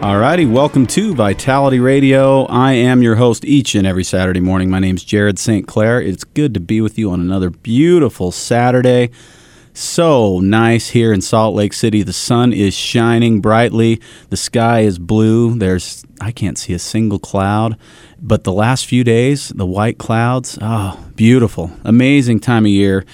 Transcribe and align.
Alrighty, 0.00 0.48
welcome 0.48 0.86
to 0.88 1.14
Vitality 1.14 1.80
Radio. 1.80 2.44
I 2.44 2.74
am 2.74 3.02
your 3.02 3.16
host 3.16 3.46
each 3.46 3.74
and 3.74 3.86
every 3.86 4.04
Saturday 4.04 4.40
morning. 4.40 4.68
My 4.68 4.78
name's 4.78 5.02
Jared 5.02 5.38
St. 5.38 5.66
Clair. 5.66 6.02
It's 6.02 6.22
good 6.22 6.52
to 6.52 6.60
be 6.60 6.82
with 6.82 6.98
you 6.98 7.10
on 7.10 7.20
another 7.20 7.48
beautiful 7.48 8.30
Saturday. 8.30 9.10
So 9.72 10.38
nice 10.40 10.90
here 10.90 11.14
in 11.14 11.22
Salt 11.22 11.54
Lake 11.54 11.72
City. 11.72 12.02
The 12.02 12.12
sun 12.12 12.52
is 12.52 12.74
shining 12.74 13.40
brightly. 13.40 14.00
The 14.28 14.36
sky 14.36 14.80
is 14.80 14.98
blue. 14.98 15.58
There's 15.58 16.04
I 16.20 16.30
can't 16.30 16.58
see 16.58 16.74
a 16.74 16.78
single 16.78 17.18
cloud. 17.18 17.78
But 18.20 18.44
the 18.44 18.52
last 18.52 18.84
few 18.84 19.02
days, 19.02 19.48
the 19.48 19.66
white 19.66 19.96
clouds, 19.96 20.58
oh, 20.60 21.02
beautiful. 21.16 21.70
Amazing 21.84 22.40
time 22.40 22.66
of 22.66 22.70
year. 22.70 23.06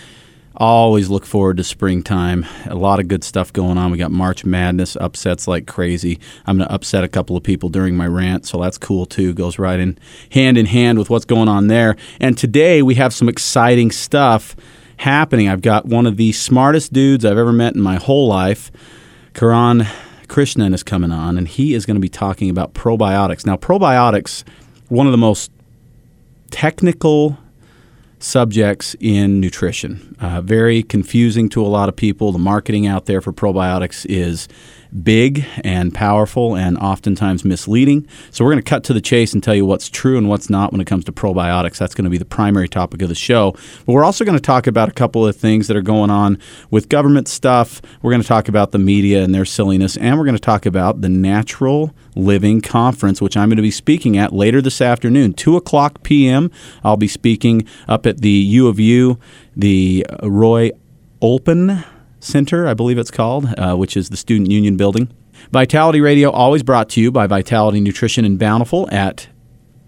Always 0.63 1.11
look 1.11 1.27
forward 1.27 1.57
to 1.57 1.65
springtime. 1.65 2.47
A 2.67 2.77
lot 2.77 3.01
of 3.01 3.09
good 3.09 3.25
stuff 3.25 3.53
going 3.53 3.79
on. 3.79 3.91
We 3.91 3.99
got 3.99 4.13
March 4.13 4.45
Madness 4.45 4.95
upsets 4.95 5.49
like 5.49 5.67
crazy. 5.67 6.21
I'm 6.47 6.57
going 6.57 6.69
to 6.69 6.73
upset 6.73 7.03
a 7.03 7.09
couple 7.09 7.37
of 7.37 7.43
people 7.43 7.69
during 7.69 7.97
my 7.97 8.07
rant, 8.07 8.47
so 8.47 8.61
that's 8.61 8.79
cool 8.79 9.05
too. 9.05 9.35
Goes 9.35 9.59
right 9.59 9.81
in 9.81 9.99
hand 10.31 10.57
in 10.57 10.67
hand 10.67 11.01
with 11.01 11.11
what's 11.11 11.25
going 11.25 11.49
on 11.49 11.67
there. 11.67 11.97
And 12.21 12.39
today 12.39 12.81
we 12.81 12.95
have 12.95 13.13
some 13.13 13.29
exciting 13.29 13.91
stuff 13.91 14.55
happening. 14.99 15.49
I've 15.49 15.63
got 15.63 15.87
one 15.87 16.07
of 16.07 16.17
the 16.17 16.31
smartest 16.31 16.93
dudes 16.93 17.25
I've 17.25 17.39
ever 17.39 17.53
met 17.53 17.75
in 17.75 17.81
my 17.81 17.97
whole 17.97 18.29
life. 18.29 18.71
Kiran 19.35 19.89
Krishnan 20.29 20.75
is 20.75 20.85
coming 20.85 21.11
on, 21.11 21.39
and 21.39 21.49
he 21.49 21.75
is 21.75 21.87
going 21.87 21.97
to 21.97 22.01
be 22.01 22.09
talking 22.09 22.49
about 22.49 22.73
probiotics. 22.73 23.45
Now, 23.45 23.57
probiotics, 23.57 24.45
one 24.91 25.09
of 25.09 25.11
the 25.11 25.19
most 25.19 25.51
technical 26.53 27.37
subjects 28.23 28.95
in 29.01 29.41
nutrition. 29.41 30.17
Uh, 30.21 30.41
very 30.41 30.83
confusing 30.83 31.49
to 31.51 31.65
a 31.65 31.67
lot 31.67 31.89
of 31.89 31.97
people. 31.97 32.33
The 32.33 32.39
marketing 32.39 32.87
out 32.87 33.07
there 33.07 33.21
for 33.21 33.33
probiotics 33.33 34.07
is 34.09 34.49
big 35.03 35.45
and 35.65 35.95
powerful 35.95 36.57
and 36.57 36.77
oftentimes 36.79 37.45
misleading. 37.45 38.07
So, 38.31 38.45
we're 38.45 38.53
going 38.53 38.63
to 38.63 38.69
cut 38.69 38.85
to 38.85 38.93
the 38.93 39.01
chase 39.01 39.33
and 39.33 39.43
tell 39.43 39.55
you 39.55 39.65
what's 39.65 39.89
true 39.89 40.19
and 40.19 40.29
what's 40.29 40.51
not 40.51 40.73
when 40.73 40.81
it 40.81 40.87
comes 40.87 41.05
to 41.05 41.13
probiotics. 41.13 41.79
That's 41.79 41.95
going 41.95 42.05
to 42.05 42.11
be 42.11 42.19
the 42.19 42.25
primary 42.25 42.69
topic 42.69 43.03
of 43.03 43.09
the 43.09 43.15
show. 43.15 43.53
But 43.87 43.93
we're 43.93 44.05
also 44.05 44.25
going 44.25 44.37
to 44.37 44.43
talk 44.43 44.67
about 44.67 44.89
a 44.89 44.93
couple 44.93 45.27
of 45.27 45.37
things 45.37 45.69
that 45.69 45.77
are 45.77 45.83
going 45.83 46.11
on 46.11 46.39
with 46.71 46.89
government 46.89 47.29
stuff. 47.29 47.81
We're 48.03 48.13
going 48.13 48.23
to 48.23 48.29
talk 48.29 48.49
about 48.49 48.73
the 48.73 48.79
media 48.79 49.23
and 49.23 49.35
their 49.35 49.45
silliness, 49.45 49.97
and 49.97 50.19
we're 50.19 50.25
going 50.25 50.37
to 50.37 50.41
talk 50.41 50.67
about 50.67 51.01
the 51.01 51.09
Natural 51.09 51.95
Living 52.15 52.61
Conference, 52.61 53.21
which 53.21 53.37
I'm 53.37 53.49
going 53.49 53.57
to 53.57 53.63
be 53.63 53.71
speaking 53.71 54.17
at 54.19 54.33
later 54.33 54.61
this 54.61 54.81
afternoon, 54.81 55.33
2 55.35 55.57
o'clock 55.57 56.03
p.m. 56.03 56.51
I'll 56.85 56.97
be 56.97 57.09
speaking 57.09 57.67
up 57.89 58.07
at 58.07 58.21
the 58.21 58.31
U 58.31 58.69
of 58.69 58.79
U, 58.79 59.19
the 59.57 60.07
Roy 60.23 60.71
Olpin 61.21 61.85
Center, 62.23 62.69
I 62.69 62.75
believe 62.75 62.99
it's 62.99 63.11
called, 63.11 63.47
uh, 63.59 63.75
which 63.75 63.97
is 63.97 64.09
the 64.09 64.17
Student 64.17 64.51
Union 64.51 64.77
Building. 64.77 65.09
Vitality 65.51 66.01
Radio, 66.01 66.31
always 66.31 66.63
brought 66.63 66.89
to 66.91 67.01
you 67.01 67.11
by 67.11 67.27
Vitality 67.27 67.81
Nutrition 67.81 68.25
and 68.25 68.39
Bountiful 68.39 68.89
at 68.93 69.29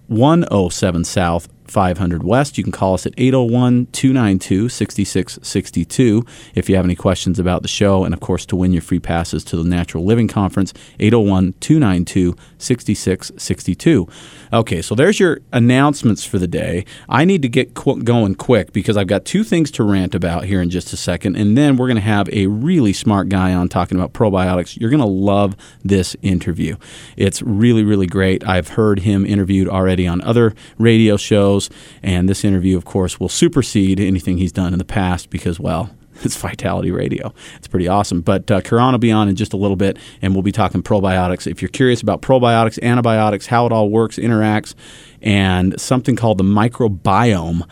107 0.08 1.04
South 1.04 1.48
500 1.66 2.22
West. 2.22 2.58
You 2.58 2.64
can 2.64 2.72
call 2.72 2.94
us 2.94 3.06
at 3.06 3.14
801 3.16 3.86
292 3.92 4.68
6662 4.68 6.24
if 6.54 6.68
you 6.68 6.76
have 6.76 6.84
any 6.84 6.94
questions 6.94 7.38
about 7.38 7.62
the 7.62 7.68
show. 7.68 8.04
And 8.04 8.12
of 8.14 8.20
course, 8.20 8.46
to 8.46 8.56
win 8.56 8.72
your 8.72 8.82
free 8.82 9.00
passes 9.00 9.44
to 9.44 9.56
the 9.56 9.64
Natural 9.64 10.04
Living 10.04 10.28
Conference, 10.28 10.72
801 11.00 11.54
292 11.60 12.36
6662. 12.58 14.08
Okay, 14.52 14.82
so 14.82 14.94
there's 14.94 15.18
your 15.18 15.40
announcements 15.52 16.24
for 16.24 16.38
the 16.38 16.46
day. 16.46 16.84
I 17.08 17.24
need 17.24 17.42
to 17.42 17.48
get 17.48 17.74
qu- 17.74 18.02
going 18.02 18.34
quick 18.34 18.72
because 18.72 18.96
I've 18.96 19.06
got 19.06 19.24
two 19.24 19.42
things 19.44 19.70
to 19.72 19.84
rant 19.84 20.14
about 20.14 20.44
here 20.44 20.60
in 20.60 20.70
just 20.70 20.92
a 20.92 20.96
second. 20.96 21.36
And 21.36 21.56
then 21.56 21.76
we're 21.76 21.88
going 21.88 21.96
to 21.96 22.02
have 22.02 22.28
a 22.32 22.46
really 22.46 22.92
smart 22.92 23.28
guy 23.28 23.52
on 23.54 23.68
talking 23.68 23.98
about 23.98 24.12
probiotics. 24.12 24.78
You're 24.78 24.90
going 24.90 25.00
to 25.00 25.06
love 25.06 25.56
this 25.82 26.16
interview. 26.22 26.76
It's 27.16 27.42
really, 27.42 27.82
really 27.82 28.06
great. 28.06 28.46
I've 28.46 28.68
heard 28.68 29.00
him 29.00 29.26
interviewed 29.26 29.68
already 29.68 30.06
on 30.06 30.20
other 30.22 30.54
radio 30.78 31.16
shows. 31.16 31.53
And 32.02 32.28
this 32.28 32.44
interview, 32.44 32.76
of 32.76 32.84
course, 32.84 33.18
will 33.18 33.28
supersede 33.28 34.00
anything 34.00 34.38
he's 34.38 34.52
done 34.52 34.72
in 34.72 34.78
the 34.78 34.84
past 34.84 35.30
because, 35.30 35.58
well, 35.60 35.90
it's 36.22 36.36
Vitality 36.36 36.90
Radio. 36.90 37.32
It's 37.56 37.68
pretty 37.68 37.88
awesome. 37.88 38.20
But 38.20 38.50
uh, 38.50 38.60
Kiran 38.60 38.92
will 38.92 38.98
be 38.98 39.12
on 39.12 39.28
in 39.28 39.36
just 39.36 39.52
a 39.52 39.56
little 39.56 39.76
bit, 39.76 39.98
and 40.22 40.34
we'll 40.34 40.42
be 40.42 40.52
talking 40.52 40.82
probiotics. 40.82 41.46
If 41.46 41.62
you're 41.62 41.68
curious 41.68 42.02
about 42.02 42.22
probiotics, 42.22 42.80
antibiotics, 42.82 43.46
how 43.46 43.66
it 43.66 43.72
all 43.72 43.90
works, 43.90 44.16
interacts, 44.16 44.74
and 45.20 45.78
something 45.80 46.16
called 46.16 46.38
the 46.38 46.44
microbiome, 46.44 47.68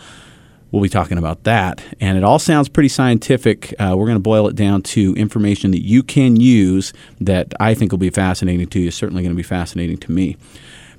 we'll 0.70 0.82
be 0.82 0.88
talking 0.88 1.18
about 1.18 1.44
that. 1.44 1.82
And 2.00 2.18
it 2.18 2.24
all 2.24 2.38
sounds 2.38 2.68
pretty 2.68 2.88
scientific. 2.88 3.74
Uh, 3.78 3.94
we're 3.96 4.06
going 4.06 4.16
to 4.16 4.20
boil 4.20 4.48
it 4.48 4.56
down 4.56 4.82
to 4.82 5.14
information 5.14 5.70
that 5.72 5.84
you 5.84 6.02
can 6.02 6.36
use 6.36 6.92
that 7.20 7.52
I 7.60 7.74
think 7.74 7.92
will 7.92 7.98
be 7.98 8.10
fascinating 8.10 8.66
to 8.68 8.80
you. 8.80 8.90
Certainly 8.90 9.22
going 9.22 9.34
to 9.34 9.36
be 9.36 9.42
fascinating 9.42 9.98
to 9.98 10.12
me. 10.12 10.36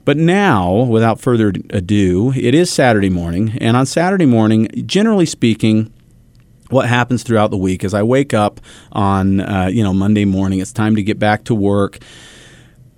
But 0.05 0.17
now, 0.17 0.83
without 0.83 1.19
further 1.19 1.49
ado, 1.69 2.33
it 2.35 2.53
is 2.53 2.71
Saturday 2.71 3.09
morning. 3.09 3.57
And 3.61 3.77
on 3.77 3.85
Saturday 3.85 4.25
morning, 4.25 4.67
generally 4.85 5.25
speaking, 5.25 5.93
what 6.69 6.89
happens 6.89 7.23
throughout 7.23 7.51
the 7.51 7.57
week 7.57 7.83
is 7.83 7.93
I 7.93 8.03
wake 8.03 8.33
up 8.33 8.59
on 8.91 9.39
uh, 9.39 9.69
you 9.71 9.83
know 9.83 9.93
Monday 9.93 10.25
morning. 10.25 10.59
It's 10.59 10.73
time 10.73 10.95
to 10.95 11.03
get 11.03 11.19
back 11.19 11.45
to 11.45 11.55
work. 11.55 11.99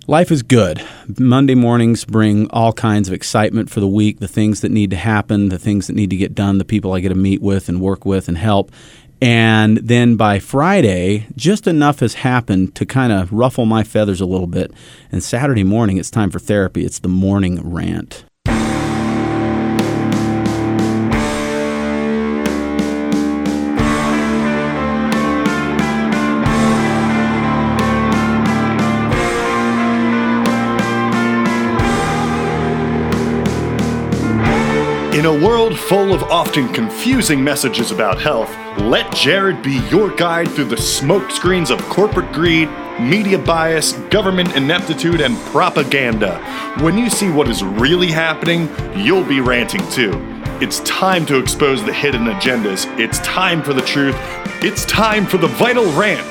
Life 0.08 0.30
is 0.30 0.44
good. 0.44 0.84
Monday 1.18 1.56
mornings 1.56 2.04
bring 2.04 2.48
all 2.50 2.72
kinds 2.72 3.08
of 3.08 3.14
excitement 3.14 3.70
for 3.70 3.80
the 3.80 3.88
week, 3.88 4.20
the 4.20 4.28
things 4.28 4.60
that 4.60 4.70
need 4.70 4.90
to 4.90 4.96
happen, 4.96 5.48
the 5.48 5.58
things 5.58 5.88
that 5.88 5.96
need 5.96 6.10
to 6.10 6.16
get 6.16 6.32
done, 6.32 6.58
the 6.58 6.64
people 6.64 6.92
I 6.92 7.00
get 7.00 7.08
to 7.08 7.16
meet 7.16 7.42
with 7.42 7.68
and 7.68 7.80
work 7.80 8.04
with 8.04 8.28
and 8.28 8.38
help. 8.38 8.70
And 9.20 9.78
then 9.78 10.16
by 10.16 10.38
Friday, 10.38 11.26
just 11.36 11.66
enough 11.66 12.00
has 12.00 12.14
happened 12.14 12.74
to 12.74 12.84
kind 12.84 13.12
of 13.12 13.32
ruffle 13.32 13.64
my 13.64 13.82
feathers 13.82 14.20
a 14.20 14.26
little 14.26 14.46
bit. 14.46 14.72
And 15.10 15.22
Saturday 15.22 15.64
morning, 15.64 15.96
it's 15.96 16.10
time 16.10 16.30
for 16.30 16.38
therapy. 16.38 16.84
It's 16.84 16.98
the 16.98 17.08
morning 17.08 17.72
rant. 17.72 18.25
In 35.16 35.24
a 35.24 35.32
world 35.32 35.78
full 35.78 36.12
of 36.12 36.22
often 36.24 36.70
confusing 36.74 37.42
messages 37.42 37.90
about 37.90 38.20
health, 38.20 38.54
let 38.78 39.10
Jared 39.14 39.62
be 39.62 39.78
your 39.88 40.14
guide 40.14 40.46
through 40.50 40.66
the 40.66 40.76
smokescreens 40.76 41.70
of 41.70 41.82
corporate 41.88 42.30
greed, 42.34 42.68
media 43.00 43.38
bias, 43.38 43.94
government 44.10 44.54
ineptitude, 44.54 45.22
and 45.22 45.38
propaganda. 45.46 46.36
When 46.82 46.98
you 46.98 47.08
see 47.08 47.30
what 47.30 47.48
is 47.48 47.64
really 47.64 48.08
happening, 48.08 48.68
you'll 48.94 49.24
be 49.24 49.40
ranting 49.40 49.88
too. 49.88 50.12
It's 50.60 50.80
time 50.80 51.24
to 51.26 51.38
expose 51.38 51.82
the 51.82 51.94
hidden 51.94 52.26
agendas. 52.26 52.86
It's 53.00 53.18
time 53.20 53.62
for 53.62 53.72
the 53.72 53.80
truth. 53.80 54.16
It's 54.62 54.84
time 54.84 55.24
for 55.24 55.38
the 55.38 55.48
vital 55.48 55.90
rant. 55.92 56.30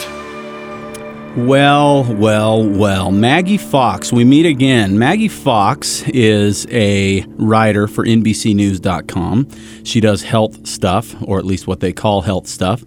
Well, 1.35 2.05
well, 2.13 2.65
well. 2.65 3.11
Maggie 3.11 3.57
Fox, 3.57 4.13
we 4.13 4.23
meet 4.23 4.45
again. 4.45 4.97
Maggie 4.97 5.27
Fox 5.27 6.01
is 6.07 6.65
a 6.71 7.25
writer 7.35 7.89
for 7.89 8.05
NBCNews.com. 8.05 9.49
She 9.83 9.99
does 9.99 10.23
health 10.23 10.65
stuff, 10.65 11.13
or 11.21 11.37
at 11.37 11.43
least 11.43 11.67
what 11.67 11.81
they 11.81 11.91
call 11.91 12.21
health 12.21 12.47
stuff. 12.47 12.85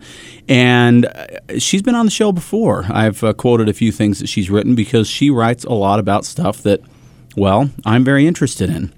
And 0.48 1.04
uh, 1.04 1.58
she's 1.58 1.82
been 1.82 1.94
on 1.94 2.06
the 2.06 2.10
show 2.10 2.32
before. 2.32 2.86
I've 2.88 3.22
uh, 3.22 3.34
quoted 3.34 3.68
a 3.68 3.74
few 3.74 3.92
things 3.92 4.18
that 4.20 4.28
she's 4.28 4.48
written 4.48 4.74
because 4.74 5.08
she 5.08 5.28
writes 5.28 5.64
a 5.64 5.74
lot 5.74 6.00
about 6.00 6.24
stuff 6.24 6.62
that, 6.62 6.80
well, 7.36 7.68
I'm 7.84 8.02
very 8.02 8.26
interested 8.26 8.70
in. 8.70 8.94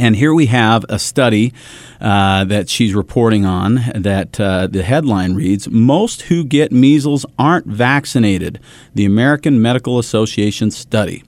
And 0.00 0.16
here 0.16 0.32
we 0.32 0.46
have 0.46 0.86
a 0.88 0.98
study 0.98 1.52
uh, 2.00 2.44
that 2.44 2.70
she's 2.70 2.94
reporting 2.94 3.44
on 3.44 3.74
that 3.94 4.40
uh, 4.40 4.66
the 4.66 4.82
headline 4.82 5.34
reads 5.34 5.68
Most 5.68 6.22
who 6.22 6.42
get 6.42 6.72
measles 6.72 7.26
aren't 7.38 7.66
vaccinated. 7.66 8.60
The 8.94 9.04
American 9.04 9.60
Medical 9.60 9.98
Association 9.98 10.70
study. 10.70 11.22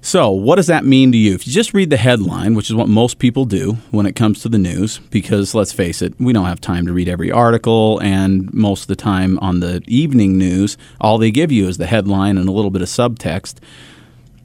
So, 0.00 0.30
what 0.30 0.56
does 0.56 0.66
that 0.68 0.86
mean 0.86 1.12
to 1.12 1.18
you? 1.18 1.34
If 1.34 1.46
you 1.46 1.52
just 1.52 1.74
read 1.74 1.90
the 1.90 1.98
headline, 1.98 2.54
which 2.54 2.70
is 2.70 2.74
what 2.74 2.88
most 2.88 3.18
people 3.18 3.44
do 3.44 3.74
when 3.90 4.06
it 4.06 4.16
comes 4.16 4.40
to 4.42 4.48
the 4.48 4.58
news, 4.58 4.98
because 5.10 5.54
let's 5.54 5.72
face 5.72 6.00
it, 6.00 6.14
we 6.18 6.32
don't 6.32 6.46
have 6.46 6.60
time 6.60 6.86
to 6.86 6.92
read 6.94 7.06
every 7.06 7.30
article, 7.30 8.00
and 8.02 8.52
most 8.54 8.82
of 8.82 8.88
the 8.88 8.96
time 8.96 9.38
on 9.40 9.60
the 9.60 9.82
evening 9.86 10.38
news, 10.38 10.78
all 11.02 11.18
they 11.18 11.30
give 11.30 11.52
you 11.52 11.68
is 11.68 11.76
the 11.76 11.86
headline 11.86 12.38
and 12.38 12.48
a 12.48 12.52
little 12.52 12.70
bit 12.70 12.80
of 12.80 12.88
subtext 12.88 13.58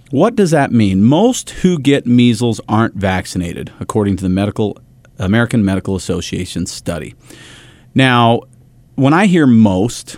What 0.09 0.35
does 0.35 0.51
that 0.51 0.71
mean? 0.71 1.03
Most 1.03 1.49
who 1.49 1.79
get 1.79 2.05
measles 2.05 2.61
aren't 2.69 2.95
vaccinated, 2.95 3.73
according 3.79 4.15
to 4.17 4.23
the 4.23 4.29
medical 4.29 4.77
American 5.19 5.65
Medical 5.65 5.95
Association 5.95 6.65
study. 6.65 7.15
Now, 7.93 8.41
when 8.95 9.13
I 9.13 9.25
hear 9.25 9.47
most, 9.47 10.17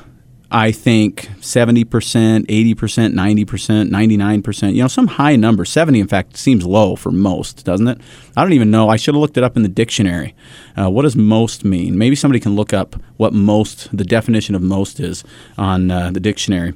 I 0.51 0.71
think 0.71 1.29
70%, 1.39 1.85
80%, 1.85 2.45
90%, 2.45 3.89
99%, 3.89 4.73
you 4.73 4.81
know, 4.81 4.87
some 4.87 5.07
high 5.07 5.35
number. 5.35 5.63
70, 5.63 5.99
in 5.99 6.07
fact, 6.07 6.37
seems 6.37 6.65
low 6.65 6.95
for 6.95 7.11
most, 7.11 7.65
doesn't 7.65 7.87
it? 7.87 7.99
I 8.35 8.43
don't 8.43 8.53
even 8.53 8.71
know. 8.71 8.89
I 8.89 8.95
should 8.95 9.13
have 9.13 9.21
looked 9.21 9.37
it 9.37 9.43
up 9.43 9.55
in 9.55 9.63
the 9.63 9.69
dictionary. 9.69 10.35
Uh, 10.77 10.89
what 10.89 11.03
does 11.03 11.15
most 11.15 11.63
mean? 11.63 11.97
Maybe 11.97 12.15
somebody 12.15 12.39
can 12.39 12.55
look 12.55 12.73
up 12.73 12.95
what 13.17 13.33
most, 13.33 13.95
the 13.95 14.03
definition 14.03 14.55
of 14.55 14.61
most 14.61 14.99
is 14.99 15.23
on 15.57 15.91
uh, 15.91 16.11
the 16.11 16.19
dictionary. 16.19 16.73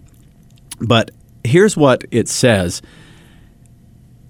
But 0.80 1.12
here's 1.44 1.76
what 1.76 2.06
it 2.12 2.28
says 2.28 2.82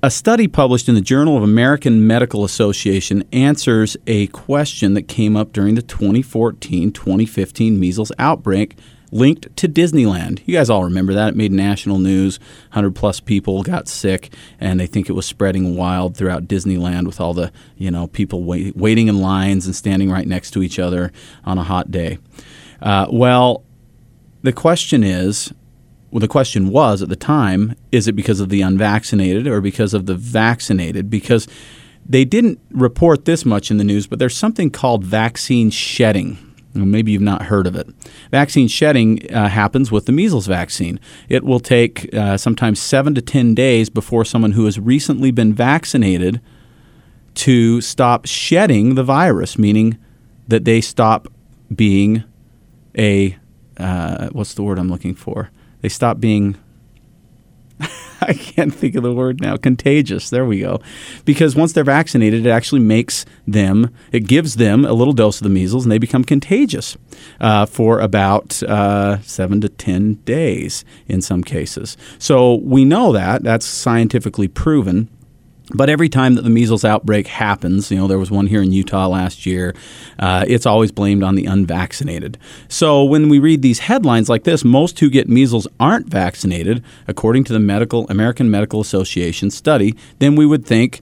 a 0.03 0.11
study 0.11 0.49
published 0.49 0.89
in 0.89 0.95
the 0.95 1.01
Journal 1.01 1.37
of 1.37 1.43
American 1.43 2.05
Medical 2.05 2.43
Association 2.43 3.23
answers 3.31 3.95
a 4.05 4.27
question 4.27 4.95
that 4.95 5.03
came 5.03 5.37
up 5.37 5.53
during 5.53 5.75
the 5.75 5.81
2014 5.81 6.91
2015 6.91 7.79
measles 7.79 8.11
outbreak 8.19 8.75
linked 9.11 9.55
to 9.55 9.69
Disneyland. 9.69 10.41
You 10.45 10.57
guys 10.57 10.69
all 10.69 10.83
remember 10.83 11.13
that. 11.13 11.29
It 11.29 11.35
made 11.37 11.53
national 11.53 11.99
news. 11.99 12.37
100 12.71 12.93
plus 12.95 13.21
people 13.21 13.63
got 13.63 13.87
sick, 13.87 14.33
and 14.59 14.77
they 14.77 14.87
think 14.87 15.07
it 15.07 15.13
was 15.13 15.25
spreading 15.25 15.77
wild 15.77 16.17
throughout 16.17 16.49
Disneyland 16.49 17.05
with 17.05 17.21
all 17.21 17.33
the, 17.33 17.53
you 17.77 17.89
know, 17.89 18.07
people 18.07 18.43
wait, 18.43 18.75
waiting 18.75 19.07
in 19.07 19.21
lines 19.21 19.65
and 19.65 19.73
standing 19.73 20.11
right 20.11 20.27
next 20.27 20.51
to 20.51 20.63
each 20.63 20.79
other 20.79 21.13
on 21.45 21.57
a 21.57 21.63
hot 21.63 21.91
day. 21.91 22.17
Uh, 22.81 23.07
well, 23.09 23.63
the 24.41 24.51
question 24.51 25.01
is 25.01 25.53
well, 26.13 26.19
the 26.19 26.27
question 26.27 26.69
was 26.69 27.01
at 27.01 27.09
the 27.09 27.15
time 27.15 27.75
is 27.91 28.07
it 28.07 28.11
because 28.11 28.39
of 28.39 28.49
the 28.49 28.61
unvaccinated 28.61 29.47
or 29.47 29.61
because 29.61 29.95
of 29.95 30.05
the 30.05 30.13
vaccinated? 30.13 31.09
Because 31.09 31.47
they 32.05 32.23
didn't 32.23 32.59
report 32.69 33.25
this 33.25 33.45
much 33.45 33.71
in 33.71 33.77
the 33.77 33.83
news, 33.83 34.05
but 34.05 34.19
there's 34.19 34.37
something 34.37 34.69
called 34.69 35.03
vaccine 35.03 35.71
shedding. 35.71 36.37
Maybe 36.75 37.11
you've 37.11 37.23
not 37.23 37.43
heard 37.43 37.65
of 37.65 37.75
it. 37.75 37.87
Vaccine 38.29 38.67
shedding 38.67 39.27
uh, 39.33 39.49
happens 39.49 39.91
with 39.91 40.05
the 40.05 40.11
measles 40.11 40.45
vaccine. 40.45 40.99
It 41.29 41.43
will 41.43 41.59
take 41.59 42.13
uh, 42.13 42.37
sometimes 42.37 42.79
seven 42.79 43.15
to 43.15 43.21
10 43.21 43.55
days 43.55 43.89
before 43.89 44.23
someone 44.23 44.51
who 44.51 44.65
has 44.65 44.79
recently 44.79 45.31
been 45.31 45.51
vaccinated 45.51 46.39
to 47.35 47.81
stop 47.81 48.27
shedding 48.27 48.93
the 48.93 49.03
virus, 49.03 49.57
meaning 49.57 49.97
that 50.47 50.63
they 50.63 50.79
stop 50.79 51.27
being 51.75 52.23
a, 52.95 53.35
uh, 53.77 54.29
what's 54.29 54.53
the 54.53 54.61
word 54.61 54.77
I'm 54.77 54.89
looking 54.89 55.15
for? 55.15 55.49
They 55.83 55.89
stop 55.89 56.19
being 56.19 56.57
I 58.21 58.33
can't 58.33 58.73
think 58.73 58.95
of 58.95 59.03
the 59.03 59.13
word 59.13 59.41
now. 59.41 59.57
Contagious. 59.57 60.29
There 60.29 60.45
we 60.45 60.61
go. 60.61 60.79
Because 61.25 61.55
once 61.55 61.73
they're 61.73 61.83
vaccinated, 61.83 62.45
it 62.45 62.49
actually 62.49 62.79
makes 62.79 63.25
them, 63.45 63.93
it 64.11 64.21
gives 64.27 64.55
them 64.55 64.85
a 64.85 64.93
little 64.93 65.13
dose 65.13 65.39
of 65.39 65.43
the 65.43 65.49
measles 65.49 65.83
and 65.83 65.91
they 65.91 65.97
become 65.97 66.23
contagious 66.23 66.97
uh, 67.41 67.65
for 67.65 67.99
about 67.99 68.63
uh, 68.63 69.19
seven 69.21 69.59
to 69.61 69.69
10 69.69 70.15
days 70.25 70.85
in 71.07 71.21
some 71.21 71.43
cases. 71.43 71.97
So 72.17 72.55
we 72.55 72.85
know 72.85 73.11
that. 73.11 73.43
That's 73.43 73.65
scientifically 73.65 74.47
proven. 74.47 75.09
But 75.73 75.89
every 75.89 76.09
time 76.09 76.35
that 76.35 76.43
the 76.43 76.49
measles 76.49 76.85
outbreak 76.85 77.27
happens, 77.27 77.89
you 77.89 77.97
know, 77.97 78.07
there 78.07 78.19
was 78.19 78.29
one 78.29 78.47
here 78.47 78.61
in 78.61 78.71
Utah 78.71 79.07
last 79.07 79.45
year, 79.45 79.73
uh, 80.19 80.45
it's 80.47 80.65
always 80.65 80.91
blamed 80.91 81.23
on 81.23 81.35
the 81.35 81.45
unvaccinated. 81.45 82.37
So 82.67 83.03
when 83.03 83.27
we 83.27 83.39
read 83.39 83.61
these 83.61 83.79
headlines 83.79 84.29
like 84.29 84.43
this, 84.43 84.63
most 84.63 84.99
who 84.99 85.09
get 85.09 85.27
measles 85.27 85.67
aren't 85.79 86.07
vaccinated, 86.09 86.83
according 87.07 87.43
to 87.45 87.53
the 87.53 87.59
Medical 87.59 88.07
American 88.09 88.51
Medical 88.51 88.81
Association 88.81 89.49
study, 89.49 89.95
then 90.19 90.35
we 90.35 90.45
would 90.45 90.65
think 90.65 91.01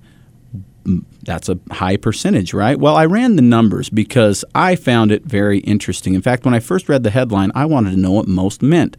mm, 0.85 1.03
that's 1.23 1.49
a 1.49 1.59
high 1.71 1.97
percentage, 1.97 2.53
right? 2.53 2.79
Well, 2.79 2.95
I 2.95 3.05
ran 3.05 3.35
the 3.35 3.41
numbers 3.41 3.89
because 3.89 4.45
I 4.55 4.75
found 4.75 5.11
it 5.11 5.23
very 5.23 5.59
interesting. 5.59 6.13
In 6.15 6.21
fact, 6.21 6.45
when 6.45 6.53
I 6.53 6.59
first 6.59 6.87
read 6.87 7.03
the 7.03 7.11
headline, 7.11 7.51
I 7.53 7.65
wanted 7.65 7.91
to 7.91 7.97
know 7.97 8.11
what 8.11 8.27
most 8.27 8.61
meant. 8.61 8.95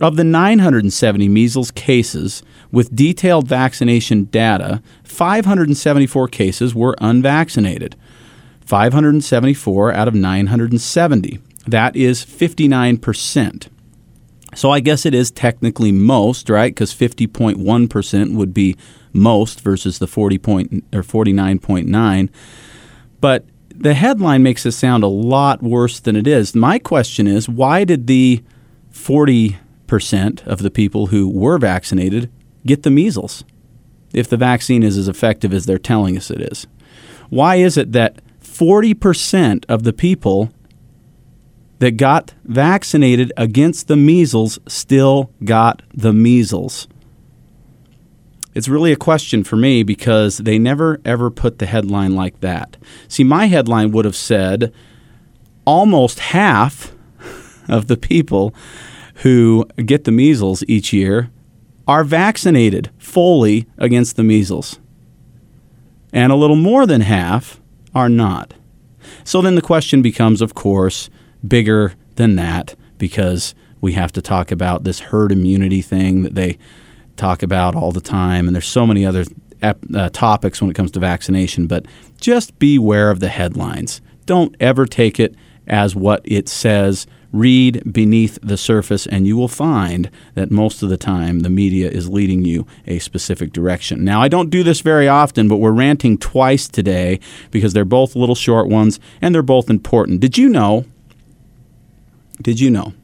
Of 0.00 0.16
the 0.16 0.24
970 0.24 1.28
measles 1.28 1.70
cases 1.70 2.42
with 2.72 2.94
detailed 2.94 3.46
vaccination 3.46 4.24
data, 4.24 4.82
574 5.04 6.28
cases 6.28 6.74
were 6.74 6.96
unvaccinated. 7.00 7.94
574 8.62 9.92
out 9.92 10.08
of 10.08 10.14
970. 10.14 11.38
That 11.66 11.94
is 11.94 12.24
59%. 12.24 13.68
So 14.54 14.70
I 14.70 14.80
guess 14.80 15.06
it 15.06 15.14
is 15.14 15.30
technically 15.30 15.92
most, 15.92 16.48
right? 16.48 16.74
Because 16.74 16.94
50.1% 16.94 18.34
would 18.34 18.54
be 18.54 18.76
most 19.12 19.60
versus 19.60 19.98
the 19.98 20.06
40 20.06 20.38
point 20.38 20.84
or 20.92 21.02
49.9. 21.02 22.28
But 23.20 23.44
the 23.70 23.94
headline 23.94 24.42
makes 24.42 24.66
it 24.66 24.72
sound 24.72 25.02
a 25.02 25.08
lot 25.08 25.62
worse 25.62 26.00
than 26.00 26.16
it 26.16 26.26
is. 26.26 26.54
My 26.54 26.78
question 26.78 27.26
is, 27.26 27.48
why 27.48 27.84
did 27.84 28.06
the 28.06 28.42
40 28.90 29.56
percent 29.86 30.42
of 30.46 30.60
the 30.60 30.70
people 30.70 31.06
who 31.06 31.28
were 31.28 31.58
vaccinated 31.58 32.30
get 32.66 32.82
the 32.82 32.90
measles 32.90 33.44
if 34.12 34.28
the 34.28 34.36
vaccine 34.36 34.82
is 34.82 34.96
as 34.96 35.08
effective 35.08 35.52
as 35.52 35.66
they're 35.66 35.78
telling 35.78 36.16
us 36.16 36.30
it 36.30 36.40
is. 36.40 36.66
Why 37.28 37.56
is 37.56 37.76
it 37.76 37.92
that 37.92 38.20
40% 38.40 39.64
of 39.68 39.82
the 39.82 39.92
people 39.92 40.52
that 41.80 41.92
got 41.92 42.34
vaccinated 42.44 43.32
against 43.36 43.88
the 43.88 43.96
measles 43.96 44.58
still 44.68 45.32
got 45.44 45.82
the 45.92 46.12
measles? 46.12 46.86
It's 48.54 48.68
really 48.68 48.92
a 48.92 48.96
question 48.96 49.42
for 49.42 49.56
me 49.56 49.82
because 49.82 50.38
they 50.38 50.60
never 50.60 51.00
ever 51.04 51.28
put 51.28 51.58
the 51.58 51.66
headline 51.66 52.14
like 52.14 52.38
that. 52.40 52.76
See, 53.08 53.24
my 53.24 53.46
headline 53.46 53.90
would 53.90 54.04
have 54.04 54.14
said 54.14 54.72
almost 55.64 56.20
half 56.20 56.94
of 57.68 57.88
the 57.88 57.96
people 57.96 58.54
who 59.24 59.64
get 59.86 60.04
the 60.04 60.12
measles 60.12 60.62
each 60.68 60.92
year 60.92 61.30
are 61.88 62.04
vaccinated 62.04 62.90
fully 62.98 63.66
against 63.78 64.16
the 64.16 64.22
measles. 64.22 64.78
And 66.12 66.30
a 66.30 66.36
little 66.36 66.56
more 66.56 66.86
than 66.86 67.00
half 67.00 67.58
are 67.94 68.10
not. 68.10 68.52
So 69.24 69.40
then 69.40 69.54
the 69.54 69.62
question 69.62 70.02
becomes, 70.02 70.42
of 70.42 70.52
course, 70.52 71.08
bigger 71.46 71.94
than 72.16 72.36
that 72.36 72.74
because 72.98 73.54
we 73.80 73.94
have 73.94 74.12
to 74.12 74.20
talk 74.20 74.52
about 74.52 74.84
this 74.84 75.00
herd 75.00 75.32
immunity 75.32 75.80
thing 75.80 76.22
that 76.22 76.34
they 76.34 76.58
talk 77.16 77.42
about 77.42 77.74
all 77.74 77.92
the 77.92 78.02
time. 78.02 78.46
And 78.46 78.54
there's 78.54 78.68
so 78.68 78.86
many 78.86 79.06
other 79.06 79.24
uh, 79.62 80.10
topics 80.10 80.60
when 80.60 80.70
it 80.70 80.74
comes 80.74 80.90
to 80.90 81.00
vaccination, 81.00 81.66
but 81.66 81.86
just 82.20 82.58
beware 82.58 83.10
of 83.10 83.20
the 83.20 83.30
headlines. 83.30 84.02
Don't 84.26 84.54
ever 84.60 84.84
take 84.84 85.18
it 85.18 85.34
as 85.66 85.96
what 85.96 86.20
it 86.24 86.46
says 86.46 87.06
read 87.34 87.82
beneath 87.92 88.38
the 88.42 88.56
surface, 88.56 89.06
and 89.06 89.26
you 89.26 89.36
will 89.36 89.48
find 89.48 90.08
that 90.34 90.50
most 90.50 90.82
of 90.82 90.88
the 90.88 90.96
time 90.96 91.40
the 91.40 91.50
media 91.50 91.90
is 91.90 92.08
leading 92.08 92.44
you 92.44 92.66
a 92.86 93.00
specific 93.00 93.52
direction. 93.52 94.04
Now, 94.04 94.22
I 94.22 94.28
don't 94.28 94.50
do 94.50 94.62
this 94.62 94.80
very 94.80 95.08
often, 95.08 95.48
but 95.48 95.56
we're 95.56 95.72
ranting 95.72 96.16
twice 96.16 96.68
today 96.68 97.18
because 97.50 97.72
they're 97.72 97.84
both 97.84 98.14
little 98.14 98.36
short 98.36 98.68
ones 98.68 99.00
and 99.20 99.34
they're 99.34 99.42
both 99.42 99.68
important. 99.68 100.20
Did 100.20 100.38
you 100.38 100.48
know? 100.48 100.84
Did 102.40 102.60
you 102.60 102.70
know 102.70 102.94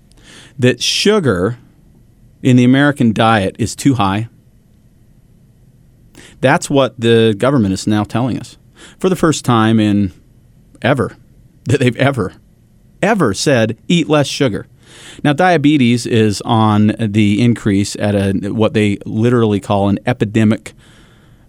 that 0.58 0.80
sugar 0.80 1.58
in 2.42 2.56
the 2.56 2.64
American 2.64 3.12
diet 3.12 3.56
is 3.58 3.74
too 3.74 3.94
high? 3.94 4.28
That's 6.40 6.70
what 6.70 6.98
the 7.00 7.34
government 7.36 7.74
is 7.74 7.86
now 7.86 8.04
telling 8.04 8.38
us 8.38 8.56
for 8.98 9.08
the 9.08 9.16
first 9.16 9.44
time 9.44 9.80
in 9.80 10.12
ever 10.82 11.16
that 11.64 11.80
they've 11.80 11.96
ever 11.96 12.34
ever 13.02 13.34
said 13.34 13.76
eat 13.88 14.08
less 14.08 14.26
sugar. 14.26 14.66
Now, 15.22 15.32
diabetes 15.32 16.06
is 16.06 16.40
on 16.42 16.94
the 16.98 17.42
increase 17.42 17.96
at 17.96 18.14
a 18.14 18.50
what 18.50 18.74
they 18.74 18.98
literally 19.04 19.60
call 19.60 19.88
an 19.88 19.98
epidemic 20.06 20.72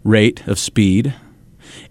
rate 0.04 0.46
of 0.48 0.60
speed. 0.60 1.14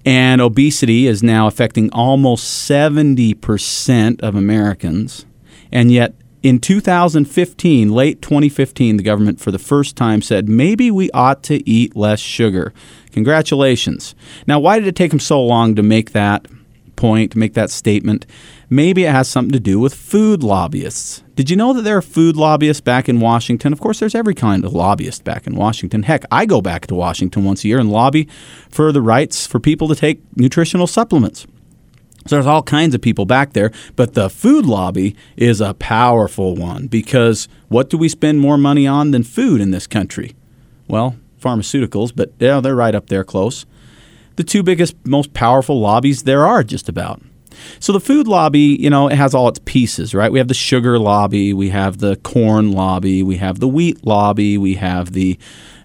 And 0.04 0.40
obesity 0.40 1.06
is 1.06 1.22
now 1.22 1.46
affecting 1.46 1.90
almost 1.92 2.68
70% 2.68 4.20
of 4.20 4.34
Americans. 4.34 5.26
And 5.72 5.90
yet, 5.92 6.14
in 6.42 6.58
2015, 6.58 7.92
late 7.92 8.22
2015, 8.22 8.96
the 8.96 9.02
government 9.02 9.40
for 9.40 9.50
the 9.50 9.58
first 9.58 9.96
time 9.96 10.22
said 10.22 10.48
maybe 10.48 10.90
we 10.90 11.10
ought 11.10 11.42
to 11.44 11.68
eat 11.68 11.94
less 11.94 12.18
sugar. 12.18 12.72
Congratulations. 13.12 14.14
Now, 14.46 14.58
why 14.58 14.78
did 14.78 14.88
it 14.88 14.96
take 14.96 15.10
them 15.10 15.20
so 15.20 15.42
long 15.42 15.74
to 15.74 15.82
make 15.82 16.12
that 16.12 16.46
point, 16.96 17.32
to 17.32 17.38
make 17.38 17.54
that 17.54 17.70
statement? 17.70 18.26
Maybe 18.72 19.02
it 19.02 19.10
has 19.10 19.28
something 19.28 19.50
to 19.50 19.58
do 19.58 19.80
with 19.80 19.92
food 19.92 20.44
lobbyists. 20.44 21.24
Did 21.34 21.50
you 21.50 21.56
know 21.56 21.72
that 21.72 21.82
there 21.82 21.96
are 21.96 22.02
food 22.02 22.36
lobbyists 22.36 22.80
back 22.80 23.08
in 23.08 23.18
Washington? 23.18 23.72
Of 23.72 23.80
course, 23.80 23.98
there's 23.98 24.14
every 24.14 24.34
kind 24.34 24.64
of 24.64 24.72
lobbyist 24.72 25.24
back 25.24 25.48
in 25.48 25.56
Washington. 25.56 26.04
Heck, 26.04 26.24
I 26.30 26.46
go 26.46 26.60
back 26.62 26.86
to 26.86 26.94
Washington 26.94 27.44
once 27.44 27.64
a 27.64 27.68
year 27.68 27.80
and 27.80 27.90
lobby 27.90 28.28
for 28.70 28.92
the 28.92 29.02
rights 29.02 29.44
for 29.44 29.58
people 29.58 29.88
to 29.88 29.96
take 29.96 30.22
nutritional 30.36 30.86
supplements. 30.86 31.48
So 32.28 32.36
there's 32.36 32.46
all 32.46 32.62
kinds 32.62 32.94
of 32.94 33.00
people 33.00 33.26
back 33.26 33.54
there, 33.54 33.72
but 33.96 34.14
the 34.14 34.30
food 34.30 34.64
lobby 34.66 35.16
is 35.36 35.60
a 35.60 35.74
powerful 35.74 36.54
one 36.54 36.86
because 36.86 37.48
what 37.68 37.90
do 37.90 37.98
we 37.98 38.08
spend 38.08 38.38
more 38.38 38.56
money 38.58 38.86
on 38.86 39.10
than 39.10 39.24
food 39.24 39.60
in 39.60 39.72
this 39.72 39.88
country? 39.88 40.36
Well, 40.86 41.16
pharmaceuticals, 41.40 42.12
but 42.14 42.32
yeah, 42.38 42.60
they're 42.60 42.76
right 42.76 42.94
up 42.94 43.08
there 43.08 43.24
close. 43.24 43.66
The 44.36 44.44
two 44.44 44.62
biggest, 44.62 44.94
most 45.04 45.32
powerful 45.32 45.80
lobbies 45.80 46.22
there 46.22 46.46
are, 46.46 46.62
just 46.62 46.88
about. 46.88 47.20
So 47.78 47.92
the 47.92 48.00
food 48.00 48.26
lobby, 48.28 48.76
you 48.80 48.90
know, 48.90 49.08
it 49.08 49.16
has 49.16 49.34
all 49.34 49.48
its 49.48 49.60
pieces, 49.64 50.14
right? 50.14 50.30
We 50.30 50.38
have 50.38 50.48
the 50.48 50.54
sugar 50.54 50.98
lobby, 50.98 51.52
we 51.52 51.70
have 51.70 51.98
the 51.98 52.16
corn 52.16 52.72
lobby, 52.72 53.22
we 53.22 53.36
have 53.36 53.60
the 53.60 53.68
wheat 53.68 54.06
lobby, 54.06 54.58
we 54.58 54.74
have 54.74 55.12
the 55.12 55.38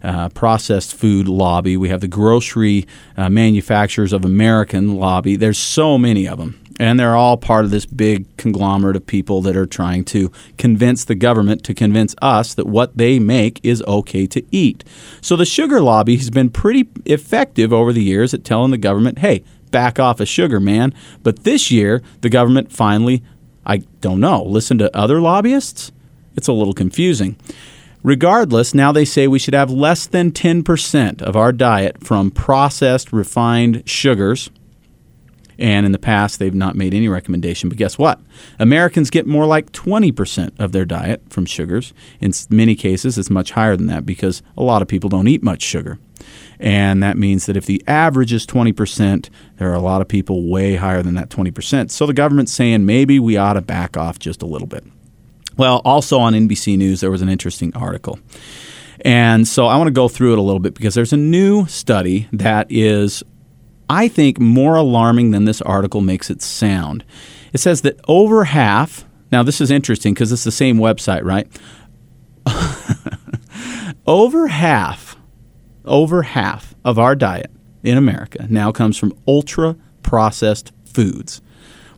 uh, 0.04 0.30
processed 0.30 0.96
food 0.96 1.28
lobby, 1.28 1.78
we 1.78 1.90
have 1.90 2.02
the 2.02 2.08
grocery 2.08 2.86
uh, 3.18 3.30
manufacturers 3.30 4.14
of 4.14 4.24
American 4.24 4.96
lobby. 4.98 5.36
There's 5.36 5.58
so 5.58 5.98
many 5.98 6.28
of 6.28 6.38
them. 6.38 6.62
And 6.78 7.00
they're 7.00 7.16
all 7.16 7.38
part 7.38 7.64
of 7.64 7.72
this 7.72 7.86
big 7.86 8.36
conglomerate 8.36 8.98
of 8.98 9.08
people 9.08 9.42
that 9.44 9.56
are 9.56 9.66
trying 9.66 10.04
to 10.06 10.30
convince 10.58 11.06
the 11.06 11.16
government 11.16 11.64
to 11.64 11.74
convince 11.74 12.14
us 12.22 12.54
that 12.56 12.68
what 12.68 12.98
they 12.98 13.18
make 13.18 13.62
is 13.64 13.82
okay 13.88 14.28
to 14.28 14.44
eat. 14.52 14.84
So 15.22 15.38
the 15.38 15.46
sugar 15.46 15.80
lobby 15.80 16.18
has 16.18 16.30
been 16.30 16.50
pretty 16.50 16.90
effective 17.06 17.72
over 17.72 17.94
the 17.94 18.04
years 18.04 18.34
at 18.34 18.44
telling 18.44 18.72
the 18.72 18.78
government, 18.78 19.20
hey, 19.20 19.44
back 19.76 20.00
off 20.00 20.22
of 20.22 20.30
sugar, 20.30 20.62
man. 20.62 20.94
But 21.22 21.44
this 21.44 21.70
year, 21.70 22.02
the 22.22 22.30
government 22.30 22.72
finally, 22.72 23.22
I 23.66 23.80
don't 24.00 24.22
know, 24.22 24.42
listen 24.42 24.78
to 24.78 24.98
other 24.98 25.20
lobbyists? 25.20 25.92
It's 26.38 26.48
a 26.48 26.54
little 26.54 26.72
confusing. 26.72 27.36
Regardless, 28.02 28.74
now 28.74 28.94
they 28.94 29.04
say 29.04 29.28
we 29.28 29.38
should 29.38 29.54
have 29.54 29.70
less 29.70 30.08
than 30.08 30.32
10% 30.32 31.22
of 31.22 31.36
our 31.36 31.52
diet 31.52 32.02
from 32.02 32.32
processed 32.32 33.12
refined 33.12 33.84
sugars. 33.86 34.50
And 35.60 35.86
in 35.86 35.92
the 35.92 36.00
past, 36.00 36.40
they've 36.40 36.56
not 36.56 36.78
made 36.78 36.94
any 36.94 37.10
recommendation. 37.10 37.68
But 37.68 37.78
guess 37.78 37.98
what? 37.98 38.22
Americans 38.58 39.10
get 39.10 39.28
more 39.28 39.46
like 39.46 39.74
20% 39.74 40.58
of 40.58 40.72
their 40.72 40.86
diet 40.86 41.22
from 41.30 41.46
sugars. 41.46 41.94
In 42.22 42.32
many 42.50 42.76
cases, 42.76 43.18
it's 43.18 43.30
much 43.30 43.52
higher 43.52 43.76
than 43.76 43.88
that 43.88 44.06
because 44.06 44.42
a 44.56 44.64
lot 44.64 44.82
of 44.82 44.88
people 44.88 45.10
don't 45.10 45.28
eat 45.28 45.44
much 45.44 45.62
sugar. 45.62 46.00
And 46.60 47.04
that 47.04 47.18
means 47.18 47.46
that 47.46 47.58
if 47.58 47.66
the 47.66 47.84
average 47.88 48.34
is 48.34 48.46
20%, 48.46 49.30
there 49.58 49.70
are 49.70 49.76
a 49.76 49.82
lot 49.82 50.02
of 50.02 50.08
people 50.08 50.50
way 50.50 50.76
higher 50.76 51.02
than 51.02 51.16
that 51.16 51.30
20%. 51.30 51.92
So 51.92 52.06
the 52.06 52.14
government's 52.14 52.54
saying 52.54 52.86
maybe 52.86 53.20
we 53.20 53.38
ought 53.38 53.54
to 53.54 53.62
back 53.62 53.98
off 53.98 54.20
just 54.20 54.42
a 54.42 54.46
little 54.46 54.68
bit. 54.68 54.86
Well, 55.58 55.82
also 55.86 56.20
on 56.20 56.34
NBC 56.34 56.78
News, 56.78 57.02
there 57.02 57.12
was 57.12 57.22
an 57.22 57.30
interesting 57.30 57.76
article. 57.76 58.20
And 59.02 59.48
so 59.48 59.68
I 59.68 59.78
want 59.78 59.88
to 59.88 59.94
go 59.94 60.08
through 60.08 60.34
it 60.34 60.40
a 60.40 60.42
little 60.42 60.60
bit 60.60 60.74
because 60.74 60.96
there's 60.96 61.14
a 61.14 61.18
new 61.18 61.68
study 61.68 62.28
that 62.34 62.68
is, 62.70 63.24
I 63.90 64.08
think, 64.08 64.40
more 64.40 64.76
alarming 64.76 65.32
than 65.32 65.46
this 65.46 65.62
article 65.62 66.02
makes 66.02 66.30
it 66.30 66.42
sound. 66.42 67.04
It 67.54 67.60
says 67.60 67.82
that 67.82 68.00
over 68.08 68.46
half, 68.46 69.06
now 69.32 69.44
this 69.44 69.62
is 69.62 69.72
interesting 69.72 70.14
because 70.14 70.32
it's 70.32 70.44
the 70.44 70.52
same 70.52 70.78
website, 70.78 71.24
right? 71.24 71.48
over 74.08 74.48
half 74.48 75.15
over 75.86 76.24
half 76.24 76.76
of 76.84 77.00
our 77.00 77.16
diet 77.16 77.52
in 77.84 77.98
America 77.98 78.46
now 78.50 78.72
comes 78.72 78.98
from 78.98 79.14
ultra 79.28 79.76
processed 80.04 80.72
foods. 80.86 81.42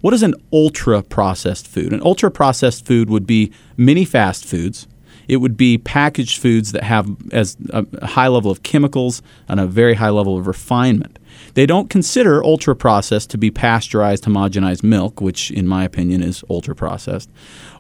What 0.02 0.14
is 0.14 0.24
an 0.24 0.36
ultra 0.54 1.02
processed 1.02 1.68
food? 1.68 1.92
An 1.92 2.02
ultra 2.04 2.30
processed 2.30 2.86
food 2.86 3.10
would 3.10 3.26
be 3.26 3.52
many 3.76 4.06
fast 4.06 4.46
foods. 4.46 4.88
It 5.28 5.38
would 5.38 5.58
be 5.58 5.78
packaged 5.78 6.42
foods 6.42 6.72
that 6.72 6.84
have 6.84 7.10
as 7.34 7.58
a 7.72 8.06
high 8.06 8.28
level 8.28 8.50
of 8.50 8.64
chemicals 8.64 9.22
and 9.50 9.60
a 9.60 9.68
very 9.68 9.96
high 9.96 10.10
level 10.10 10.38
of 10.38 10.48
refinement. 10.48 11.20
They 11.54 11.66
don't 11.66 11.90
consider 11.90 12.44
ultra 12.44 12.76
processed 12.76 13.30
to 13.32 13.38
be 13.38 13.52
pasteurized 13.52 14.24
homogenized 14.24 14.84
milk, 14.84 15.20
which 15.20 15.52
in 15.52 15.68
my 15.68 15.84
opinion 15.84 16.24
is 16.24 16.44
ultra 16.50 16.76
processed, 16.76 17.30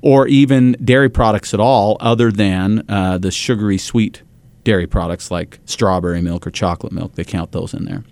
or 0.01 0.27
even 0.27 0.75
dairy 0.83 1.09
products 1.09 1.53
at 1.53 1.59
all 1.59 1.97
other 1.99 2.31
than 2.31 2.83
uh, 2.89 3.17
the 3.17 3.31
sugary 3.31 3.77
sweet 3.77 4.23
dairy 4.67 4.86
products 4.86 5.31
like 5.31 5.59
strawberry 5.63 6.21
milk 6.21 6.45
or 6.45 6.51
chocolate 6.51 6.91
milk. 6.91 7.15
They 7.15 7.24
count 7.24 7.53
those 7.53 7.74
in 7.74 7.86
there. 7.86 8.03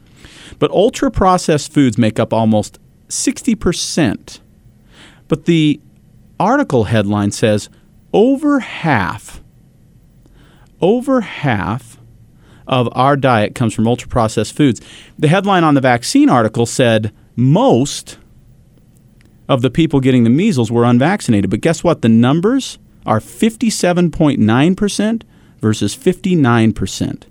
But 0.58 0.72
ultra 0.72 1.12
processed 1.12 1.74
foods 1.74 1.98
make 1.98 2.18
up 2.18 2.32
almost 2.32 2.80
60%. 3.10 4.40
But 5.28 5.44
the 5.44 5.82
article 6.40 6.86
headline 6.86 7.32
says 7.32 7.68
over 8.14 8.62
half, 8.62 9.44
over 10.80 11.20
half 11.20 12.00
of 12.68 12.88
our 12.94 13.18
diet 13.18 13.54
comes 13.54 13.74
from 13.74 13.86
ultra 13.86 14.08
processed 14.08 14.56
foods. 14.56 14.80
The 15.20 15.28
headline 15.28 15.66
on 15.66 15.74
the 15.74 15.82
vaccine 15.82 16.30
article 16.30 16.66
said 16.66 17.12
most 17.36 18.18
of 19.50 19.62
the 19.62 19.70
people 19.70 20.00
getting 20.00 20.24
the 20.24 20.30
measles 20.30 20.72
were 20.72 20.86
unvaccinated. 20.86 21.50
But 21.50 21.60
guess 21.60 21.84
what? 21.84 22.02
The 22.02 22.08
numbers 22.08 22.78
are 23.06 23.20
57.9% 23.20 25.24
versus 25.66 25.98
59%. 25.98 27.24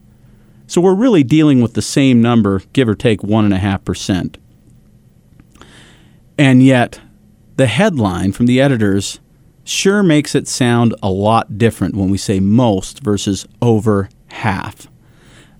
So 0.67 0.81
we're 0.81 0.93
really 0.93 1.23
dealing 1.23 1.63
with 1.63 1.75
the 1.75 1.83
same 1.83 2.21
number, 2.21 2.63
give 2.73 2.89
or 2.89 2.97
take 2.97 3.21
1.5%. 3.21 4.37
And 6.37 6.61
yet, 6.61 7.01
the 7.55 7.69
headline 7.69 8.33
from 8.33 8.47
the 8.47 8.61
editors 8.61 9.21
sure 9.63 10.03
makes 10.03 10.35
it 10.35 10.49
sound 10.49 10.97
a 11.01 11.11
lot 11.11 11.59
different 11.59 11.95
when 11.95 12.11
we 12.11 12.19
say 12.19 12.41
most 12.41 13.05
versus 13.05 13.47
over 13.63 14.09
half. 14.27 14.89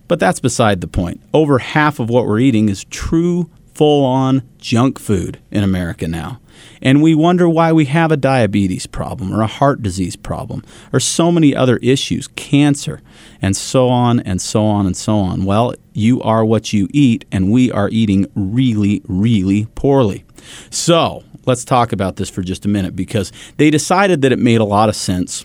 But 0.09 0.19
that's 0.19 0.41
beside 0.41 0.81
the 0.81 0.89
point. 0.89 1.23
Over 1.33 1.61
half 1.61 2.01
of 2.01 2.11
what 2.11 2.27
we're 2.27 2.41
eating 2.41 2.69
is 2.69 2.83
true, 2.87 3.49
full 3.73 4.05
on 4.05 4.43
junk 4.59 4.99
food 4.99 5.39
in 5.53 5.63
America 5.63 6.09
now. 6.09 6.41
And 6.83 7.03
we 7.03 7.15
wonder 7.15 7.49
why 7.49 7.73
we 7.73 7.87
have 7.87 8.13
a 8.13 8.17
diabetes 8.17 8.87
problem 8.87 9.33
or 9.33 9.43
a 9.43 9.47
heart 9.47 9.83
disease 9.83 10.17
problem 10.17 10.63
or 10.93 11.01
so 11.01 11.33
many 11.33 11.55
other 11.55 11.79
issues, 11.79 12.29
cancer, 12.29 13.01
and 13.41 13.57
so 13.57 13.89
on 13.89 14.21
and 14.21 14.41
so 14.41 14.65
on 14.65 14.87
and 14.87 14.97
so 14.97 15.19
on. 15.19 15.45
Well, 15.45 15.75
you 15.93 16.21
are 16.23 16.45
what 16.45 16.73
you 16.73 16.89
eat, 16.93 17.25
and 17.31 17.53
we 17.53 17.71
are 17.71 17.89
eating 17.91 18.27
really, 18.35 19.03
really 19.07 19.67
poorly. 19.75 20.25
So 20.71 21.25
let's 21.47 21.65
talk 21.65 21.93
about 21.93 22.17
this 22.17 22.29
for 22.29 22.43
just 22.43 22.65
a 22.65 22.69
minute 22.69 22.97
because 22.97 23.33
they 23.57 23.71
decided 23.71 24.23
that 24.23 24.33
it 24.33 24.39
made 24.39 24.61
a 24.61 24.65
lot 24.65 24.89
of 24.89 24.97
sense 24.97 25.45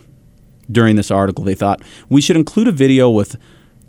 during 0.72 0.96
this 0.96 1.12
article. 1.12 1.44
They 1.44 1.56
thought 1.56 1.82
we 2.10 2.22
should 2.22 2.36
include 2.36 2.68
a 2.68 2.72
video 2.72 3.10
with 3.10 3.38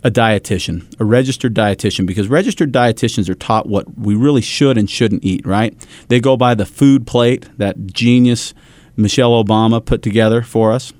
a 0.02 0.10
dietitian, 0.10 0.92
a 0.98 1.04
registered 1.04 1.54
dietitian, 1.54 2.06
because 2.06 2.28
registered 2.28 2.72
dietitians 2.72 3.28
are 3.28 3.34
taught 3.34 3.66
what 3.66 3.98
we 3.98 4.14
really 4.14 4.40
should 4.40 4.78
and 4.78 4.88
shouldn't 4.88 5.24
eat, 5.24 5.46
right? 5.46 5.74
They 6.08 6.20
go 6.20 6.36
by 6.36 6.54
the 6.54 6.66
food 6.66 7.06
plate 7.06 7.46
that 7.58 7.86
genius 7.86 8.54
Michelle 8.96 9.42
Obama 9.42 9.84
put 9.84 10.02
together 10.02 10.42
for 10.42 10.72
us, 10.72 10.92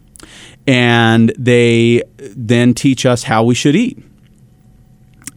and 0.66 1.33
they 1.38 2.02
then 2.19 2.75
teach 2.75 3.07
us 3.07 3.25
how 3.25 3.42
we 3.42 3.54
should 3.54 3.76
eat. 3.76 3.99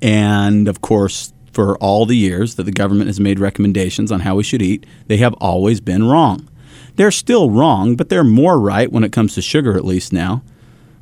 And 0.02 0.68
of 0.68 0.82
course, 0.82 1.34
for 1.54 1.78
all 1.78 2.06
the 2.06 2.18
years 2.18 2.56
that 2.56 2.64
the 2.64 2.72
government 2.72 3.08
has 3.08 3.20
made 3.20 3.40
recommendations 3.40 4.12
on 4.12 4.22
how 4.22 4.36
we 4.36 4.44
should 4.44 4.62
eat, 4.62 4.86
they 5.08 5.18
have 5.18 5.34
always 5.36 5.80
been 5.80 6.04
wrong. 6.08 6.50
They're 6.96 7.12
still 7.12 7.50
wrong, 7.50 7.96
but 7.96 8.10
they're 8.10 8.24
more 8.24 8.60
right 8.60 8.92
when 8.92 9.04
it 9.04 9.12
comes 9.12 9.36
to 9.36 9.42
sugar, 9.42 9.78
at 9.78 9.86
least 9.86 10.12
now. 10.12 10.44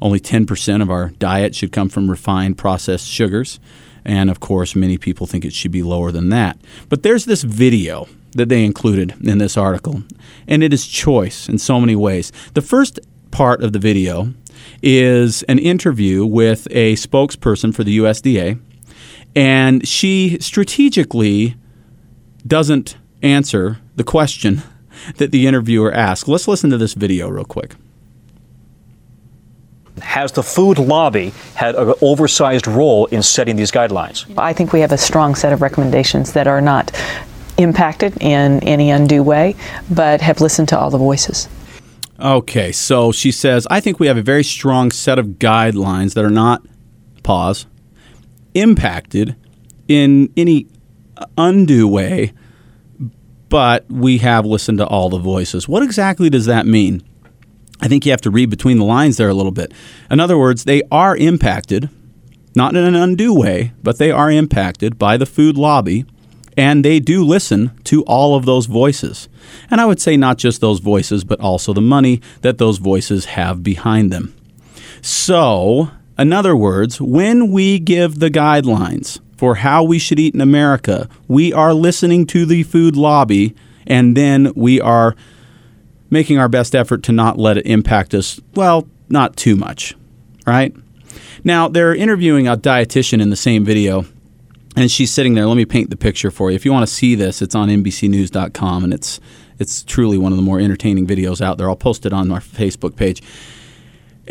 Only 0.02 0.20
10% 0.20 0.82
of 0.82 0.90
our 0.90 1.10
diet 1.10 1.56
should 1.56 1.72
come 1.72 1.90
from 1.90 2.10
refined 2.10 2.58
processed 2.58 3.08
sugars. 3.08 3.60
And 4.04 4.30
of 4.30 4.40
course, 4.40 4.76
many 4.76 4.98
people 4.98 5.28
think 5.28 5.46
it 5.46 5.54
should 5.54 5.72
be 5.72 5.84
lower 5.84 6.12
than 6.12 6.30
that. 6.30 6.58
But 6.90 7.04
there's 7.04 7.26
this 7.26 7.44
video 7.44 8.08
that 8.32 8.50
they 8.50 8.66
included 8.66 9.14
in 9.26 9.38
this 9.38 9.58
article, 9.58 10.04
and 10.48 10.64
it 10.64 10.74
is 10.74 10.88
choice 10.88 11.50
in 11.50 11.58
so 11.58 11.80
many 11.80 11.96
ways. 11.96 12.32
The 12.54 12.62
first 12.62 13.00
part 13.30 13.62
of 13.62 13.74
the 13.74 13.80
video 13.80 14.34
is 14.82 15.44
an 15.44 15.60
interview 15.60 16.26
with 16.26 16.68
a 16.72 16.96
spokesperson 16.96 17.76
for 17.76 17.84
the 17.84 17.98
USDA, 18.00 18.60
and 19.36 19.88
she 19.88 20.38
strategically 20.40 21.56
doesn't 22.48 22.98
answer 23.22 23.80
the 23.96 24.04
question 24.04 24.64
that 25.18 25.32
the 25.32 25.46
interviewer 25.46 25.92
asked. 25.92 26.28
Let's 26.28 26.48
listen 26.48 26.70
to 26.70 26.78
this 26.78 26.94
video 26.94 27.30
real 27.30 27.46
quick. 27.46 27.76
Has 30.02 30.32
the 30.34 30.44
food 30.44 30.78
lobby 30.78 31.32
had 31.56 31.76
an 31.76 31.94
oversized 32.02 32.68
role 32.68 33.06
in 33.08 33.24
setting 33.24 33.56
these 33.56 33.72
guidelines? 33.72 34.26
I 34.38 34.54
think 34.54 34.74
we 34.74 34.82
have 34.82 34.92
a 34.92 34.98
strong 34.98 35.36
set 35.36 35.54
of 35.54 35.62
recommendations 35.62 36.34
that 36.34 36.48
are 36.48 36.62
not 36.62 36.92
impacted 37.58 38.18
in 38.22 38.60
any 38.64 38.92
undue 38.92 39.24
way, 39.24 39.56
but 39.90 40.22
have 40.22 40.42
listened 40.42 40.70
to 40.70 40.80
all 40.80 40.90
the 40.90 40.98
voices. 40.98 41.48
Okay, 42.20 42.72
so 42.72 43.12
she 43.12 43.32
says, 43.32 43.66
I 43.70 43.80
think 43.80 44.00
we 44.00 44.08
have 44.08 44.18
a 44.18 44.22
very 44.22 44.44
strong 44.44 44.92
set 44.92 45.18
of 45.18 45.40
guidelines 45.40 46.14
that 46.14 46.24
are 46.24 46.30
not, 46.30 46.62
pause, 47.24 47.66
impacted 48.54 49.36
in 49.88 50.32
any 50.38 50.68
undue 51.38 51.88
way, 51.88 52.34
but 53.50 53.90
we 53.90 54.20
have 54.20 54.46
listened 54.46 54.78
to 54.78 54.88
all 54.88 55.10
the 55.10 55.18
voices. 55.18 55.68
What 55.68 55.84
exactly 55.84 56.30
does 56.30 56.46
that 56.46 56.66
mean? 56.66 57.04
I 57.82 57.88
think 57.88 58.06
you 58.06 58.12
have 58.12 58.22
to 58.22 58.32
read 58.32 58.50
between 58.50 58.78
the 58.78 58.86
lines 58.86 59.18
there 59.18 59.30
a 59.30 59.34
little 59.34 59.52
bit. 59.52 59.74
In 60.10 60.20
other 60.20 60.38
words, 60.38 60.64
they 60.64 60.84
are 60.92 61.18
impacted, 61.18 61.90
not 62.56 62.76
in 62.76 62.84
an 62.84 62.96
undue 62.96 63.34
way, 63.34 63.74
but 63.82 63.98
they 63.98 64.12
are 64.12 64.30
impacted 64.32 65.00
by 65.00 65.18
the 65.18 65.26
food 65.26 65.58
lobby, 65.58 66.06
and 66.56 66.86
they 66.86 67.00
do 67.00 67.24
listen 67.24 67.72
to 67.86 68.04
all 68.04 68.36
of 68.36 68.46
those 68.46 68.68
voices. 68.68 69.28
And 69.70 69.82
I 69.82 69.86
would 69.86 70.00
say 70.00 70.16
not 70.16 70.38
just 70.38 70.62
those 70.62 70.80
voices, 70.80 71.24
but 71.24 71.40
also 71.40 71.74
the 71.74 71.82
money 71.82 72.22
that 72.42 72.60
those 72.60 72.78
voices 72.78 73.26
have 73.26 73.64
behind 73.64 74.12
them. 74.12 74.36
So, 75.02 75.90
In 76.20 76.34
other 76.34 76.56
words, 76.56 77.02
when 77.02 77.52
we 77.52 77.80
give 77.80 78.20
the 78.20 78.30
guidelines 78.30 79.20
for 79.38 79.56
how 79.56 79.84
we 79.84 79.98
should 79.98 80.20
eat 80.20 80.36
in 80.36 80.42
America, 80.42 81.10
we 81.28 81.52
are 81.52 81.74
listening 81.74 82.28
to 82.28 82.46
the 82.46 82.62
food 82.62 82.96
lobby 82.96 83.56
and 83.88 84.16
then 84.16 84.52
we 84.56 84.80
are 84.80 85.16
making 86.12 86.38
our 86.38 86.50
best 86.50 86.76
effort 86.76 87.02
to 87.04 87.12
not 87.12 87.40
let 87.40 87.58
it 87.58 87.66
impact 87.66 88.14
us, 88.14 88.40
well, 88.54 88.88
not 89.10 89.36
too 89.36 89.56
much, 89.56 89.96
right? 90.46 90.76
Now, 91.44 91.68
they're 91.68 91.96
interviewing 91.96 92.48
a 92.48 92.56
dietitian 92.56 93.22
in 93.22 93.32
the 93.32 93.36
same 93.36 93.66
video, 93.66 94.06
and 94.76 94.92
she's 94.92 95.12
sitting 95.12 95.34
there. 95.34 95.48
Let 95.48 95.58
me 95.58 95.66
paint 95.66 95.90
the 95.90 95.98
picture 95.98 96.30
for 96.30 96.52
you. 96.52 96.56
If 96.56 96.66
you 96.66 96.72
want 96.72 96.88
to 96.88 96.94
see 96.94 97.16
this, 97.16 97.42
it's 97.42 97.56
on 97.56 97.70
NBCNews.com, 97.70 98.84
and 98.84 98.94
it's 98.94 99.20
it's 99.58 99.84
truly 99.84 100.18
one 100.18 100.32
of 100.32 100.38
the 100.38 100.44
more 100.44 100.60
entertaining 100.60 101.08
videos 101.08 101.40
out 101.42 101.58
there. 101.58 101.70
I'll 101.70 101.76
post 101.76 102.06
it 102.06 102.14
on 102.14 102.32
our 102.32 102.40
Facebook 102.40 102.96
page 102.96 103.22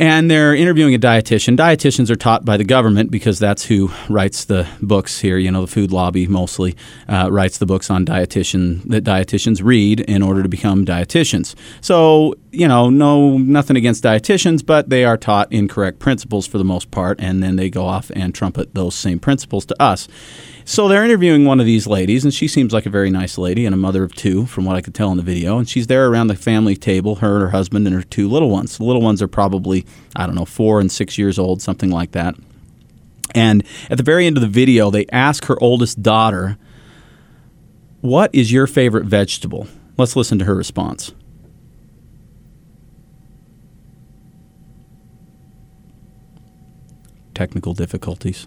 and 0.00 0.30
they're 0.30 0.54
interviewing 0.54 0.94
a 0.94 0.98
dietitian. 0.98 1.58
Dietitians 1.58 2.08
are 2.08 2.16
taught 2.16 2.42
by 2.42 2.56
the 2.56 2.64
government 2.64 3.10
because 3.10 3.38
that's 3.38 3.66
who 3.66 3.92
writes 4.08 4.46
the 4.46 4.66
books 4.80 5.20
here. 5.20 5.36
You 5.36 5.50
know, 5.50 5.60
the 5.60 5.70
food 5.70 5.92
lobby 5.92 6.26
mostly 6.26 6.74
uh, 7.06 7.28
writes 7.30 7.58
the 7.58 7.66
books 7.66 7.90
on 7.90 8.06
dietitian 8.06 8.82
that 8.84 9.04
dietitians 9.04 9.62
read 9.62 10.00
in 10.00 10.22
order 10.22 10.42
to 10.42 10.48
become 10.48 10.86
dietitians. 10.86 11.54
So 11.82 12.34
you 12.50 12.66
know, 12.66 12.90
no 12.90 13.38
nothing 13.38 13.76
against 13.76 14.02
dietitians, 14.02 14.64
but 14.64 14.88
they 14.90 15.04
are 15.04 15.16
taught 15.16 15.52
incorrect 15.52 15.98
principles 15.98 16.46
for 16.46 16.58
the 16.58 16.64
most 16.64 16.90
part, 16.90 17.20
and 17.20 17.42
then 17.42 17.56
they 17.56 17.70
go 17.70 17.84
off 17.84 18.10
and 18.14 18.34
trumpet 18.34 18.74
those 18.74 18.94
same 18.94 19.18
principles 19.18 19.66
to 19.66 19.82
us. 19.82 20.08
So 20.70 20.86
they're 20.86 21.02
interviewing 21.02 21.46
one 21.46 21.58
of 21.58 21.66
these 21.66 21.88
ladies, 21.88 22.22
and 22.22 22.32
she 22.32 22.46
seems 22.46 22.72
like 22.72 22.86
a 22.86 22.90
very 22.90 23.10
nice 23.10 23.36
lady 23.36 23.66
and 23.66 23.74
a 23.74 23.76
mother 23.76 24.04
of 24.04 24.14
two, 24.14 24.46
from 24.46 24.64
what 24.64 24.76
I 24.76 24.80
could 24.80 24.94
tell 24.94 25.10
in 25.10 25.16
the 25.16 25.22
video. 25.24 25.58
And 25.58 25.68
she's 25.68 25.88
there 25.88 26.06
around 26.06 26.28
the 26.28 26.36
family 26.36 26.76
table, 26.76 27.16
her, 27.16 27.34
and 27.34 27.42
her 27.42 27.50
husband, 27.50 27.88
and 27.88 27.96
her 27.96 28.04
two 28.04 28.28
little 28.28 28.50
ones. 28.50 28.78
The 28.78 28.84
little 28.84 29.02
ones 29.02 29.20
are 29.20 29.26
probably, 29.26 29.84
I 30.14 30.26
don't 30.26 30.36
know, 30.36 30.44
four 30.44 30.78
and 30.78 30.88
six 30.88 31.18
years 31.18 31.40
old, 31.40 31.60
something 31.60 31.90
like 31.90 32.12
that. 32.12 32.36
And 33.34 33.64
at 33.90 33.96
the 33.96 34.04
very 34.04 34.28
end 34.28 34.36
of 34.36 34.42
the 34.42 34.48
video, 34.48 34.92
they 34.92 35.06
ask 35.10 35.46
her 35.46 35.60
oldest 35.60 36.04
daughter, 36.04 36.56
What 38.00 38.32
is 38.32 38.52
your 38.52 38.68
favorite 38.68 39.06
vegetable? 39.06 39.66
Let's 39.96 40.14
listen 40.14 40.38
to 40.38 40.44
her 40.44 40.54
response. 40.54 41.12
Technical 47.34 47.74
difficulties. 47.74 48.46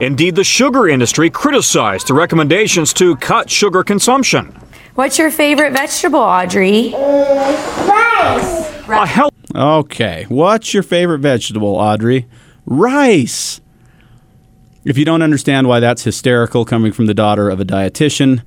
Indeed, 0.00 0.34
the 0.34 0.44
sugar 0.44 0.88
industry 0.88 1.30
criticized 1.30 2.08
the 2.08 2.14
recommendations 2.14 2.92
to 2.94 3.16
cut 3.16 3.50
sugar 3.50 3.82
consumption. 3.82 4.56
What's 4.94 5.18
your 5.18 5.30
favorite 5.30 5.72
vegetable, 5.72 6.20
Audrey? 6.20 6.92
Rice. 6.94 8.70
A 8.88 9.06
health 9.06 9.34
Okay, 9.54 10.26
what's 10.28 10.74
your 10.74 10.82
favorite 10.82 11.20
vegetable, 11.20 11.76
Audrey? 11.76 12.26
Rice. 12.66 13.60
If 14.84 14.98
you 14.98 15.04
don't 15.04 15.22
understand 15.22 15.68
why 15.68 15.78
that's 15.78 16.02
hysterical 16.02 16.64
coming 16.64 16.90
from 16.90 17.06
the 17.06 17.14
daughter 17.14 17.48
of 17.48 17.60
a 17.60 17.64
dietitian, 17.64 18.42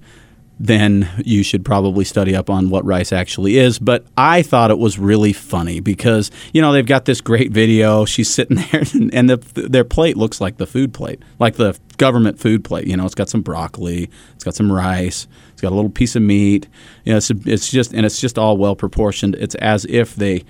then 0.59 1.07
you 1.23 1.43
should 1.43 1.63
probably 1.63 2.03
study 2.03 2.35
up 2.35 2.49
on 2.49 2.69
what 2.69 2.83
rice 2.83 3.13
actually 3.13 3.57
is. 3.57 3.77
But 3.77 4.05
I 4.17 4.41
thought 4.41 4.71
it 4.71 4.79
was 4.79 4.97
really 4.97 5.33
funny 5.33 5.79
because 5.79 6.31
you 6.53 6.61
know 6.61 6.71
they've 6.71 6.85
got 6.85 7.05
this 7.05 7.21
great 7.21 7.51
video. 7.51 8.05
She's 8.05 8.29
sitting 8.29 8.57
there, 8.71 8.83
and 9.13 9.29
the, 9.29 9.37
their 9.53 9.83
plate 9.83 10.17
looks 10.17 10.41
like 10.41 10.57
the 10.57 10.67
food 10.67 10.93
plate, 10.93 11.21
like 11.39 11.55
the 11.55 11.77
government 11.97 12.39
food 12.39 12.63
plate. 12.63 12.87
You 12.87 12.97
know, 12.97 13.05
it's 13.05 13.15
got 13.15 13.29
some 13.29 13.41
broccoli, 13.41 14.09
it's 14.35 14.43
got 14.43 14.55
some 14.55 14.71
rice, 14.71 15.27
it's 15.51 15.61
got 15.61 15.71
a 15.71 15.75
little 15.75 15.91
piece 15.91 16.15
of 16.15 16.21
meat. 16.21 16.67
You 17.05 17.13
know, 17.13 17.17
it's, 17.17 17.29
it's 17.29 17.70
just 17.70 17.93
and 17.93 18.05
it's 18.05 18.20
just 18.20 18.37
all 18.37 18.57
well 18.57 18.75
proportioned. 18.75 19.35
It's 19.35 19.55
as 19.55 19.85
if 19.85 20.15
they 20.15 20.43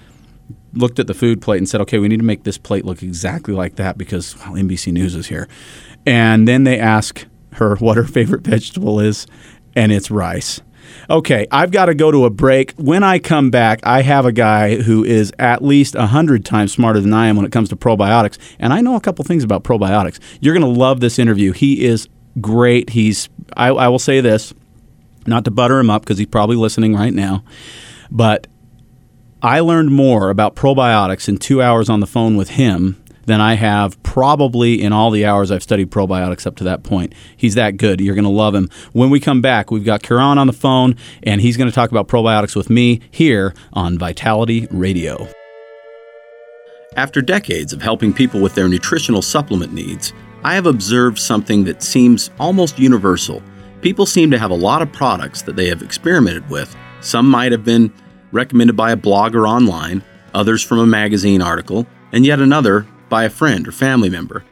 looked 0.74 1.00
at 1.00 1.08
the 1.08 1.14
food 1.14 1.42
plate 1.42 1.58
and 1.58 1.68
said, 1.68 1.82
"Okay, 1.82 2.00
we 2.00 2.08
need 2.08 2.20
to 2.20 2.26
make 2.26 2.44
this 2.44 2.58
plate 2.58 2.86
look 2.86 3.04
exactly 3.04 3.54
like 3.54 3.76
that 3.76 3.98
because 3.98 4.38
well, 4.38 4.54
NBC 4.54 4.94
News 4.94 5.16
is 5.16 5.28
here." 5.28 5.48
And 6.06 6.48
then 6.48 6.64
they 6.64 6.80
ask 6.80 7.26
her 7.54 7.76
what 7.76 7.98
her 7.98 8.04
favorite 8.06 8.42
vegetable 8.42 9.00
is, 9.00 9.28
and 9.78 9.92
it's 9.92 10.10
rice. 10.10 10.60
Okay, 11.10 11.46
I've 11.52 11.72
got 11.72 11.86
to 11.86 11.96
go 11.96 12.12
to 12.12 12.26
a 12.26 12.30
break. 12.30 12.74
When 12.74 13.04
I 13.04 13.20
come 13.20 13.52
back, 13.52 13.80
I 13.84 14.02
have 14.02 14.26
a 14.26 14.32
guy 14.32 14.82
who 14.82 15.04
is 15.06 15.32
at 15.38 15.64
least 15.64 15.96
100 15.96 16.44
times 16.44 16.72
smarter 16.72 17.00
than 17.00 17.14
I 17.14 17.28
am 17.28 17.36
when 17.36 17.46
it 17.46 17.52
comes 17.52 17.70
to 17.70 17.76
probiotics, 17.76 18.38
and 18.60 18.74
I 18.74 18.82
know 18.82 18.96
a 18.96 19.00
couple 19.02 19.24
things 19.24 19.44
about 19.44 19.64
probiotics. 19.64 20.20
You're 20.42 20.56
going 20.58 20.74
to 20.74 20.80
love 20.80 21.00
this 21.00 21.20
interview. 21.20 21.52
He 21.52 21.86
is 21.86 22.10
great. 22.42 22.90
He's 22.90 23.30
I, 23.56 23.68
I 23.68 23.88
will 23.88 24.00
say 24.00 24.20
this, 24.20 24.54
not 25.28 25.46
to 25.46 25.52
butter 25.52 25.80
him 25.80 25.90
up 25.90 26.02
because 26.02 26.18
he's 26.18 26.28
probably 26.28 26.56
listening 26.56 26.96
right 26.96 27.14
now, 27.14 27.44
but 28.10 28.48
I 29.42 29.60
learned 29.60 29.92
more 29.92 30.32
about 30.32 30.56
probiotics 30.56 31.30
in 31.30 31.38
2 31.38 31.62
hours 31.62 31.90
on 31.90 32.00
the 32.00 32.08
phone 32.08 32.36
with 32.36 32.50
him 32.50 33.02
than 33.28 33.42
I 33.42 33.54
have 33.54 34.02
probably 34.04 34.82
in 34.82 34.94
all 34.94 35.12
the 35.12 35.26
hours 35.26 35.52
I've 35.52 35.62
studied 35.62 35.92
probiotics 35.92 36.48
up 36.48 36.56
to 36.56 36.64
that 36.64 36.84
point. 36.84 37.14
He's 37.36 37.56
that 37.56 37.78
good. 37.78 38.02
You're 38.02 38.16
going 38.16 38.24
to 38.24 38.30
love 38.30 38.56
him. 38.56 38.70
When 38.94 39.10
we 39.10 39.20
come 39.20 39.42
back, 39.42 39.70
we've 39.70 39.86
got 39.86 40.02
Kiran 40.02 40.38
on 40.38 40.48
the 40.48 40.54
phone, 40.54 40.96
and 41.24 41.42
he's 41.42 41.58
going 41.58 41.70
to 41.70 41.76
talk 41.76 41.92
about 41.92 42.08
probiotics 42.08 42.56
with 42.56 42.70
me 42.70 43.02
here 43.12 43.54
on 43.74 43.98
Vitality 43.98 44.68
Radio. 44.72 45.28
After 46.96 47.22
decades 47.22 47.74
of 47.74 47.82
helping 47.82 48.14
people 48.14 48.42
with 48.42 48.56
their 48.56 48.70
nutritional 48.70 49.22
supplement 49.22 49.74
needs, 49.74 50.14
I 50.44 50.56
have 50.56 50.66
observed 50.66 51.20
something 51.20 51.66
that 51.66 51.84
seems 51.84 52.32
almost 52.40 52.80
universal. 52.80 53.44
People 53.82 54.06
seem 54.06 54.32
to 54.32 54.40
have 54.40 54.52
a 54.52 54.56
lot 54.56 54.82
of 54.82 54.92
products 54.92 55.42
that 55.44 55.58
they 55.58 55.68
have 55.68 55.82
experimented 55.82 56.50
with. 56.50 56.76
Some 57.02 57.30
might 57.30 57.52
have 57.52 57.66
been 57.66 57.94
recommended 58.32 58.78
by 58.78 58.92
a 58.92 58.98
blogger 58.98 59.48
online, 59.48 60.02
others 60.34 60.64
from 60.64 60.80
a 60.80 60.88
magazine 60.88 61.42
article, 61.42 61.86
and 62.14 62.26
yet 62.26 62.40
another 62.40 62.88
by 63.10 63.24
a 63.24 63.30
friend 63.30 63.68
or 63.68 63.72
family 63.72 64.10
member. 64.10 64.44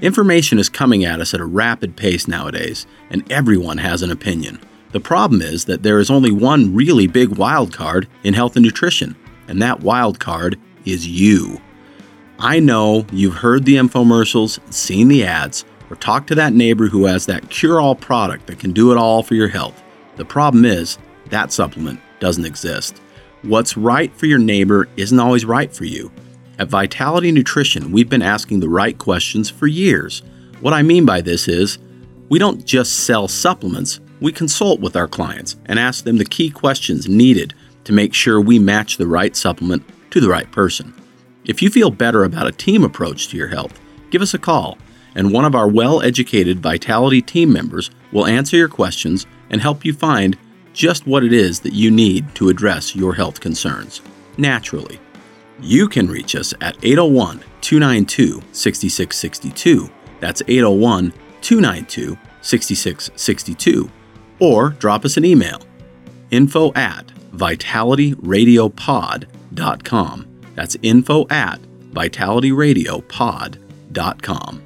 Information 0.00 0.58
is 0.58 0.68
coming 0.68 1.04
at 1.04 1.20
us 1.20 1.34
at 1.34 1.40
a 1.40 1.44
rapid 1.44 1.96
pace 1.96 2.28
nowadays, 2.28 2.86
and 3.10 3.30
everyone 3.30 3.78
has 3.78 4.02
an 4.02 4.10
opinion. 4.10 4.60
The 4.92 5.00
problem 5.00 5.42
is 5.42 5.64
that 5.64 5.82
there 5.82 5.98
is 5.98 6.10
only 6.10 6.30
one 6.30 6.74
really 6.74 7.06
big 7.06 7.30
wild 7.30 7.72
card 7.72 8.08
in 8.22 8.34
health 8.34 8.56
and 8.56 8.64
nutrition, 8.64 9.16
and 9.48 9.60
that 9.62 9.80
wild 9.80 10.20
card 10.20 10.58
is 10.84 11.06
you. 11.06 11.60
I 12.38 12.60
know 12.60 13.06
you've 13.12 13.36
heard 13.36 13.64
the 13.64 13.76
infomercials, 13.76 14.60
seen 14.72 15.08
the 15.08 15.24
ads, 15.24 15.64
or 15.90 15.96
talked 15.96 16.28
to 16.28 16.34
that 16.34 16.52
neighbor 16.52 16.86
who 16.86 17.06
has 17.06 17.26
that 17.26 17.50
cure 17.50 17.80
all 17.80 17.94
product 17.94 18.46
that 18.46 18.58
can 18.58 18.72
do 18.72 18.92
it 18.92 18.98
all 18.98 19.22
for 19.22 19.34
your 19.34 19.48
health. 19.48 19.82
The 20.16 20.24
problem 20.24 20.64
is, 20.64 20.98
that 21.30 21.52
supplement 21.52 22.00
doesn't 22.20 22.44
exist. 22.44 23.00
What's 23.42 23.76
right 23.76 24.14
for 24.14 24.26
your 24.26 24.38
neighbor 24.38 24.88
isn't 24.96 25.18
always 25.18 25.44
right 25.44 25.72
for 25.72 25.84
you. 25.84 26.10
At 26.56 26.68
Vitality 26.68 27.32
Nutrition, 27.32 27.90
we've 27.90 28.08
been 28.08 28.22
asking 28.22 28.60
the 28.60 28.68
right 28.68 28.96
questions 28.96 29.50
for 29.50 29.66
years. 29.66 30.22
What 30.60 30.72
I 30.72 30.82
mean 30.82 31.04
by 31.04 31.20
this 31.20 31.48
is, 31.48 31.78
we 32.28 32.38
don't 32.38 32.64
just 32.64 33.04
sell 33.04 33.26
supplements, 33.26 34.00
we 34.20 34.30
consult 34.30 34.80
with 34.80 34.94
our 34.94 35.08
clients 35.08 35.56
and 35.66 35.80
ask 35.80 36.04
them 36.04 36.16
the 36.16 36.24
key 36.24 36.50
questions 36.50 37.08
needed 37.08 37.54
to 37.82 37.92
make 37.92 38.14
sure 38.14 38.40
we 38.40 38.60
match 38.60 38.96
the 38.96 39.06
right 39.06 39.34
supplement 39.34 39.82
to 40.10 40.20
the 40.20 40.28
right 40.28 40.50
person. 40.52 40.94
If 41.44 41.60
you 41.60 41.70
feel 41.70 41.90
better 41.90 42.22
about 42.22 42.46
a 42.46 42.52
team 42.52 42.84
approach 42.84 43.28
to 43.28 43.36
your 43.36 43.48
health, 43.48 43.78
give 44.10 44.22
us 44.22 44.32
a 44.32 44.38
call, 44.38 44.78
and 45.16 45.32
one 45.32 45.44
of 45.44 45.56
our 45.56 45.68
well 45.68 46.02
educated 46.02 46.60
Vitality 46.60 47.20
team 47.20 47.52
members 47.52 47.90
will 48.12 48.26
answer 48.26 48.56
your 48.56 48.68
questions 48.68 49.26
and 49.50 49.60
help 49.60 49.84
you 49.84 49.92
find 49.92 50.38
just 50.72 51.06
what 51.06 51.24
it 51.24 51.32
is 51.32 51.60
that 51.60 51.72
you 51.72 51.90
need 51.90 52.32
to 52.36 52.48
address 52.48 52.94
your 52.94 53.14
health 53.14 53.40
concerns 53.40 54.00
naturally. 54.38 55.00
You 55.60 55.88
can 55.88 56.08
reach 56.08 56.36
us 56.36 56.52
at 56.60 56.76
801 56.82 57.42
292 57.60 58.42
6662. 58.52 59.90
That's 60.20 60.42
801 60.46 61.12
292 61.40 62.16
6662. 62.42 63.90
Or 64.40 64.70
drop 64.70 65.04
us 65.04 65.16
an 65.16 65.24
email 65.24 65.60
info 66.30 66.72
at 66.74 67.06
vitalityradiopod.com. 67.32 70.26
That's 70.54 70.76
info 70.82 71.26
at 71.28 71.60
vitalityradiopod.com. 71.92 74.63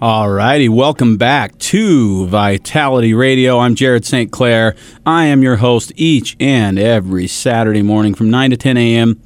All 0.00 0.30
righty, 0.30 0.68
welcome 0.68 1.16
back 1.16 1.58
to 1.58 2.28
Vitality 2.28 3.14
Radio. 3.14 3.58
I'm 3.58 3.74
Jared 3.74 4.04
St. 4.04 4.30
Clair. 4.30 4.76
I 5.04 5.24
am 5.24 5.42
your 5.42 5.56
host 5.56 5.90
each 5.96 6.36
and 6.38 6.78
every 6.78 7.26
Saturday 7.26 7.82
morning 7.82 8.14
from 8.14 8.30
9 8.30 8.50
to 8.50 8.56
10 8.56 8.76
a.m. 8.76 9.20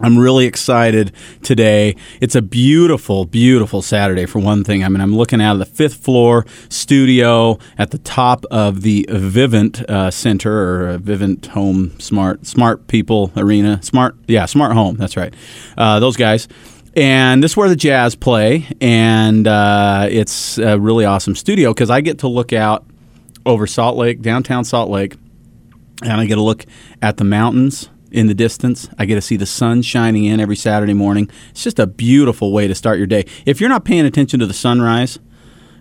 I'm 0.00 0.16
really 0.16 0.46
excited 0.46 1.12
today. 1.42 1.96
It's 2.18 2.34
a 2.34 2.40
beautiful, 2.40 3.26
beautiful 3.26 3.82
Saturday 3.82 4.24
for 4.24 4.38
one 4.38 4.64
thing. 4.64 4.82
I 4.82 4.88
mean, 4.88 5.02
I'm 5.02 5.14
looking 5.14 5.42
out 5.42 5.52
of 5.52 5.58
the 5.58 5.66
fifth 5.66 5.96
floor 5.96 6.46
studio 6.70 7.58
at 7.76 7.90
the 7.90 7.98
top 7.98 8.46
of 8.50 8.80
the 8.80 9.06
Vivint 9.10 9.82
uh, 9.82 10.10
Center 10.10 10.92
or 10.94 10.98
Vivint 10.98 11.44
Home 11.48 11.92
Smart 12.00 12.46
Smart 12.46 12.86
People 12.88 13.32
Arena. 13.36 13.82
Smart, 13.82 14.16
yeah, 14.26 14.46
Smart 14.46 14.72
Home. 14.72 14.96
That's 14.96 15.18
right. 15.18 15.34
Uh, 15.76 16.00
those 16.00 16.16
guys 16.16 16.48
and 16.96 17.42
this 17.42 17.52
is 17.52 17.56
where 17.56 17.68
the 17.68 17.76
Jazz 17.76 18.14
play, 18.14 18.66
and 18.80 19.46
uh, 19.46 20.08
it's 20.10 20.56
a 20.56 20.78
really 20.78 21.04
awesome 21.04 21.34
studio 21.34 21.72
because 21.72 21.90
I 21.90 22.00
get 22.00 22.20
to 22.20 22.28
look 22.28 22.54
out 22.54 22.86
over 23.44 23.66
Salt 23.66 23.96
Lake, 23.96 24.22
downtown 24.22 24.64
Salt 24.64 24.90
Lake, 24.90 25.14
and 26.02 26.12
I 26.12 26.24
get 26.24 26.36
to 26.36 26.42
look 26.42 26.64
at 27.02 27.18
the 27.18 27.24
mountains 27.24 27.90
in 28.10 28.28
the 28.28 28.34
distance. 28.34 28.88
I 28.98 29.04
get 29.04 29.16
to 29.16 29.20
see 29.20 29.36
the 29.36 29.46
sun 29.46 29.82
shining 29.82 30.24
in 30.24 30.40
every 30.40 30.56
Saturday 30.56 30.94
morning. 30.94 31.30
It's 31.50 31.62
just 31.62 31.78
a 31.78 31.86
beautiful 31.86 32.50
way 32.50 32.66
to 32.66 32.74
start 32.74 32.96
your 32.96 33.06
day. 33.06 33.26
If 33.44 33.60
you're 33.60 33.68
not 33.68 33.84
paying 33.84 34.06
attention 34.06 34.40
to 34.40 34.46
the 34.46 34.54
sunrise, 34.54 35.18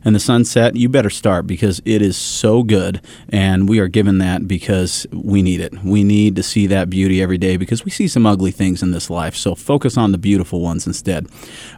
and 0.05 0.15
the 0.15 0.19
sunset, 0.19 0.75
you 0.75 0.87
better 0.87 1.09
start 1.09 1.47
because 1.47 1.81
it 1.83 2.01
is 2.01 2.15
so 2.15 2.61
good. 2.61 3.01
And 3.29 3.67
we 3.67 3.79
are 3.79 3.87
given 3.87 4.19
that 4.19 4.47
because 4.47 5.07
we 5.11 5.41
need 5.41 5.59
it. 5.59 5.83
We 5.83 6.03
need 6.03 6.35
to 6.35 6.43
see 6.43 6.67
that 6.67 6.91
beauty 6.91 7.21
every 7.21 7.39
day 7.39 7.57
because 7.57 7.83
we 7.83 7.89
see 7.89 8.07
some 8.07 8.27
ugly 8.27 8.51
things 8.51 8.83
in 8.83 8.91
this 8.91 9.09
life. 9.09 9.35
So 9.35 9.55
focus 9.55 9.97
on 9.97 10.11
the 10.11 10.19
beautiful 10.19 10.61
ones 10.61 10.85
instead. 10.85 11.27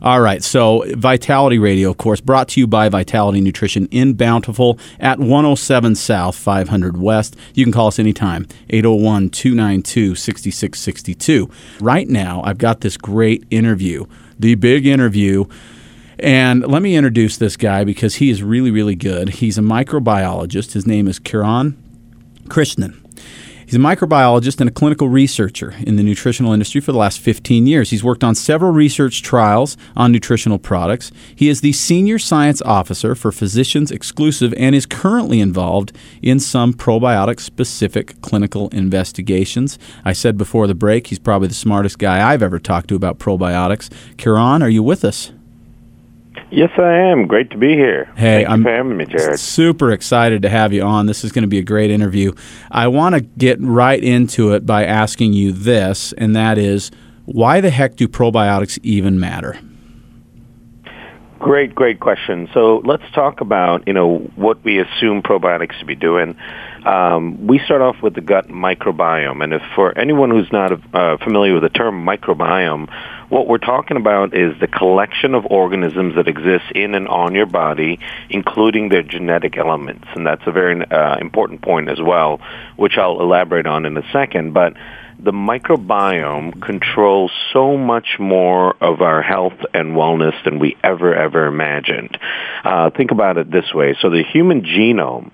All 0.01 0.19
right. 0.19 0.43
So, 0.43 0.83
Vitality 0.95 1.57
Radio, 1.57 1.89
of 1.89 1.97
course, 1.97 2.19
brought 2.19 2.49
to 2.49 2.59
you 2.59 2.67
by 2.67 2.89
Vitality 2.89 3.39
Nutrition 3.39 3.87
in 3.87 4.13
Bountiful 4.13 4.77
at 4.99 5.19
107 5.19 5.95
South, 5.95 6.35
500 6.35 6.97
West. 6.97 7.37
You 7.53 7.63
can 7.63 7.71
call 7.71 7.87
us 7.87 7.97
anytime, 7.97 8.45
801 8.69 9.29
292 9.29 10.15
6662. 10.15 11.49
Right 11.79 12.09
now, 12.09 12.41
I've 12.43 12.57
got 12.57 12.81
this 12.81 12.97
great 12.97 13.45
interview, 13.49 14.05
the 14.37 14.55
big 14.55 14.85
interview 14.85 15.45
and 16.19 16.65
let 16.67 16.81
me 16.81 16.95
introduce 16.95 17.37
this 17.37 17.57
guy 17.57 17.83
because 17.83 18.15
he 18.15 18.29
is 18.29 18.43
really, 18.43 18.71
really 18.71 18.95
good. 18.95 19.29
He's 19.29 19.57
a 19.57 19.61
microbiologist. 19.61 20.73
His 20.73 20.87
name 20.87 21.07
is 21.07 21.19
Kiran 21.19 21.75
Krishnan. 22.45 23.03
He's 23.67 23.75
a 23.75 23.79
microbiologist 23.79 24.61
and 24.61 24.69
a 24.69 24.71
clinical 24.71 25.09
researcher 25.09 25.75
in 25.85 25.97
the 25.97 26.03
nutritional 26.03 26.53
industry 26.53 26.79
for 26.79 26.93
the 26.93 26.97
last 26.97 27.19
15 27.19 27.67
years. 27.67 27.89
He's 27.89 28.01
worked 28.01 28.23
on 28.23 28.33
several 28.33 28.71
research 28.71 29.21
trials 29.21 29.75
on 29.93 30.13
nutritional 30.13 30.57
products. 30.57 31.11
He 31.35 31.49
is 31.49 31.59
the 31.59 31.73
senior 31.73 32.17
science 32.17 32.61
officer 32.61 33.13
for 33.13 33.29
Physicians 33.29 33.91
Exclusive 33.91 34.53
and 34.55 34.73
is 34.73 34.85
currently 34.85 35.41
involved 35.41 35.91
in 36.21 36.39
some 36.39 36.73
probiotic 36.73 37.41
specific 37.41 38.21
clinical 38.21 38.69
investigations. 38.69 39.77
I 40.05 40.13
said 40.13 40.37
before 40.37 40.65
the 40.65 40.73
break, 40.73 41.07
he's 41.07 41.19
probably 41.19 41.49
the 41.49 41.53
smartest 41.53 41.99
guy 41.99 42.25
I've 42.25 42.41
ever 42.41 42.59
talked 42.59 42.87
to 42.87 42.95
about 42.95 43.19
probiotics. 43.19 43.89
Kiran, 44.15 44.61
are 44.61 44.69
you 44.69 44.81
with 44.81 45.03
us? 45.03 45.33
Yes, 46.49 46.71
I 46.77 46.93
am. 46.93 47.27
Great 47.27 47.49
to 47.51 47.57
be 47.57 47.73
here. 47.75 48.05
Hey, 48.15 48.37
Thanks 48.37 48.51
I'm 48.51 48.63
for 48.63 48.69
having 48.71 48.95
me, 48.95 49.05
Jared. 49.05 49.39
super 49.39 49.91
excited 49.91 50.41
to 50.43 50.49
have 50.49 50.71
you 50.71 50.81
on. 50.81 51.05
This 51.05 51.25
is 51.25 51.33
going 51.33 51.43
to 51.43 51.47
be 51.47 51.59
a 51.59 51.63
great 51.63 51.91
interview. 51.91 52.31
I 52.71 52.87
want 52.87 53.15
to 53.15 53.21
get 53.21 53.59
right 53.61 54.01
into 54.01 54.53
it 54.53 54.65
by 54.65 54.85
asking 54.85 55.33
you 55.33 55.51
this, 55.51 56.13
and 56.13 56.35
that 56.37 56.57
is 56.57 56.89
why 57.25 57.59
the 57.59 57.69
heck 57.69 57.97
do 57.97 58.07
probiotics 58.07 58.79
even 58.83 59.19
matter? 59.19 59.59
Great, 61.39 61.75
great 61.75 61.99
question. 61.99 62.47
So 62.53 62.81
let's 62.85 63.03
talk 63.13 63.41
about 63.41 63.85
you 63.85 63.93
know 63.93 64.19
what 64.35 64.63
we 64.63 64.79
assume 64.79 65.21
probiotics 65.21 65.77
to 65.79 65.85
be 65.85 65.95
doing. 65.95 66.35
Um, 66.85 67.45
we 67.45 67.59
start 67.59 67.81
off 67.81 67.97
with 68.01 68.15
the 68.15 68.21
gut 68.21 68.47
microbiome, 68.47 69.43
and 69.43 69.53
if 69.53 69.61
for 69.75 69.95
anyone 69.97 70.31
who's 70.31 70.51
not 70.51 70.71
uh, 70.71 71.17
familiar 71.17 71.53
with 71.53 71.63
the 71.63 71.69
term 71.69 72.05
microbiome, 72.05 72.87
what 73.29 73.47
we're 73.47 73.57
talking 73.57 73.97
about 73.97 74.33
is 74.33 74.57
the 74.59 74.67
collection 74.67 75.35
of 75.35 75.45
organisms 75.47 76.15
that 76.15 76.27
exist 76.27 76.71
in 76.73 76.95
and 76.95 77.07
on 77.07 77.35
your 77.35 77.45
body, 77.45 77.99
including 78.29 78.89
their 78.89 79.03
genetic 79.03 79.57
elements, 79.57 80.07
and 80.15 80.25
that's 80.25 80.43
a 80.45 80.51
very 80.51 80.83
uh, 80.89 81.17
important 81.17 81.61
point 81.61 81.89
as 81.89 82.01
well, 82.01 82.39
which 82.77 82.97
I'll 82.97 83.19
elaborate 83.19 83.67
on 83.67 83.85
in 83.85 83.97
a 83.97 84.11
second. 84.11 84.53
But 84.53 84.73
the 85.19 85.31
microbiome 85.31 86.61
controls 86.61 87.31
so 87.51 87.75
much 87.75 88.17
more 88.19 88.75
of 88.81 89.01
our 89.01 89.21
health 89.21 89.59
and 89.73 89.95
wellness 89.95 90.41
than 90.43 90.59
we 90.59 90.77
ever, 90.83 91.13
ever 91.13 91.47
imagined. 91.47 92.17
Uh, 92.63 92.91
think 92.91 93.11
about 93.11 93.37
it 93.37 93.51
this 93.51 93.73
way. 93.73 93.95
So 93.99 94.09
the 94.09 94.23
human 94.23 94.61
genome 94.61 95.31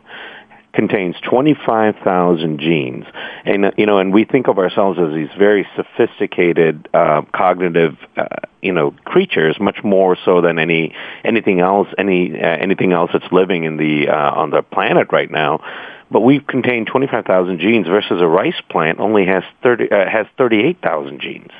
contains 0.73 1.15
25,000 1.21 2.59
genes. 2.59 3.05
And, 3.45 3.65
uh, 3.65 3.71
you 3.77 3.85
know, 3.85 3.99
and 3.99 4.11
we 4.11 4.25
think 4.25 4.47
of 4.47 4.57
ourselves 4.57 4.99
as 4.99 5.13
these 5.13 5.29
very 5.37 5.67
sophisticated, 5.75 6.89
uh, 6.93 7.21
cognitive, 7.33 7.95
uh, 8.17 8.25
you 8.61 8.73
know, 8.73 8.91
creatures, 9.05 9.55
much 9.59 9.83
more 9.83 10.17
so 10.25 10.41
than 10.41 10.57
any, 10.57 10.95
anything 11.23 11.59
else, 11.59 11.87
any, 11.97 12.33
uh, 12.33 12.45
anything 12.45 12.91
else 12.91 13.11
that's 13.13 13.31
living 13.31 13.63
in 13.65 13.77
the, 13.77 14.09
uh, 14.09 14.31
on 14.31 14.49
the 14.49 14.63
planet 14.63 15.07
right 15.11 15.29
now. 15.29 15.63
But 16.09 16.21
we 16.21 16.39
contain 16.39 16.85
25,000 16.85 17.59
genes 17.59 17.87
versus 17.87 18.21
a 18.21 18.27
rice 18.27 18.61
plant 18.69 18.99
only 18.99 19.25
has 19.27 19.43
30, 19.61 19.91
uh, 19.91 20.09
has 20.09 20.25
38,000 20.37 21.19
genes. 21.19 21.51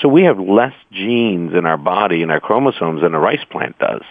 So 0.00 0.08
we 0.08 0.24
have 0.24 0.38
less 0.38 0.74
genes 0.90 1.52
in 1.54 1.66
our 1.66 1.76
body 1.76 2.22
and 2.22 2.32
our 2.32 2.40
chromosomes 2.40 3.02
than 3.02 3.14
a 3.14 3.20
rice 3.20 3.44
plant 3.50 3.78
does. 3.78 4.02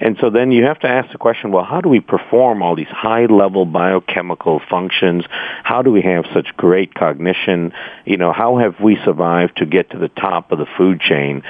And 0.00 0.16
so 0.20 0.30
then 0.30 0.50
you 0.50 0.64
have 0.64 0.80
to 0.80 0.88
ask 0.88 1.12
the 1.12 1.18
question, 1.18 1.52
well, 1.52 1.64
how 1.64 1.80
do 1.80 1.88
we 1.88 2.00
perform 2.00 2.62
all 2.62 2.74
these 2.74 2.88
high 2.88 3.26
level 3.26 3.64
biochemical 3.64 4.60
functions? 4.68 5.24
How 5.62 5.82
do 5.82 5.92
we 5.92 6.02
have 6.02 6.24
such 6.34 6.56
great 6.56 6.94
cognition? 6.94 7.72
You 8.04 8.16
know, 8.16 8.32
how 8.32 8.58
have 8.58 8.80
we 8.80 8.98
survived 9.04 9.58
to 9.58 9.66
get 9.66 9.90
to 9.90 9.98
the 9.98 10.08
top 10.08 10.50
of 10.50 10.58
the 10.58 10.66
food 10.76 11.00
chain? 11.00 11.42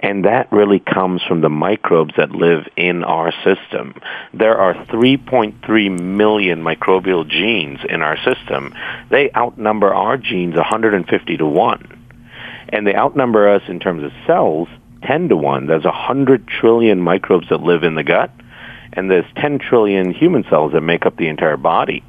And 0.00 0.24
that 0.24 0.52
really 0.52 0.78
comes 0.78 1.22
from 1.22 1.40
the 1.40 1.48
microbes 1.48 2.14
that 2.16 2.30
live 2.30 2.66
in 2.76 3.02
our 3.02 3.32
system. 3.44 3.94
There 4.32 4.56
are 4.56 4.74
3.3 4.86 6.00
million 6.00 6.62
microbial 6.62 7.28
genes 7.28 7.80
in 7.88 8.02
our 8.02 8.16
system. 8.18 8.74
They 9.10 9.30
outnumber 9.36 9.92
our 9.92 10.16
genes 10.16 10.54
150 10.54 11.36
to 11.38 11.46
1. 11.46 12.04
And 12.68 12.86
they 12.86 12.94
outnumber 12.94 13.48
us 13.48 13.62
in 13.66 13.80
terms 13.80 14.04
of 14.04 14.12
cells 14.26 14.68
10 15.02 15.28
to 15.30 15.36
1. 15.36 15.66
There's 15.66 15.84
100 15.84 16.46
trillion 16.46 17.00
microbes 17.00 17.48
that 17.50 17.62
live 17.62 17.84
in 17.84 17.94
the 17.94 18.04
gut, 18.04 18.30
and 18.92 19.10
there's 19.10 19.26
10 19.36 19.58
trillion 19.58 20.12
human 20.12 20.44
cells 20.44 20.72
that 20.72 20.80
make 20.80 21.06
up 21.06 21.16
the 21.16 21.28
entire 21.28 21.56
body. 21.56 22.02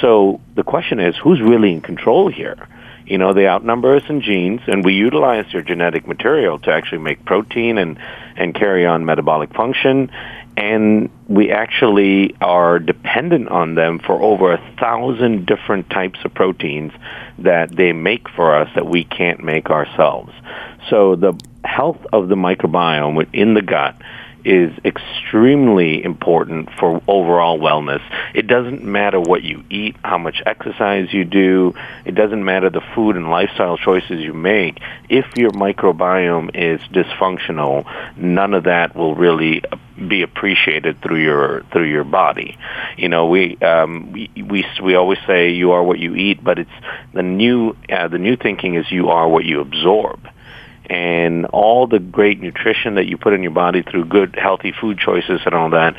So 0.00 0.40
the 0.54 0.62
question 0.62 1.00
is, 1.00 1.14
who's 1.22 1.40
really 1.40 1.72
in 1.72 1.80
control 1.80 2.28
here? 2.30 2.68
You 3.06 3.18
know, 3.18 3.34
they 3.34 3.46
outnumber 3.46 3.96
us 3.96 4.02
in 4.08 4.22
genes, 4.22 4.62
and 4.66 4.84
we 4.84 4.94
utilize 4.94 5.44
their 5.52 5.62
genetic 5.62 6.06
material 6.08 6.58
to 6.60 6.72
actually 6.72 6.98
make 6.98 7.24
protein 7.24 7.76
and, 7.76 7.98
and 8.36 8.54
carry 8.54 8.86
on 8.86 9.04
metabolic 9.04 9.52
function. 9.54 10.10
And 10.56 11.10
we 11.28 11.50
actually 11.50 12.36
are 12.40 12.78
dependent 12.78 13.48
on 13.48 13.74
them 13.74 13.98
for 13.98 14.20
over 14.22 14.52
a 14.52 14.76
thousand 14.78 15.46
different 15.46 15.90
types 15.90 16.20
of 16.24 16.32
proteins 16.32 16.92
that 17.38 17.74
they 17.74 17.92
make 17.92 18.28
for 18.28 18.54
us 18.54 18.68
that 18.74 18.86
we 18.86 19.04
can't 19.04 19.42
make 19.42 19.70
ourselves. 19.70 20.32
So 20.90 21.16
the 21.16 21.38
health 21.64 22.04
of 22.12 22.28
the 22.28 22.36
microbiome 22.36 23.26
in 23.32 23.54
the 23.54 23.62
gut 23.62 23.96
is 24.44 24.72
extremely 24.84 26.04
important 26.04 26.68
for 26.78 27.02
overall 27.08 27.58
wellness. 27.58 28.02
It 28.34 28.46
doesn't 28.46 28.84
matter 28.84 29.20
what 29.20 29.42
you 29.42 29.64
eat, 29.70 29.96
how 30.04 30.18
much 30.18 30.42
exercise 30.46 31.12
you 31.12 31.24
do, 31.24 31.74
it 32.04 32.14
doesn't 32.14 32.44
matter 32.44 32.70
the 32.70 32.82
food 32.94 33.16
and 33.16 33.30
lifestyle 33.30 33.76
choices 33.76 34.20
you 34.20 34.32
make. 34.32 34.80
If 35.08 35.24
your 35.36 35.50
microbiome 35.52 36.50
is 36.54 36.80
dysfunctional, 36.92 37.84
none 38.16 38.54
of 38.54 38.64
that 38.64 38.94
will 38.94 39.14
really 39.14 39.62
be 40.08 40.22
appreciated 40.22 41.00
through 41.02 41.22
your 41.22 41.62
through 41.72 41.88
your 41.88 42.04
body. 42.04 42.58
You 42.96 43.08
know, 43.08 43.28
we 43.28 43.56
um, 43.58 44.12
we, 44.12 44.30
we 44.36 44.66
we 44.82 44.94
always 44.94 45.18
say 45.26 45.50
you 45.50 45.72
are 45.72 45.82
what 45.82 45.98
you 45.98 46.14
eat, 46.16 46.42
but 46.42 46.58
it's 46.58 46.70
the 47.12 47.22
new 47.22 47.76
uh, 47.88 48.08
the 48.08 48.18
new 48.18 48.36
thinking 48.36 48.74
is 48.74 48.90
you 48.90 49.08
are 49.08 49.28
what 49.28 49.44
you 49.44 49.60
absorb 49.60 50.28
and 50.90 51.46
all 51.46 51.86
the 51.86 51.98
great 51.98 52.40
nutrition 52.40 52.94
that 52.96 53.06
you 53.06 53.16
put 53.16 53.32
in 53.32 53.42
your 53.42 53.52
body 53.52 53.82
through 53.82 54.04
good, 54.04 54.34
healthy 54.36 54.72
food 54.72 54.98
choices 54.98 55.40
and 55.46 55.54
all 55.54 55.70
that 55.70 55.96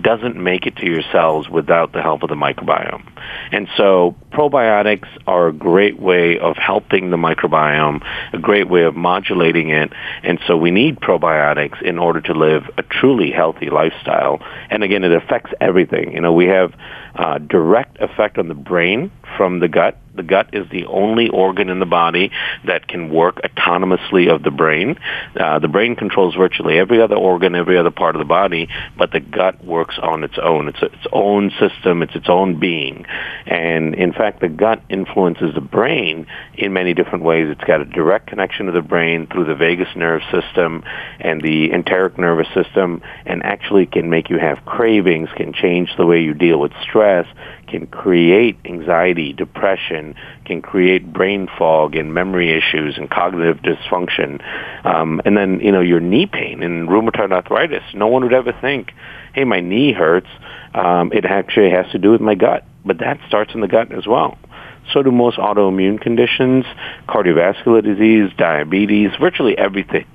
doesn't 0.00 0.36
make 0.36 0.66
it 0.66 0.76
to 0.76 0.86
your 0.86 1.02
cells 1.12 1.48
without 1.48 1.92
the 1.92 2.02
help 2.02 2.22
of 2.22 2.28
the 2.28 2.36
microbiome. 2.36 3.04
And 3.52 3.68
so 3.76 4.16
probiotics 4.32 5.08
are 5.26 5.48
a 5.48 5.52
great 5.52 5.98
way 5.98 6.38
of 6.38 6.56
helping 6.56 7.10
the 7.10 7.16
microbiome, 7.16 8.04
a 8.32 8.38
great 8.38 8.68
way 8.68 8.82
of 8.82 8.94
modulating 8.96 9.70
it. 9.70 9.92
And 10.22 10.38
so 10.46 10.56
we 10.56 10.70
need 10.70 11.00
probiotics 11.00 11.80
in 11.82 11.98
order 11.98 12.20
to 12.22 12.32
live 12.32 12.64
a 12.76 12.82
truly 12.82 13.30
healthy 13.30 13.70
lifestyle. 13.70 14.40
And 14.70 14.82
again, 14.82 15.04
it 15.04 15.12
affects 15.12 15.52
everything. 15.60 16.12
You 16.12 16.20
know, 16.20 16.32
we 16.32 16.46
have 16.46 16.74
uh, 17.14 17.38
direct 17.38 18.00
effect 18.00 18.38
on 18.38 18.48
the 18.48 18.54
brain 18.54 19.10
from 19.36 19.60
the 19.60 19.68
gut. 19.68 19.98
The 20.14 20.22
gut 20.22 20.50
is 20.52 20.68
the 20.70 20.86
only 20.86 21.28
organ 21.28 21.68
in 21.68 21.78
the 21.78 21.86
body 21.86 22.30
that 22.66 22.88
can 22.88 23.12
work 23.12 23.40
autonomously 23.42 24.32
of 24.32 24.42
the 24.42 24.50
brain. 24.50 24.96
Uh, 25.38 25.58
the 25.58 25.68
brain 25.68 25.94
controls 25.94 26.34
virtually 26.34 26.78
every 26.78 27.00
other 27.00 27.14
organ, 27.14 27.54
every 27.54 27.78
other 27.78 27.90
part 27.90 28.16
of 28.16 28.18
the 28.20 28.24
body, 28.24 28.68
but 28.96 29.12
the 29.12 29.20
gut 29.20 29.64
works 29.64 29.96
on 30.00 30.24
its 30.24 30.38
own. 30.42 30.68
It's 30.68 30.82
its 30.82 31.06
own 31.12 31.50
system. 31.58 32.02
It's 32.02 32.14
its 32.14 32.28
own 32.28 32.58
being. 32.58 33.06
And 33.46 33.94
in 33.94 34.12
fact, 34.12 34.40
the 34.40 34.48
gut 34.48 34.82
influences 34.88 35.54
the 35.54 35.60
brain 35.60 36.26
in 36.54 36.72
many 36.72 36.94
different 36.94 37.24
ways. 37.24 37.48
It's 37.50 37.64
got 37.64 37.80
a 37.80 37.84
direct 37.84 38.26
connection 38.26 38.66
to 38.66 38.72
the 38.72 38.82
brain 38.82 39.26
through 39.26 39.46
the 39.46 39.54
vagus 39.54 39.88
nerve 39.96 40.22
system 40.30 40.84
and 41.20 41.40
the 41.40 41.72
enteric 41.72 42.18
nervous 42.18 42.48
system, 42.54 43.02
and 43.26 43.42
actually 43.44 43.86
can 43.86 44.10
make 44.10 44.30
you 44.30 44.38
have 44.38 44.64
cravings, 44.64 45.28
can 45.36 45.52
change 45.52 45.90
the 45.96 46.06
way 46.06 46.20
you 46.20 46.34
deal 46.34 46.60
with 46.60 46.72
stress, 46.82 47.26
can 47.66 47.86
create 47.86 48.58
anxiety, 48.64 49.32
depression, 49.32 50.14
can 50.44 50.62
create 50.62 51.12
brain 51.12 51.48
fog 51.58 51.94
and 51.94 52.14
memory 52.14 52.50
issues 52.56 52.96
and 52.96 53.10
cognitive 53.10 53.58
dysfunction. 53.58 54.42
Um, 54.84 55.20
and 55.24 55.36
then, 55.36 55.60
you 55.60 55.72
know, 55.72 55.80
your 55.80 56.00
knee 56.00 56.26
pain 56.26 56.62
and 56.62 56.88
rheumatoid 56.88 57.32
arthritis. 57.32 57.82
No 57.94 58.06
one 58.06 58.22
would 58.22 58.32
ever 58.32 58.52
think, 58.60 58.92
hey, 59.34 59.44
my 59.44 59.60
knee 59.60 59.92
hurts. 59.92 60.28
Um, 60.74 61.12
it 61.12 61.24
actually 61.24 61.70
has 61.70 61.86
to 61.92 61.98
do 61.98 62.10
with 62.10 62.20
my 62.20 62.34
gut. 62.34 62.64
But 62.88 62.98
that 62.98 63.20
starts 63.28 63.54
in 63.54 63.60
the 63.60 63.68
gut 63.68 63.92
as 63.92 64.06
well. 64.06 64.38
so 64.92 65.02
do 65.02 65.12
most 65.12 65.36
autoimmune 65.36 66.00
conditions, 66.00 66.64
cardiovascular 67.06 67.84
disease, 67.84 68.30
diabetes, 68.36 69.10
virtually 69.20 69.56
everything 69.56 70.06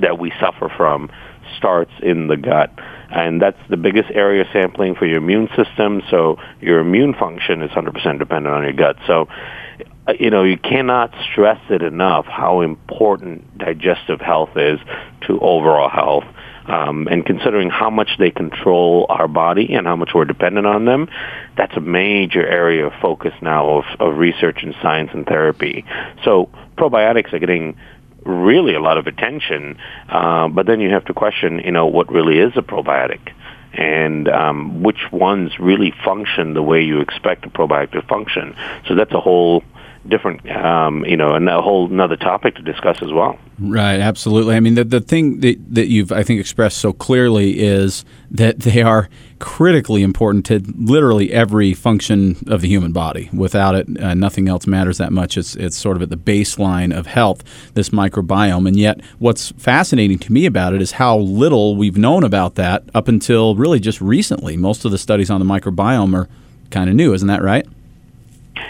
that 0.00 0.18
we 0.18 0.32
suffer 0.40 0.72
from 0.74 1.10
starts 1.58 1.92
in 2.02 2.26
the 2.26 2.36
gut. 2.36 2.72
And 3.10 3.40
that's 3.40 3.58
the 3.68 3.76
biggest 3.76 4.10
area 4.10 4.44
sampling 4.52 4.94
for 4.94 5.06
your 5.06 5.18
immune 5.18 5.48
system. 5.54 6.02
So 6.10 6.38
your 6.60 6.80
immune 6.80 7.14
function 7.14 7.62
is 7.62 7.70
100% 7.70 8.18
dependent 8.18 8.54
on 8.54 8.62
your 8.64 8.72
gut. 8.72 8.96
So, 9.06 9.28
uh, 10.08 10.14
you 10.18 10.30
know, 10.30 10.42
you 10.42 10.56
cannot 10.56 11.14
stress 11.30 11.60
it 11.70 11.82
enough 11.82 12.26
how 12.26 12.62
important 12.62 13.58
digestive 13.58 14.20
health 14.20 14.56
is 14.56 14.80
to 15.26 15.38
overall 15.40 15.90
health. 15.90 16.24
Um, 16.68 17.06
and 17.08 17.24
considering 17.24 17.70
how 17.70 17.90
much 17.90 18.10
they 18.18 18.30
control 18.30 19.06
our 19.08 19.28
body 19.28 19.72
and 19.74 19.86
how 19.86 19.96
much 19.96 20.10
we're 20.14 20.24
dependent 20.24 20.66
on 20.66 20.84
them, 20.84 21.08
that's 21.56 21.76
a 21.76 21.80
major 21.80 22.44
area 22.46 22.86
of 22.86 22.92
focus 23.00 23.32
now 23.40 23.78
of, 23.78 23.84
of 24.00 24.16
research 24.16 24.62
and 24.62 24.74
science 24.82 25.10
and 25.12 25.26
therapy. 25.26 25.84
So 26.24 26.50
probiotics 26.76 27.32
are 27.32 27.38
getting 27.38 27.76
really 28.24 28.74
a 28.74 28.80
lot 28.80 28.98
of 28.98 29.06
attention. 29.06 29.78
Uh, 30.08 30.48
but 30.48 30.66
then 30.66 30.80
you 30.80 30.90
have 30.90 31.04
to 31.06 31.14
question, 31.14 31.60
you 31.60 31.70
know, 31.70 31.86
what 31.86 32.10
really 32.10 32.38
is 32.38 32.52
a 32.56 32.62
probiotic 32.62 33.32
and 33.72 34.28
um, 34.28 34.82
which 34.82 35.12
ones 35.12 35.58
really 35.58 35.92
function 36.04 36.54
the 36.54 36.62
way 36.62 36.82
you 36.82 37.00
expect 37.00 37.44
a 37.44 37.50
probiotic 37.50 37.92
to 37.92 38.02
function. 38.02 38.56
So 38.88 38.94
that's 38.94 39.12
a 39.12 39.20
whole 39.20 39.62
different, 40.08 40.48
um, 40.50 41.04
you 41.04 41.16
know, 41.16 41.34
and 41.34 41.48
a 41.48 41.60
whole 41.60 41.90
another 41.90 42.16
topic 42.16 42.54
to 42.56 42.62
discuss 42.62 43.02
as 43.02 43.12
well. 43.12 43.38
Right, 43.58 44.00
absolutely. 44.00 44.54
I 44.54 44.60
mean, 44.60 44.74
the, 44.74 44.84
the 44.84 45.00
thing 45.00 45.40
that, 45.40 45.56
that 45.74 45.86
you've, 45.86 46.12
I 46.12 46.22
think, 46.22 46.40
expressed 46.40 46.78
so 46.78 46.92
clearly 46.92 47.58
is 47.58 48.04
that 48.30 48.60
they 48.60 48.82
are 48.82 49.08
critically 49.38 50.02
important 50.02 50.44
to 50.46 50.60
literally 50.76 51.32
every 51.32 51.72
function 51.72 52.36
of 52.48 52.60
the 52.60 52.68
human 52.68 52.92
body. 52.92 53.30
Without 53.32 53.74
it, 53.74 54.00
uh, 54.00 54.14
nothing 54.14 54.48
else 54.48 54.66
matters 54.66 54.98
that 54.98 55.12
much. 55.12 55.38
It's, 55.38 55.56
it's 55.56 55.76
sort 55.76 55.96
of 55.96 56.02
at 56.02 56.10
the 56.10 56.16
baseline 56.16 56.94
of 56.96 57.06
health, 57.06 57.42
this 57.74 57.90
microbiome. 57.90 58.68
And 58.68 58.76
yet, 58.76 59.00
what's 59.18 59.52
fascinating 59.52 60.18
to 60.20 60.32
me 60.32 60.44
about 60.44 60.74
it 60.74 60.82
is 60.82 60.92
how 60.92 61.16
little 61.18 61.76
we've 61.76 61.96
known 61.96 62.24
about 62.24 62.56
that 62.56 62.84
up 62.94 63.08
until 63.08 63.54
really 63.54 63.80
just 63.80 64.00
recently. 64.00 64.56
Most 64.56 64.84
of 64.84 64.90
the 64.90 64.98
studies 64.98 65.30
on 65.30 65.40
the 65.40 65.46
microbiome 65.46 66.14
are 66.14 66.28
kind 66.70 66.90
of 66.90 66.96
new, 66.96 67.14
isn't 67.14 67.28
that 67.28 67.42
right? 67.42 67.66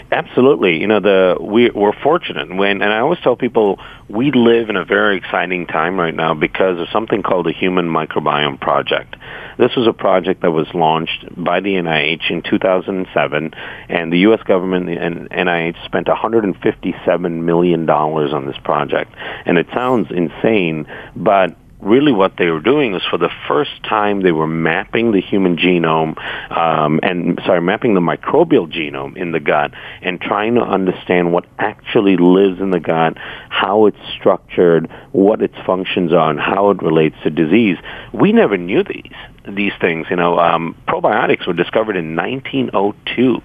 Absolutely. 0.09 0.77
You 0.79 0.87
know, 0.87 1.01
the 1.01 1.37
we 1.41 1.69
we're 1.69 1.91
fortunate 2.01 2.55
when 2.55 2.81
and 2.81 2.93
I 2.93 2.99
always 2.99 3.19
tell 3.19 3.35
people 3.35 3.77
we 4.07 4.31
live 4.31 4.69
in 4.69 4.77
a 4.77 4.85
very 4.85 5.17
exciting 5.17 5.67
time 5.67 5.99
right 5.99 6.15
now 6.15 6.33
because 6.33 6.79
of 6.79 6.87
something 6.93 7.23
called 7.23 7.45
the 7.45 7.51
Human 7.51 7.87
Microbiome 7.89 8.59
Project. 8.61 9.17
This 9.57 9.75
was 9.75 9.85
a 9.85 9.91
project 9.91 10.43
that 10.43 10.51
was 10.51 10.67
launched 10.73 11.25
by 11.35 11.59
the 11.59 11.71
NIH 11.71 12.31
in 12.31 12.41
2007 12.41 13.53
and 13.89 14.13
the 14.13 14.19
US 14.19 14.41
government 14.43 14.89
and 14.89 15.29
NIH 15.29 15.83
spent 15.83 16.07
157 16.07 17.45
million 17.45 17.85
dollars 17.85 18.31
on 18.31 18.45
this 18.45 18.57
project. 18.63 19.13
And 19.45 19.57
it 19.57 19.67
sounds 19.73 20.07
insane, 20.09 20.87
but 21.17 21.53
really 21.79 22.11
what 22.11 22.37
they 22.37 22.47
were 22.47 22.59
doing 22.59 22.91
was 22.91 23.03
for 23.09 23.17
the 23.17 23.29
first 23.47 23.83
time 23.83 24.21
they 24.21 24.31
were 24.31 24.47
mapping 24.47 25.11
the 25.11 25.21
human 25.21 25.57
genome 25.57 26.17
um, 26.51 26.99
and 27.03 27.39
sorry 27.45 27.61
mapping 27.61 27.93
the 27.93 28.01
microbial 28.01 28.71
genome 28.71 29.15
in 29.15 29.31
the 29.31 29.39
gut 29.39 29.71
and 30.01 30.19
trying 30.19 30.55
to 30.55 30.61
understand 30.61 31.31
what 31.31 31.45
actually 31.59 32.17
lives 32.17 32.59
in 32.59 32.71
the 32.71 32.79
gut 32.79 33.15
how 33.49 33.85
it's 33.85 33.97
structured 34.19 34.89
what 35.11 35.41
its 35.41 35.55
functions 35.65 36.13
are 36.13 36.31
and 36.31 36.39
how 36.39 36.71
it 36.71 36.81
relates 36.81 37.15
to 37.23 37.29
disease. 37.29 37.77
We 38.13 38.31
never 38.31 38.57
knew 38.57 38.83
these 38.83 39.13
these 39.47 39.73
things 39.79 40.07
you 40.09 40.15
know 40.15 40.37
um, 40.39 40.75
probiotics 40.87 41.47
were 41.47 41.53
discovered 41.53 41.95
in 41.95 42.15
1902 42.15 43.41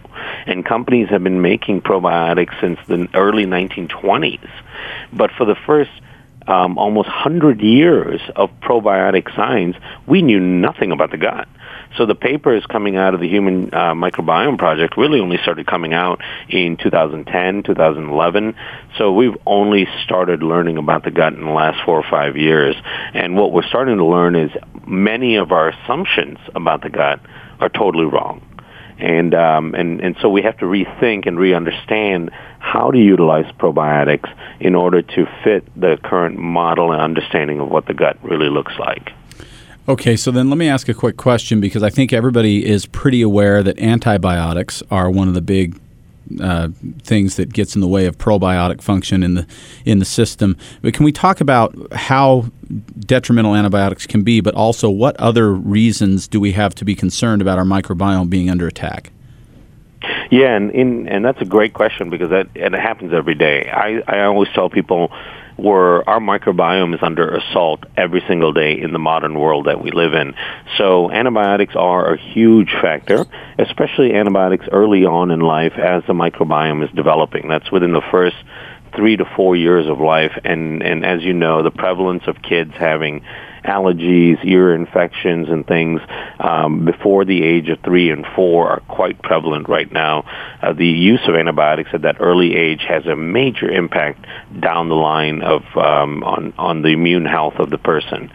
and 0.47 0.65
companies 0.65 1.09
have 1.11 1.23
been 1.23 1.41
making 1.43 1.81
probiotics 1.81 2.59
since 2.61 2.79
the 2.89 3.09
early 3.15 3.45
1920s 3.45 4.51
but 5.13 5.31
for 5.31 5.45
the 5.45 5.55
first 5.55 5.91
um, 6.47 6.79
almost 6.79 7.09
100 7.09 7.61
years 7.61 8.21
of 8.37 8.51
probiotic 8.61 9.35
science, 9.35 9.77
we 10.07 10.23
knew 10.23 10.41
nothing 10.41 10.93
about 10.93 11.11
the 11.11 11.19
gut. 11.19 11.49
So 11.97 12.07
the 12.07 12.15
papers 12.15 12.65
coming 12.67 12.97
out 12.97 13.15
of 13.15 13.21
the 13.21 13.29
Human 13.29 13.73
uh, 13.73 13.93
Microbiome 13.93 14.59
Project 14.59 14.97
really 14.97 15.21
only 15.21 15.37
started 15.39 15.67
coming 15.67 15.93
out 15.93 16.21
in 16.49 16.77
2010, 16.77 17.63
2011. 17.65 18.55
So 18.97 19.13
we've 19.13 19.37
only 19.47 19.87
started 20.05 20.43
learning 20.43 20.79
about 20.79 21.05
the 21.05 21.11
gut 21.11 21.35
in 21.35 21.45
the 21.45 21.51
last 21.51 21.85
four 21.85 21.99
or 21.99 22.11
five 22.11 22.37
years. 22.37 22.77
And 23.13 23.37
what 23.37 23.53
we're 23.53 23.67
starting 23.67 23.99
to 23.99 24.07
learn 24.07 24.37
is 24.37 24.51
many 24.87 25.37
of 25.37 25.53
our 25.53 25.69
assumptions 25.69 26.39
about 26.55 26.83
the 26.83 26.91
gut 26.91 27.21
are 27.61 27.69
totally 27.69 28.07
wrong 28.07 28.43
and 29.03 29.35
um, 29.35 29.75
and 29.75 30.01
and 30.01 30.17
so 30.23 30.31
we 30.31 30.43
have 30.43 30.57
to 30.59 30.65
rethink 30.65 31.27
and 31.27 31.39
re-understand 31.39 32.31
how 32.61 32.91
to 32.91 32.99
utilize 32.99 33.51
probiotics 33.59 34.33
in 34.61 34.75
order 34.75 35.03
to 35.03 35.27
fit 35.43 35.65
the 35.79 35.99
current 36.05 36.39
model 36.39 36.93
and 36.93 37.03
understanding 37.03 37.61
of 37.61 37.69
what 37.69 37.87
the 37.87 37.95
gut 37.95 38.17
really 38.23 38.49
looks 38.49 38.73
like. 38.79 39.11
Okay, 39.89 40.17
so 40.17 40.31
then 40.31 40.49
let 40.49 40.59
me 40.59 40.69
ask 40.69 40.89
a 40.89 40.95
quick 40.95 41.17
question 41.17 41.61
because 41.61 41.83
I 41.83 41.91
think 41.91 42.13
everybody 42.13 42.65
is 42.65 42.87
pretty 42.87 43.21
aware 43.21 43.65
that 43.65 43.81
antibiotics 43.81 44.81
are 44.93 45.11
one 45.11 45.27
of 45.27 45.35
the 45.35 45.43
big 45.43 45.81
uh, 46.41 46.69
things 47.03 47.37
that 47.37 47.53
gets 47.53 47.75
in 47.75 47.81
the 47.81 47.89
way 47.89 48.07
of 48.07 48.19
probiotic 48.19 48.83
function 48.83 49.23
in 49.23 49.35
the 49.35 49.47
in 49.85 49.99
the 49.99 50.05
system. 50.05 50.57
But 50.83 50.95
can 50.95 51.05
we 51.05 51.13
talk 51.13 51.41
about 51.41 51.75
how 51.93 52.47
detrimental 52.99 53.55
antibiotics 53.55 54.07
can 54.07 54.23
be, 54.23 54.41
but 54.41 54.55
also 54.55 54.89
what 54.91 55.17
other 55.17 55.53
reasons 55.53 56.29
do 56.29 56.41
we 56.41 56.53
have 56.53 56.75
to 56.77 56.85
be 56.85 56.95
concerned 56.95 57.43
about 57.43 57.59
our 57.59 57.65
microbiome 57.65 58.31
being 58.31 58.49
under 58.51 58.67
attack? 58.67 59.13
Yeah, 60.31 60.57
and 60.57 60.71
in, 60.71 61.09
and 61.09 61.25
that's 61.25 61.41
a 61.41 61.45
great 61.45 61.75
question 61.75 62.11
because 62.11 62.31
that 62.31 62.49
and 62.57 62.75
it 62.75 62.81
happens 62.81 63.13
every 63.13 63.35
day. 63.35 63.71
I 63.71 64.03
I 64.09 64.25
always 64.25 64.49
tell 64.51 64.69
people 64.71 65.13
where 65.63 66.09
our 66.09 66.21
microbiome 66.21 66.95
is 66.95 67.01
under 67.03 67.37
assault 67.37 67.85
every 67.97 68.23
single 68.27 68.53
day 68.53 68.81
in 68.81 68.93
the 68.93 68.99
modern 68.99 69.39
world 69.39 69.67
that 69.67 69.83
we 69.83 69.91
live 69.91 70.15
in. 70.15 70.35
So 70.77 71.11
antibiotics 71.11 71.75
are 71.77 72.15
a 72.15 72.19
huge 72.19 72.73
factor, 72.81 73.25
especially 73.59 74.15
antibiotics 74.15 74.67
early 74.73 75.05
on 75.05 75.31
in 75.31 75.41
life 75.41 75.75
as 75.79 76.03
the 76.07 76.15
microbiome 76.15 76.85
is 76.85 76.91
developing. 76.95 77.49
That's 77.49 77.71
within 77.71 77.93
the 77.93 78.03
first 78.11 78.37
three 78.97 79.17
to 79.17 79.25
four 79.37 79.57
years 79.57 79.87
of 79.89 80.01
life, 80.01 80.33
and 80.45 80.83
and 80.83 81.05
as 81.05 81.23
you 81.23 81.33
know, 81.33 81.63
the 81.63 81.71
prevalence 81.71 82.25
of 82.27 82.43
kids 82.43 82.73
having 82.79 83.25
allergies, 83.65 84.45
ear 84.45 84.75
infections, 84.75 85.49
and 85.49 85.67
things 85.67 86.01
um, 86.39 86.85
before 86.85 87.25
the 87.25 87.43
age 87.43 87.69
of 87.69 87.79
three 87.85 88.11
and 88.11 88.27
four 88.35 88.69
are 88.69 88.81
quite 88.81 89.23
prevalent 89.23 89.69
right 89.69 89.91
now. 89.93 90.25
Uh, 90.63 90.73
the 90.73 90.87
use 90.87 91.21
of 91.27 91.35
antibiotics 91.35 91.91
at 91.93 92.03
that 92.03 92.17
early 92.21 92.57
age 92.57 92.83
has 92.89 93.07
a 93.07 93.17
major 93.17 93.69
impact 93.71 94.25
down 94.61 94.89
the 94.89 94.95
line 94.95 95.43
of 95.43 95.63
um, 95.77 96.23
on 96.25 96.53
on 96.59 96.83
the 96.83 96.89
immune 96.89 97.25
health 97.25 97.55
of 97.59 97.71
the 97.71 97.79
person. 97.79 98.31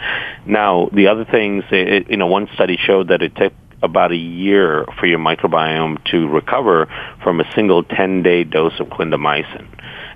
Now, 0.45 0.89
the 0.93 1.07
other 1.07 1.25
things, 1.25 1.63
it, 1.71 2.09
you 2.09 2.17
know, 2.17 2.27
one 2.27 2.47
study 2.53 2.77
showed 2.77 3.09
that 3.09 3.21
it 3.21 3.35
took 3.35 3.53
about 3.83 4.11
a 4.11 4.17
year 4.17 4.85
for 4.99 5.05
your 5.05 5.19
microbiome 5.19 6.03
to 6.11 6.27
recover 6.27 6.87
from 7.23 7.39
a 7.39 7.43
single 7.55 7.83
10-day 7.83 8.43
dose 8.43 8.79
of 8.79 8.87
clindamycin 8.87 9.67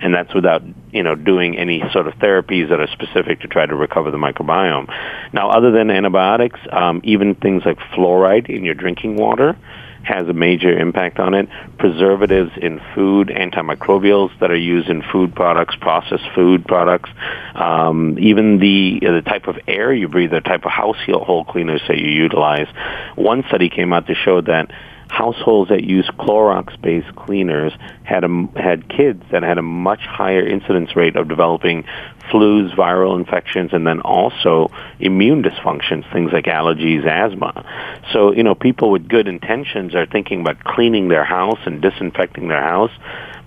and 0.02 0.13
that's 0.13 0.34
without 0.34 0.63
you 0.91 1.04
know 1.04 1.15
doing 1.15 1.58
any 1.58 1.82
sort 1.93 2.08
of 2.08 2.13
therapies 2.15 2.69
that 2.69 2.80
are 2.80 2.88
specific 2.88 3.39
to 3.41 3.47
try 3.47 3.65
to 3.65 3.76
recover 3.76 4.12
the 4.12 4.17
microbiome. 4.17 4.91
Now, 5.32 5.52
other 5.52 5.71
than 5.71 5.89
antibiotics, 5.89 6.60
um, 6.71 7.02
even 7.04 7.36
things 7.36 7.63
like 7.65 7.78
fluoride 7.95 8.50
in 8.50 8.65
your 8.65 8.74
drinking 8.74 9.15
water 9.15 9.58
has 10.04 10.28
a 10.28 10.34
major 10.34 10.78
impact 10.78 11.20
on 11.20 11.34
it. 11.34 11.48
Preservatives 11.78 12.52
in 12.58 12.82
food, 12.96 13.28
antimicrobials 13.28 14.38
that 14.40 14.52
are 14.52 14.56
used 14.58 14.90
in 14.90 15.02
food 15.12 15.36
products, 15.36 15.76
processed 15.76 16.28
food 16.36 16.66
products, 16.66 17.10
um, 17.56 18.18
even 18.20 18.60
the 18.60 19.00
the 19.02 19.22
type 19.22 19.48
of 19.48 19.58
air 19.68 19.94
you 19.94 20.08
breathe, 20.08 20.32
the 20.32 20.42
type 20.42 20.66
of 20.66 20.72
household 20.72 21.48
cleaners 21.48 21.82
that 21.88 21.98
you 21.98 22.10
utilize. 22.10 22.68
One 23.16 23.44
study 23.48 23.70
came 23.70 23.94
out 23.94 24.08
to 24.08 24.16
show 24.16 24.42
that 24.42 24.72
households 25.12 25.70
that 25.70 25.84
use 25.84 26.10
Clorox-based 26.18 27.14
cleaners 27.18 27.74
had 28.04 28.24
a, 28.24 28.48
had 28.56 28.88
kids 28.88 29.22
that 29.32 29.44
had 29.44 29.58
a 29.58 29.62
much 29.62 30.00
higher 30.00 30.48
incidence 30.48 30.96
rate 30.96 31.18
of 31.18 31.28
developing 31.28 31.84
flus, 32.32 32.74
viral 32.76 33.17
infections, 33.17 33.72
and 33.74 33.86
then 33.86 34.02
also 34.02 34.72
immune 35.00 35.44
dysfunctions, 35.44 36.12
things 36.12 36.32
like 36.32 36.46
allergies, 36.46 37.06
asthma. 37.06 37.65
So, 38.12 38.32
you 38.34 38.44
know, 38.44 38.56
people 38.56 38.91
with 38.91 39.08
good 39.08 39.28
intentions 39.28 39.94
are 39.96 40.06
thinking 40.06 40.41
about 40.41 40.63
cleaning 40.63 41.10
their 41.10 41.26
house 41.26 41.60
and 41.65 41.82
disinfecting 41.82 42.48
their 42.48 42.63
house. 42.63 42.91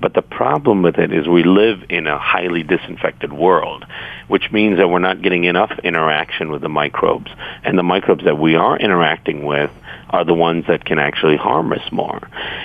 But 0.05 0.13
the 0.13 0.21
problem 0.21 0.83
with 0.83 0.99
it 0.99 1.15
is 1.15 1.27
we 1.27 1.45
live 1.45 1.83
in 1.89 2.07
a 2.07 2.19
highly 2.19 2.63
disinfected 2.63 3.33
world, 3.33 3.87
which 4.29 4.53
means 4.53 4.77
that 4.77 4.89
we're 4.89 4.99
not 4.99 5.23
getting 5.23 5.45
enough 5.45 5.73
interaction 5.83 6.53
with 6.53 6.61
the 6.61 6.69
microbes. 6.69 7.31
And 7.63 7.79
the 7.79 7.83
microbes 7.83 8.23
that 8.25 8.39
we 8.39 8.55
are 8.55 8.77
interacting 8.77 9.47
with 9.47 9.71
are 10.11 10.23
the 10.23 10.35
ones 10.35 10.67
that 10.69 10.85
can 10.85 10.99
actually 10.99 11.39
harm 11.39 11.73
us 11.73 11.91
more. 11.91 12.21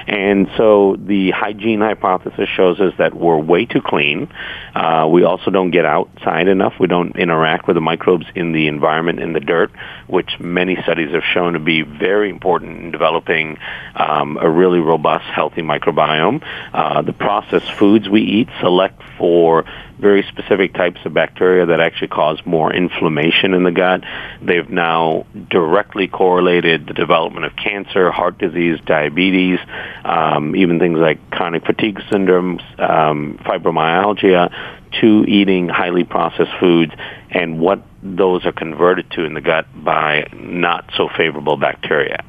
And 0.06 0.49
so 0.58 0.97
the 0.99 1.32
hygiene 1.32 1.80
hypothesis 1.80 2.49
shows 2.49 2.82
us 2.82 2.93
that 2.97 3.13
we're 3.13 3.39
way 3.39 3.65
too 3.65 3.82
clean. 3.82 4.28
Uh, 4.75 5.08
we 5.10 5.23
also 5.23 5.49
don't 5.49 5.71
get 5.71 5.86
outside 5.86 6.49
enough. 6.49 6.73
We 6.78 6.88
don't 6.88 7.15
interact 7.15 7.67
with 7.67 7.75
the 7.75 7.82
microbes 7.82 8.25
in 8.36 8.52
the 8.52 8.67
environment, 8.67 9.21
in 9.21 9.32
the 9.32 9.39
dirt, 9.39 9.71
which 10.10 10.39
many 10.39 10.76
studies 10.84 11.12
have 11.13 11.24
shown 11.24 11.54
to 11.54 11.60
be 11.60 11.82
very 11.82 12.30
important 12.30 12.80
in 12.80 12.91
developing 12.91 13.58
um, 13.95 14.38
a 14.38 14.50
really 14.50 14.80
robust, 14.80 15.26
healthy 15.26 15.62
microbiome. 15.62 16.43
Uh, 16.74 17.02
the 17.02 17.13
processed 17.13 17.72
foods 17.74 18.10
we 18.10 18.22
eat 18.22 18.50
select 18.60 19.02
for 19.17 19.65
very 20.00 20.24
specific 20.24 20.74
types 20.74 21.00
of 21.06 21.13
bacteria 21.13 21.65
that 21.65 21.80
actually 21.82 22.08
cause 22.08 22.39
more 22.45 22.74
inflammation 22.74 23.54
in 23.54 23.63
the 23.63 23.72
gut. 23.72 24.02
They've 24.41 24.69
now 24.69 25.26
directly 25.50 26.08
correlated 26.08 26.88
the 26.88 26.93
development 26.93 27.45
of 27.45 27.56
cancer, 27.56 28.10
heart 28.10 28.38
disease, 28.38 28.80
diabetes, 28.86 29.60
um, 30.06 30.56
even 30.56 30.80
things 30.80 30.98
like 30.98 31.30
chronic 31.32 31.65
fatigue 31.65 32.02
syndrome, 32.10 32.60
um, 32.78 33.39
fibromyalgia, 33.43 34.79
to 35.02 35.25
eating 35.28 35.69
highly 35.69 36.04
processed 36.04 36.52
foods 36.60 36.91
and 37.30 37.60
what 37.60 37.84
those 38.02 38.45
are 38.45 38.52
converted 38.52 39.10
to 39.12 39.23
in 39.23 39.34
the 39.34 39.41
gut 39.41 39.67
by 39.75 40.28
not 40.34 40.89
so 40.95 41.10
favorable 41.15 41.58
bacteria. 41.58 42.23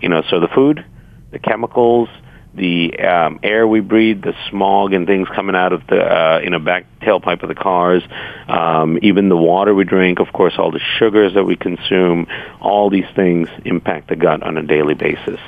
You 0.00 0.08
know, 0.08 0.22
so 0.30 0.40
the 0.40 0.48
food, 0.48 0.84
the 1.30 1.38
chemicals, 1.38 2.08
the 2.54 2.98
um, 3.00 3.40
air 3.42 3.66
we 3.66 3.80
breathe, 3.80 4.22
the 4.22 4.34
smog 4.50 4.94
and 4.94 5.06
things 5.06 5.28
coming 5.28 5.54
out 5.54 5.72
of 5.72 5.86
the 5.88 6.00
uh, 6.00 6.40
you 6.42 6.50
know 6.50 6.58
back 6.58 6.86
tailpipe 7.00 7.42
of 7.42 7.48
the 7.48 7.54
cars, 7.54 8.02
um, 8.48 8.98
even 9.02 9.28
the 9.28 9.36
water 9.36 9.74
we 9.74 9.84
drink, 9.84 10.20
of 10.20 10.32
course, 10.32 10.54
all 10.58 10.70
the 10.72 10.80
sugars 10.98 11.34
that 11.34 11.44
we 11.44 11.56
consume, 11.56 12.26
all 12.60 12.88
these 12.88 13.08
things 13.14 13.48
impact 13.64 14.08
the 14.08 14.16
gut 14.16 14.42
on 14.42 14.56
a 14.56 14.62
daily 14.62 14.94
basis. 14.94 15.40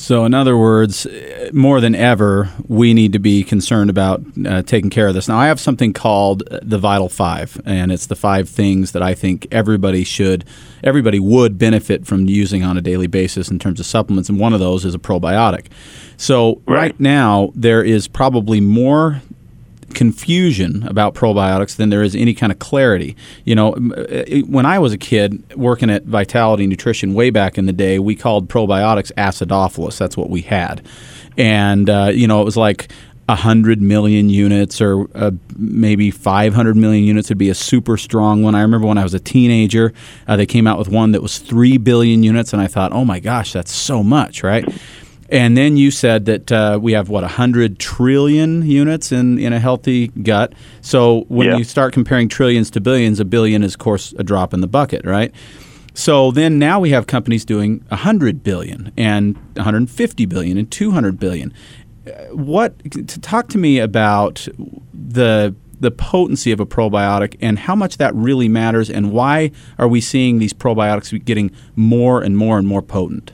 So, 0.00 0.24
in 0.24 0.32
other 0.32 0.56
words, 0.56 1.08
more 1.52 1.80
than 1.80 1.94
ever, 1.96 2.48
we 2.68 2.94
need 2.94 3.12
to 3.14 3.18
be 3.18 3.42
concerned 3.42 3.90
about 3.90 4.22
uh, 4.46 4.62
taking 4.62 4.90
care 4.90 5.08
of 5.08 5.14
this. 5.14 5.26
Now, 5.26 5.38
I 5.38 5.48
have 5.48 5.58
something 5.58 5.92
called 5.92 6.44
the 6.62 6.78
Vital 6.78 7.08
Five, 7.08 7.60
and 7.66 7.90
it's 7.90 8.06
the 8.06 8.14
five 8.14 8.48
things 8.48 8.92
that 8.92 9.02
I 9.02 9.14
think 9.14 9.48
everybody 9.50 10.04
should, 10.04 10.44
everybody 10.84 11.18
would 11.18 11.58
benefit 11.58 12.06
from 12.06 12.26
using 12.26 12.62
on 12.62 12.78
a 12.78 12.80
daily 12.80 13.08
basis 13.08 13.50
in 13.50 13.58
terms 13.58 13.80
of 13.80 13.86
supplements. 13.86 14.28
And 14.28 14.38
one 14.38 14.54
of 14.54 14.60
those 14.60 14.84
is 14.84 14.94
a 14.94 15.00
probiotic. 15.00 15.66
So, 16.16 16.62
right, 16.66 16.76
right 16.76 17.00
now, 17.00 17.50
there 17.56 17.82
is 17.82 18.06
probably 18.06 18.60
more 18.60 19.20
confusion 19.98 20.86
about 20.86 21.12
probiotics 21.12 21.74
than 21.74 21.90
there 21.90 22.04
is 22.04 22.14
any 22.14 22.32
kind 22.32 22.52
of 22.52 22.60
clarity. 22.60 23.16
You 23.44 23.56
know, 23.56 23.72
uh, 23.72 24.22
when 24.46 24.64
I 24.64 24.78
was 24.78 24.92
a 24.92 24.96
kid 24.96 25.56
working 25.56 25.90
at 25.90 26.04
Vitality 26.04 26.68
Nutrition 26.68 27.14
way 27.14 27.30
back 27.30 27.58
in 27.58 27.66
the 27.66 27.72
day, 27.72 27.98
we 27.98 28.14
called 28.14 28.48
probiotics 28.48 29.10
acidophilus. 29.14 29.98
That's 29.98 30.16
what 30.16 30.30
we 30.30 30.42
had. 30.42 30.86
And, 31.36 31.90
uh, 31.90 32.12
you 32.14 32.28
know, 32.28 32.40
it 32.40 32.44
was 32.44 32.56
like 32.56 32.92
100 33.26 33.82
million 33.82 34.30
units 34.30 34.80
or 34.80 35.08
uh, 35.16 35.32
maybe 35.56 36.12
500 36.12 36.76
million 36.76 37.02
units 37.02 37.28
would 37.28 37.36
be 37.36 37.50
a 37.50 37.54
super 37.56 37.96
strong 37.96 38.44
one. 38.44 38.54
I 38.54 38.62
remember 38.62 38.86
when 38.86 38.98
I 38.98 39.02
was 39.02 39.14
a 39.14 39.20
teenager, 39.20 39.92
uh, 40.28 40.36
they 40.36 40.46
came 40.46 40.68
out 40.68 40.78
with 40.78 40.86
one 40.86 41.10
that 41.10 41.22
was 41.22 41.38
3 41.38 41.76
billion 41.78 42.22
units, 42.22 42.52
and 42.52 42.62
I 42.62 42.68
thought, 42.68 42.92
oh 42.92 43.04
my 43.04 43.18
gosh, 43.18 43.52
that's 43.52 43.72
so 43.72 44.04
much, 44.04 44.44
right? 44.44 44.64
And 45.30 45.56
then 45.56 45.76
you 45.76 45.90
said 45.90 46.24
that 46.24 46.50
uh, 46.50 46.78
we 46.80 46.92
have 46.92 47.08
what 47.10 47.22
hundred 47.24 47.78
trillion 47.78 48.62
units 48.62 49.12
in 49.12 49.38
in 49.38 49.52
a 49.52 49.60
healthy 49.60 50.08
gut. 50.08 50.54
So 50.80 51.24
when 51.28 51.48
yeah. 51.48 51.56
you 51.58 51.64
start 51.64 51.92
comparing 51.92 52.28
trillions 52.28 52.70
to 52.70 52.80
billions, 52.80 53.20
a 53.20 53.24
billion 53.24 53.62
is 53.62 53.74
of 53.74 53.78
course 53.78 54.14
a 54.18 54.24
drop 54.24 54.54
in 54.54 54.60
the 54.60 54.66
bucket, 54.66 55.04
right? 55.04 55.34
So 55.92 56.30
then 56.30 56.58
now 56.58 56.80
we 56.80 56.90
have 56.90 57.06
companies 57.06 57.44
doing 57.44 57.84
100 57.88 58.42
billion 58.42 58.92
and 58.96 59.36
150 59.54 60.26
billion 60.26 60.56
and 60.56 60.70
200 60.70 61.18
billion. 61.18 61.52
Uh, 62.06 62.12
what 62.34 62.78
to 62.92 63.20
talk 63.20 63.48
to 63.48 63.58
me 63.58 63.78
about 63.78 64.46
the 64.94 65.54
the 65.80 65.90
potency 65.90 66.52
of 66.52 66.60
a 66.60 66.66
probiotic 66.66 67.36
and 67.40 67.58
how 67.58 67.74
much 67.74 67.98
that 67.98 68.14
really 68.14 68.48
matters 68.48 68.90
and 68.90 69.12
why 69.12 69.50
are 69.78 69.86
we 69.86 70.00
seeing 70.00 70.38
these 70.38 70.52
probiotics 70.52 71.24
getting 71.24 71.50
more 71.76 72.22
and 72.22 72.36
more 72.36 72.58
and 72.58 72.66
more 72.66 72.82
potent? 72.82 73.32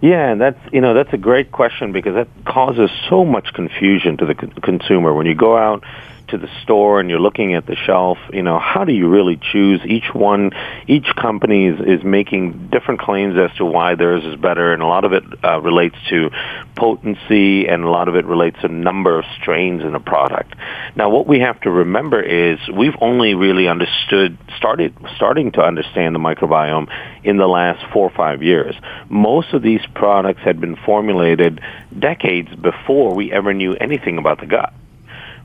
Yeah, 0.00 0.30
and 0.30 0.40
that's 0.40 0.58
you 0.72 0.80
know 0.80 0.94
that's 0.94 1.12
a 1.12 1.18
great 1.18 1.52
question 1.52 1.92
because 1.92 2.14
that 2.14 2.28
causes 2.44 2.90
so 3.08 3.24
much 3.24 3.52
confusion 3.54 4.16
to 4.18 4.26
the 4.26 4.34
consumer. 4.34 5.14
When 5.14 5.26
you 5.26 5.34
go 5.34 5.56
out 5.56 5.84
to 6.28 6.38
the 6.38 6.48
store 6.62 7.00
and 7.00 7.08
you're 7.08 7.20
looking 7.20 7.54
at 7.54 7.66
the 7.66 7.76
shelf, 7.76 8.18
you 8.32 8.42
know, 8.42 8.58
how 8.58 8.84
do 8.84 8.92
you 8.92 9.08
really 9.08 9.38
choose? 9.52 9.80
Each 9.84 10.12
one, 10.12 10.50
each 10.86 11.06
company 11.16 11.66
is, 11.66 11.80
is 11.80 12.04
making 12.04 12.68
different 12.68 13.00
claims 13.00 13.36
as 13.38 13.56
to 13.58 13.64
why 13.64 13.94
theirs 13.94 14.24
is 14.24 14.36
better, 14.36 14.72
and 14.72 14.82
a 14.82 14.86
lot 14.86 15.04
of 15.04 15.12
it 15.12 15.24
uh, 15.44 15.60
relates 15.60 15.96
to 16.10 16.30
potency, 16.74 17.66
and 17.66 17.84
a 17.84 17.88
lot 17.90 18.08
of 18.08 18.16
it 18.16 18.24
relates 18.24 18.60
to 18.60 18.68
number 18.68 19.18
of 19.18 19.24
strains 19.40 19.82
in 19.82 19.94
a 19.94 20.00
product. 20.00 20.54
Now, 20.96 21.10
what 21.10 21.26
we 21.26 21.40
have 21.40 21.60
to 21.62 21.70
remember 21.70 22.20
is 22.20 22.58
we've 22.68 22.96
only 23.00 23.34
really 23.34 23.68
understood, 23.68 24.38
started, 24.56 24.94
starting 25.16 25.52
to 25.52 25.62
understand 25.62 26.14
the 26.14 26.20
microbiome 26.20 26.88
in 27.22 27.36
the 27.36 27.46
last 27.46 27.84
four 27.92 28.08
or 28.08 28.16
five 28.16 28.42
years. 28.42 28.74
Most 29.08 29.52
of 29.52 29.62
these 29.62 29.80
products 29.94 30.40
had 30.40 30.60
been 30.60 30.76
formulated 30.76 31.60
decades 31.98 32.54
before 32.56 33.14
we 33.14 33.32
ever 33.32 33.54
knew 33.54 33.74
anything 33.74 34.18
about 34.18 34.40
the 34.40 34.46
gut 34.46 34.72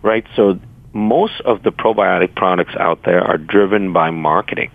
right? 0.01 0.25
So 0.35 0.59
most 0.93 1.41
of 1.45 1.63
the 1.63 1.71
probiotic 1.71 2.35
products 2.35 2.75
out 2.79 3.03
there 3.03 3.21
are 3.21 3.37
driven 3.37 3.93
by 3.93 4.11
marketing. 4.11 4.71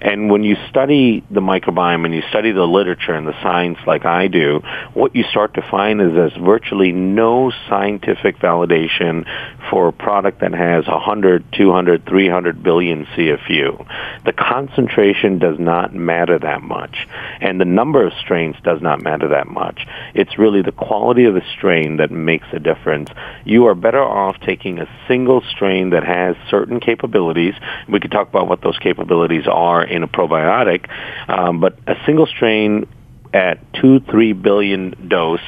And 0.00 0.30
when 0.30 0.44
you 0.44 0.56
study 0.68 1.24
the 1.30 1.40
microbiome 1.40 2.04
and 2.04 2.14
you 2.14 2.22
study 2.28 2.52
the 2.52 2.66
literature 2.66 3.14
and 3.14 3.26
the 3.26 3.40
science 3.42 3.78
like 3.86 4.04
I 4.04 4.28
do, 4.28 4.60
what 4.94 5.14
you 5.14 5.24
start 5.24 5.54
to 5.54 5.62
find 5.70 6.00
is 6.00 6.12
there's 6.12 6.36
virtually 6.36 6.92
no 6.92 7.52
scientific 7.68 8.38
validation 8.38 9.26
for 9.70 9.88
a 9.88 9.92
product 9.92 10.40
that 10.40 10.52
has 10.52 10.86
100, 10.86 11.52
200, 11.52 12.06
300 12.06 12.62
billion 12.62 13.06
CFU. 13.06 14.24
The 14.24 14.32
concentration 14.32 15.38
does 15.38 15.58
not 15.58 15.94
matter 15.94 16.38
that 16.38 16.62
much, 16.62 17.06
and 17.40 17.60
the 17.60 17.64
number 17.64 18.06
of 18.06 18.12
strains 18.20 18.56
does 18.62 18.80
not 18.80 19.02
matter 19.02 19.28
that 19.28 19.48
much. 19.48 19.86
It's 20.14 20.38
really 20.38 20.62
the 20.62 20.72
quality 20.72 21.24
of 21.24 21.34
the 21.34 21.42
strain 21.56 21.96
that 21.98 22.10
makes 22.10 22.46
a 22.52 22.58
difference. 22.58 23.10
You 23.44 23.66
are 23.66 23.74
better 23.74 24.02
off 24.02 24.38
taking 24.40 24.78
a 24.78 24.88
single 25.08 25.42
strain 25.50 25.90
that 25.90 26.04
has 26.04 26.36
certain 26.50 26.80
capabilities. 26.80 27.54
We 27.88 28.00
could 28.00 28.10
talk 28.10 28.28
about 28.28 28.48
what 28.48 28.62
those 28.62 28.78
capabilities 28.78 29.46
are 29.46 29.85
in 29.88 30.02
a 30.02 30.08
probiotic, 30.08 30.88
um, 31.28 31.60
but 31.60 31.78
a 31.86 31.94
single 32.04 32.26
strain 32.26 32.86
at 33.32 33.60
two, 33.74 34.00
three 34.00 34.32
billion 34.32 35.08
dose, 35.08 35.40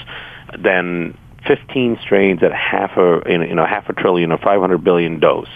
then 0.59 1.17
15 1.47 1.99
strains 2.03 2.43
at 2.43 2.53
half 2.53 2.97
a 2.97 3.23
you 3.27 3.55
know 3.55 3.65
half 3.65 3.89
a 3.89 3.93
trillion 3.93 4.33
or 4.33 4.39
500 4.39 4.83
billion 4.85 5.21
dose. 5.21 5.49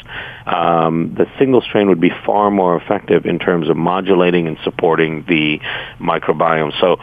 Um, 0.47 1.14
the 1.16 1.27
single 1.38 1.61
strain 1.61 1.88
would 1.88 2.01
be 2.01 2.12
far 2.25 2.51
more 2.51 2.77
effective 2.77 3.27
in 3.27 3.38
terms 3.38 3.68
of 3.68 3.77
modulating 3.77 4.47
and 4.47 4.57
supporting 4.64 5.25
the 5.29 5.61
microbiome. 6.01 6.73
So 6.81 6.99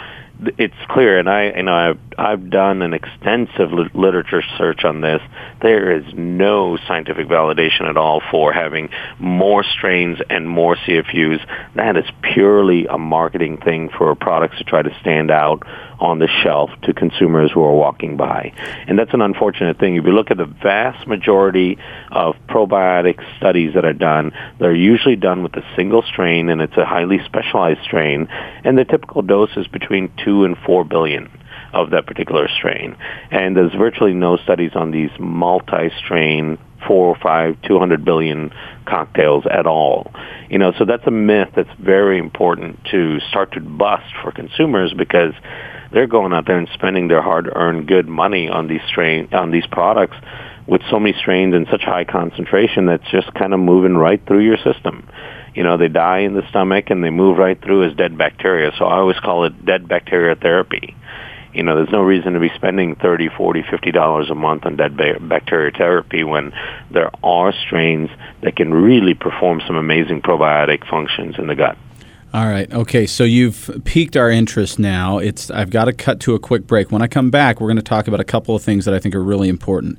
it's 0.57 0.75
clear, 0.89 1.19
and 1.19 1.29
I, 1.29 1.51
you 1.51 1.63
know, 1.63 1.73
I've, 1.73 1.99
I've 2.17 2.49
done 2.49 2.81
an 2.81 2.93
extensive 2.93 3.71
literature 3.93 4.41
search 4.57 4.83
on 4.85 5.01
this. 5.01 5.21
There 5.61 5.91
is 5.91 6.05
no 6.13 6.77
scientific 6.87 7.27
validation 7.27 7.89
at 7.89 7.97
all 7.97 8.21
for 8.31 8.53
having 8.53 8.89
more 9.19 9.63
strains 9.63 10.19
and 10.29 10.47
more 10.47 10.75
CFUs. 10.75 11.45
That 11.75 11.97
is 11.97 12.05
purely 12.21 12.87
a 12.87 12.97
marketing 12.97 13.57
thing 13.57 13.89
for 13.89 14.15
products 14.15 14.57
to 14.59 14.63
try 14.63 14.81
to 14.81 14.97
stand 15.01 15.31
out 15.31 15.63
on 15.99 16.19
the 16.19 16.27
shelf 16.43 16.69
to 16.83 16.93
consumers 16.93 17.51
who 17.51 17.61
are 17.61 17.73
walking 17.73 18.17
by. 18.17 18.53
And 18.87 18.97
that's 18.97 19.13
an 19.13 19.21
unfortunate 19.21 19.79
thing. 19.79 19.95
If 19.95 20.05
you 20.05 20.11
look 20.11 20.31
at 20.31 20.37
the 20.37 20.45
vast 20.45 21.07
majority 21.07 21.77
of 22.11 22.35
probiotic 22.47 23.19
studies 23.37 23.73
that 23.75 23.85
are 23.85 23.93
done, 23.93 24.31
they're 24.59 24.73
usually 24.73 25.17
done 25.17 25.43
with 25.43 25.53
a 25.55 25.63
single 25.75 26.01
strain 26.01 26.49
and 26.49 26.61
it's 26.61 26.77
a 26.77 26.85
highly 26.85 27.19
specialized 27.25 27.81
strain. 27.83 28.27
And 28.63 28.77
the 28.77 28.85
typical 28.85 29.21
dose 29.21 29.55
is 29.57 29.67
between 29.67 30.11
2 30.23 30.45
and 30.45 30.57
4 30.65 30.85
billion 30.85 31.29
of 31.73 31.91
that 31.91 32.07
particular 32.07 32.47
strain. 32.47 32.95
And 33.29 33.55
there's 33.55 33.73
virtually 33.73 34.13
no 34.13 34.37
studies 34.37 34.71
on 34.75 34.91
these 34.91 35.11
multi-strain 35.19 36.57
four 36.87 37.07
or 37.07 37.15
five, 37.21 37.61
200 37.63 38.05
billion 38.05 38.51
cocktails 38.85 39.43
at 39.49 39.67
all. 39.67 40.11
You 40.49 40.57
know, 40.57 40.71
so 40.77 40.85
that's 40.85 41.05
a 41.05 41.11
myth 41.11 41.49
that's 41.55 41.69
very 41.79 42.17
important 42.17 42.79
to 42.91 43.19
start 43.29 43.53
to 43.53 43.59
bust 43.59 44.05
for 44.23 44.31
consumers 44.31 44.93
because 44.93 45.33
they're 45.91 46.07
going 46.07 46.33
out 46.33 46.45
there 46.45 46.57
and 46.57 46.69
spending 46.73 47.07
their 47.07 47.21
hard-earned 47.21 47.87
good 47.87 48.07
money 48.07 48.49
on 48.49 48.67
these 48.67 48.81
strain 48.87 49.29
on 49.33 49.51
these 49.51 49.65
products 49.67 50.15
with 50.67 50.81
so 50.89 50.99
many 50.99 51.17
strains 51.17 51.53
and 51.55 51.67
such 51.71 51.81
high 51.81 52.03
concentration 52.03 52.85
that's 52.85 53.09
just 53.09 53.33
kind 53.33 53.53
of 53.53 53.59
moving 53.59 53.95
right 53.95 54.21
through 54.27 54.45
your 54.45 54.57
system. 54.57 55.07
You 55.55 55.63
know, 55.63 55.77
they 55.77 55.87
die 55.87 56.19
in 56.19 56.35
the 56.35 56.47
stomach 56.49 56.91
and 56.91 57.03
they 57.03 57.09
move 57.09 57.37
right 57.37 57.59
through 57.59 57.89
as 57.89 57.95
dead 57.95 58.17
bacteria. 58.17 58.71
So 58.77 58.85
I 58.85 58.97
always 58.97 59.19
call 59.19 59.45
it 59.45 59.65
dead 59.65 59.87
bacteria 59.87 60.35
therapy. 60.35 60.95
You 61.53 61.63
know, 61.63 61.75
there's 61.75 61.91
no 61.91 62.03
reason 62.03 62.33
to 62.33 62.39
be 62.39 62.51
spending 62.55 62.95
thirty, 62.95 63.27
forty, 63.27 63.63
fifty 63.63 63.91
dollars 63.91 64.29
a 64.29 64.35
month 64.35 64.67
on 64.67 64.75
dead 64.75 64.95
ba- 64.95 65.19
bacteria 65.19 65.71
therapy 65.75 66.23
when 66.23 66.53
there 66.91 67.09
are 67.23 67.51
strains 67.65 68.09
that 68.43 68.55
can 68.55 68.71
really 68.71 69.15
perform 69.15 69.59
some 69.65 69.75
amazing 69.75 70.21
probiotic 70.21 70.87
functions 70.87 71.35
in 71.39 71.47
the 71.47 71.55
gut. 71.55 71.75
All 72.31 72.45
right. 72.45 72.71
Okay. 72.71 73.07
So 73.07 73.23
you've 73.23 73.81
piqued 73.85 74.15
our 74.15 74.29
interest 74.29 74.77
now. 74.77 75.17
It's 75.17 75.49
I've 75.49 75.71
got 75.71 75.85
to 75.85 75.93
cut 75.93 76.19
to 76.21 76.35
a 76.35 76.39
quick 76.39 76.67
break. 76.67 76.91
When 76.91 77.01
I 77.01 77.07
come 77.07 77.31
back, 77.31 77.59
we're 77.59 77.67
going 77.67 77.77
to 77.77 77.81
talk 77.81 78.07
about 78.07 78.19
a 78.19 78.25
couple 78.25 78.55
of 78.55 78.61
things 78.61 78.85
that 78.85 78.93
I 78.93 78.99
think 78.99 79.15
are 79.15 79.23
really 79.23 79.49
important. 79.49 79.97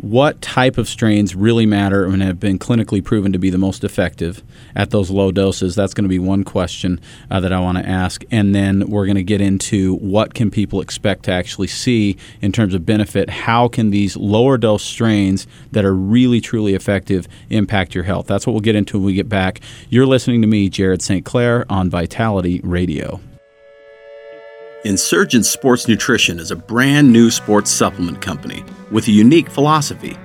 What 0.00 0.40
type 0.40 0.78
of 0.78 0.88
strains 0.88 1.34
really 1.34 1.66
matter 1.66 2.06
and 2.06 2.22
have 2.22 2.40
been 2.40 2.58
clinically 2.58 3.04
proven 3.04 3.32
to 3.32 3.38
be 3.38 3.50
the 3.50 3.58
most 3.58 3.84
effective 3.84 4.42
at 4.74 4.90
those 4.90 5.10
low 5.10 5.30
doses. 5.30 5.74
That's 5.74 5.92
going 5.92 6.04
to 6.04 6.08
be 6.08 6.18
one 6.18 6.42
question 6.42 7.00
uh, 7.30 7.40
that 7.40 7.52
I 7.52 7.60
want 7.60 7.76
to 7.78 7.86
ask. 7.86 8.24
And 8.30 8.54
then 8.54 8.88
we're 8.88 9.04
going 9.04 9.16
to 9.16 9.22
get 9.22 9.42
into 9.42 9.96
what 9.96 10.32
can 10.32 10.50
people 10.50 10.80
expect 10.80 11.24
to 11.24 11.32
actually 11.32 11.66
see 11.66 12.16
in 12.40 12.50
terms 12.50 12.72
of 12.72 12.86
benefit. 12.86 13.28
How 13.28 13.68
can 13.68 13.90
these 13.90 14.16
lower 14.16 14.56
dose 14.56 14.82
strains 14.82 15.46
that 15.72 15.84
are 15.84 15.94
really, 15.94 16.40
truly 16.40 16.74
effective 16.74 17.28
impact 17.50 17.94
your 17.94 18.04
health? 18.04 18.26
That's 18.26 18.46
what 18.46 18.54
we'll 18.54 18.60
get 18.60 18.76
into 18.76 18.98
when 18.98 19.06
we 19.06 19.14
get 19.14 19.28
back. 19.28 19.60
You're 19.90 20.06
listening 20.06 20.40
to 20.40 20.48
me, 20.48 20.70
Jared 20.70 21.02
St. 21.02 21.26
Clair, 21.26 21.66
on 21.68 21.90
Vitality 21.90 22.60
Radio. 22.64 23.20
Insurgent 24.84 25.44
Sports 25.44 25.88
Nutrition 25.88 26.38
is 26.40 26.50
a 26.50 26.56
brand 26.56 27.12
new 27.12 27.30
sports 27.30 27.70
supplement 27.70 28.22
company 28.22 28.64
with 28.90 29.08
a 29.08 29.12
unique 29.12 29.50
philosophy 29.50 30.16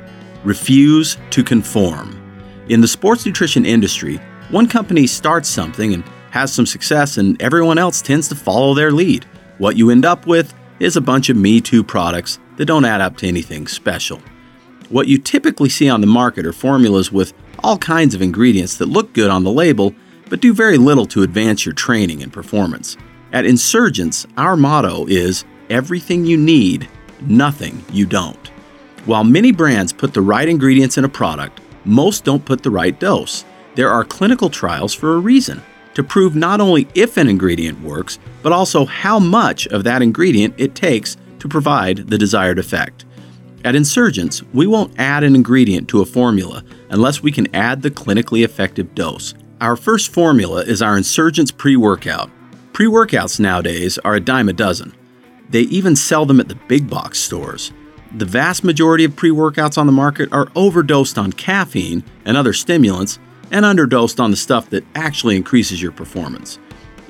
refuse 0.46 1.18
to 1.32 1.44
conform. 1.44 2.22
In 2.70 2.80
the 2.80 2.88
sports 2.88 3.26
nutrition 3.26 3.66
industry, 3.66 4.16
one 4.52 4.70
company 4.70 5.08
starts 5.08 5.50
something 5.50 5.94
and 5.94 6.06
has 6.32 6.54
some 6.54 6.66
success, 6.66 7.18
and 7.18 7.42
everyone 7.42 7.78
else 7.78 8.02
tends 8.02 8.30
to 8.30 8.36
follow 8.36 8.74
their 8.74 8.94
lead. 8.94 9.26
What 9.58 9.76
you 9.76 9.90
end 9.90 10.06
up 10.06 10.26
with 10.26 10.54
is 10.80 10.96
a 10.96 11.02
bunch 11.02 11.28
of 11.28 11.36
Me 11.36 11.60
Too 11.60 11.84
products 11.84 12.40
that 12.56 12.66
don't 12.66 12.86
add 12.86 13.02
up 13.02 13.18
to 13.18 13.28
anything 13.28 13.68
special. 13.68 14.22
What 14.88 15.10
you 15.10 15.18
typically 15.18 15.70
see 15.70 15.90
on 15.90 16.00
the 16.00 16.08
market 16.08 16.46
are 16.46 16.54
formulas 16.54 17.12
with 17.12 17.34
all 17.62 17.78
kinds 17.78 18.16
of 18.16 18.22
ingredients 18.22 18.78
that 18.78 18.86
look 18.86 19.12
good 19.12 19.30
on 19.30 19.44
the 19.44 19.52
label, 19.52 19.94
but 20.30 20.40
do 20.40 20.54
very 20.54 20.78
little 20.78 21.08
to 21.08 21.24
advance 21.24 21.66
your 21.66 21.74
training 21.74 22.24
and 22.24 22.32
performance. 22.32 22.96
At 23.34 23.46
Insurgents, 23.46 24.28
our 24.38 24.56
motto 24.56 25.08
is 25.08 25.46
everything 25.70 26.26
you 26.26 26.38
need, 26.38 26.88
nothing 27.22 27.84
you 27.92 28.06
don't. 28.06 28.48
While 29.06 29.24
many 29.24 29.52
brands 29.52 29.92
put 29.92 30.14
the 30.14 30.22
right 30.22 30.48
ingredients 30.48 30.98
in 30.98 31.06
a 31.06 31.10
product, 31.10 31.60
most 31.86 32.24
don't 32.24 32.46
put 32.46 32.64
the 32.64 32.72
right 32.72 32.98
dose. 33.00 33.44
There 33.76 33.90
are 33.90 34.04
clinical 34.04 34.50
trials 34.50 34.94
for 34.94 35.16
a 35.16 35.20
reason 35.20 35.62
to 35.96 36.04
prove 36.04 36.36
not 36.36 36.62
only 36.62 36.88
if 36.94 37.18
an 37.18 37.28
ingredient 37.28 37.82
works, 37.82 38.20
but 38.44 38.52
also 38.52 38.86
how 38.86 39.20
much 39.20 39.68
of 39.68 39.84
that 39.84 40.02
ingredient 40.02 40.54
it 40.58 40.76
takes 40.76 41.18
to 41.40 41.48
provide 41.48 42.08
the 42.08 42.18
desired 42.18 42.60
effect. 42.60 43.06
At 43.64 43.76
Insurgents, 43.76 44.44
we 44.54 44.68
won't 44.68 44.94
add 45.00 45.24
an 45.24 45.36
ingredient 45.36 45.88
to 45.90 46.02
a 46.02 46.06
formula 46.06 46.64
unless 46.90 47.24
we 47.24 47.32
can 47.32 47.54
add 47.56 47.82
the 47.82 47.92
clinically 47.92 48.44
effective 48.44 48.94
dose. 48.94 49.34
Our 49.60 49.76
first 49.76 50.14
formula 50.14 50.64
is 50.64 50.82
our 50.82 50.98
Insurgents 50.98 51.52
pre 51.52 51.76
workout. 51.76 52.30
Pre 52.76 52.88
workouts 52.88 53.40
nowadays 53.40 53.98
are 54.00 54.16
a 54.16 54.20
dime 54.20 54.50
a 54.50 54.54
dozen. 54.54 54.94
They 55.50 55.62
even 55.62 55.96
sell 55.96 56.26
them 56.26 56.42
at 56.42 56.50
the 56.50 56.60
big 56.68 56.90
box 56.90 57.20
stores. 57.20 57.72
The 58.18 58.26
vast 58.26 58.66
majority 58.66 59.06
of 59.06 59.16
pre 59.16 59.30
workouts 59.30 59.78
on 59.78 59.86
the 59.86 59.94
market 59.94 60.28
are 60.34 60.50
overdosed 60.58 61.18
on 61.18 61.32
caffeine 61.32 62.04
and 62.26 62.36
other 62.36 62.52
stimulants 62.52 63.18
and 63.50 63.64
underdosed 63.64 64.20
on 64.20 64.30
the 64.30 64.36
stuff 64.36 64.70
that 64.72 64.84
actually 64.94 65.38
increases 65.38 65.82
your 65.82 65.94
performance. 65.94 66.60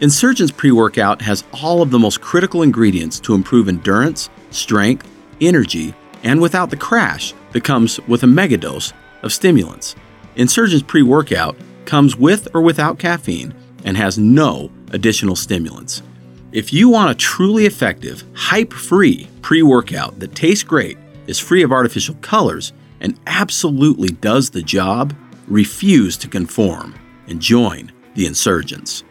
Insurgents 0.01 0.51
pre 0.51 0.71
workout 0.71 1.23
has 1.23 1.43
all 1.51 1.81
of 1.81 1.89
the 1.89 1.97
most 1.97 2.21
critical 2.21 2.61
ingredients 2.61 3.19
to 3.21 3.33
improve 3.33 3.67
endurance, 3.67 4.29
strength, 4.51 5.09
energy, 5.41 5.95
and 6.21 6.39
without 6.39 6.69
the 6.69 6.77
crash 6.77 7.33
that 7.53 7.63
comes 7.63 7.99
with 8.01 8.21
a 8.21 8.27
megadose 8.27 8.93
of 9.23 9.33
stimulants. 9.33 9.95
Insurgents 10.35 10.85
pre 10.87 11.01
workout 11.01 11.57
comes 11.85 12.15
with 12.15 12.47
or 12.53 12.61
without 12.61 12.99
caffeine 12.99 13.51
and 13.83 13.97
has 13.97 14.19
no 14.19 14.69
additional 14.91 15.35
stimulants. 15.35 16.01
If 16.51 16.71
you 16.71 16.89
want 16.89 17.11
a 17.11 17.15
truly 17.15 17.65
effective, 17.65 18.23
hype 18.33 18.73
free 18.73 19.29
pre 19.41 19.61
workout 19.61 20.19
that 20.19 20.35
tastes 20.35 20.63
great, 20.63 20.97
is 21.27 21.39
free 21.39 21.63
of 21.63 21.71
artificial 21.71 22.15
colors, 22.21 22.73
and 22.99 23.19
absolutely 23.27 24.09
does 24.09 24.49
the 24.49 24.61
job, 24.61 25.13
refuse 25.47 26.17
to 26.17 26.27
conform 26.27 26.95
and 27.27 27.41
join 27.41 27.91
the 28.15 28.25
insurgents. 28.25 29.03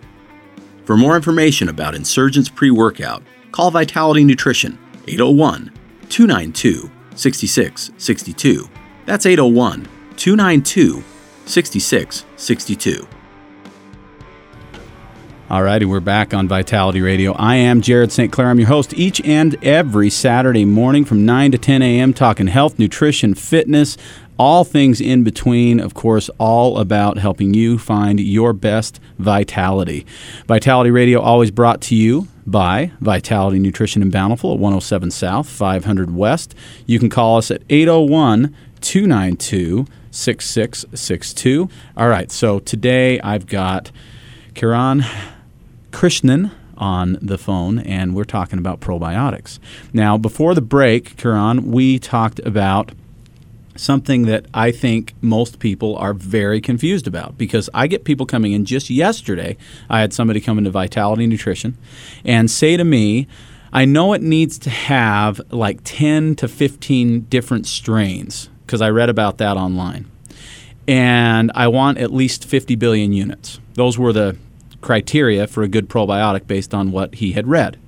For 0.85 0.97
more 0.97 1.17
information 1.17 1.69
about 1.69 1.95
Insurgents 1.95 2.49
pre 2.49 2.71
workout, 2.71 3.23
call 3.53 3.71
Vitality 3.71 4.25
Nutrition 4.25 4.79
801 5.07 5.73
292 6.09 6.91
6662. 7.15 8.69
That's 9.07 9.27
801 9.27 9.89
292 10.17 11.03
6662. 11.47 13.07
Alrighty, 15.51 15.85
we're 15.85 16.01
back 16.01 16.33
on 16.33 16.49
Vitality 16.49 17.03
Radio. 17.03 17.33
I 17.35 17.57
am 17.57 17.83
Jared 17.83 18.11
St. 18.11 18.33
Clair. 18.33 18.49
I'm 18.49 18.59
your 18.59 18.69
host 18.69 18.95
each 18.95 19.21
and 19.27 19.63
every 19.63 20.09
Saturday 20.09 20.65
morning 20.65 21.05
from 21.05 21.27
9 21.27 21.53
to 21.53 21.59
10 21.59 21.83
a.m. 21.83 22.15
talking 22.15 22.47
health, 22.47 22.79
nutrition, 22.79 23.35
fitness, 23.35 23.99
all 24.39 24.65
things 24.65 25.03
in 25.03 25.23
between. 25.23 25.81
Of 25.81 25.93
course, 25.93 26.31
all 26.39 26.79
about 26.79 27.19
helping 27.19 27.53
you 27.53 27.77
find 27.77 28.19
your 28.19 28.55
best 28.55 29.01
vitality. 29.19 30.07
Vitality 30.47 30.91
Radio 30.91 31.21
always 31.21 31.51
brought 31.51 31.83
to 31.83 31.95
you 31.95 32.27
by 32.47 32.93
Vitality 33.01 33.59
Nutrition 33.59 34.01
in 34.01 34.09
Bountiful 34.09 34.55
at 34.55 34.59
107 34.59 35.11
South, 35.11 35.47
500 35.47 36.17
West. 36.17 36.55
You 36.87 36.99
can 36.99 37.11
call 37.11 37.37
us 37.37 37.51
at 37.51 37.63
801 37.69 38.57
292 38.81 39.87
6662. 40.11 41.69
All 41.99 42.09
right, 42.09 42.31
so 42.31 42.61
today 42.61 43.21
I've 43.21 43.45
got 43.45 43.91
Kiran 44.55 45.05
Krishnan 45.95 46.51
on 46.77 47.17
the 47.23 47.39
phone, 47.39 47.79
and 47.79 48.17
we're 48.17 48.25
talking 48.25 48.59
about 48.59 48.81
probiotics. 48.81 49.61
Now, 49.93 50.19
before 50.19 50.55
the 50.55 50.61
break, 50.61 51.17
Kiran, 51.17 51.67
we 51.67 52.01
talked 52.01 52.41
about 52.41 52.91
something 53.77 54.23
that 54.23 54.47
I 54.53 54.73
think 54.73 55.15
most 55.21 55.61
people 55.61 55.97
are 55.97 56.13
very 56.13 56.61
confused 56.61 57.07
about 57.07 57.39
because 57.39 57.71
I 57.73 57.87
get 57.87 58.05
people 58.05 58.27
coming 58.27 58.53
in 58.53 58.65
just 58.65 58.91
yesterday. 58.91 59.57
I 59.89 60.01
had 60.01 60.13
somebody 60.13 60.41
come 60.41 60.59
into 60.59 60.71
Vitality 60.71 61.27
Nutrition 61.29 61.79
and 62.25 62.51
say 62.51 62.77
to 62.77 62.85
me, 62.85 63.29
I 63.73 63.85
know 63.85 64.13
it 64.13 64.23
needs 64.23 64.59
to 64.61 64.71
have 64.71 65.41
like 65.51 65.81
10 65.85 66.35
to 66.37 66.49
15 66.49 67.21
different 67.23 67.67
strains 67.67 68.49
because 68.67 68.83
I 68.83 68.91
read 68.91 69.09
about 69.09 69.39
that 69.39 69.57
online. 69.57 70.11
And 70.87 71.51
I 71.55 71.69
want 71.69 71.99
at 71.99 72.13
least 72.13 72.45
50 72.45 72.75
billion 72.75 73.13
units. 73.13 73.59
Those 73.75 73.99
were 73.99 74.13
the 74.13 74.37
criteria 74.85 75.47
for 75.47 75.63
a 75.63 75.69
good 75.69 75.89
probiotic 75.89 76.47
based 76.47 76.75
on 76.75 76.93
what 76.93 77.15
he 77.15 77.33
had 77.33 77.49
read. 77.49 77.79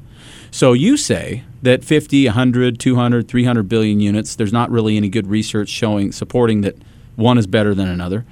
So 0.51 0.73
you 0.73 0.97
say 0.97 1.45
that 1.61 1.85
50, 1.85 2.25
100, 2.25 2.81
200, 2.81 3.29
300 3.29 3.69
billion 3.69 4.01
units, 4.01 4.35
there's 4.35 4.53
not 4.53 4.71
really 4.71 4.97
any 4.97 5.11
good 5.11 5.27
research 5.27 5.69
showing 5.69 6.11
supporting 6.11 6.63
that 6.63 6.77
one 7.15 7.37
is 7.37 7.47
better 7.47 7.75
than 7.75 7.89
another 7.89 8.25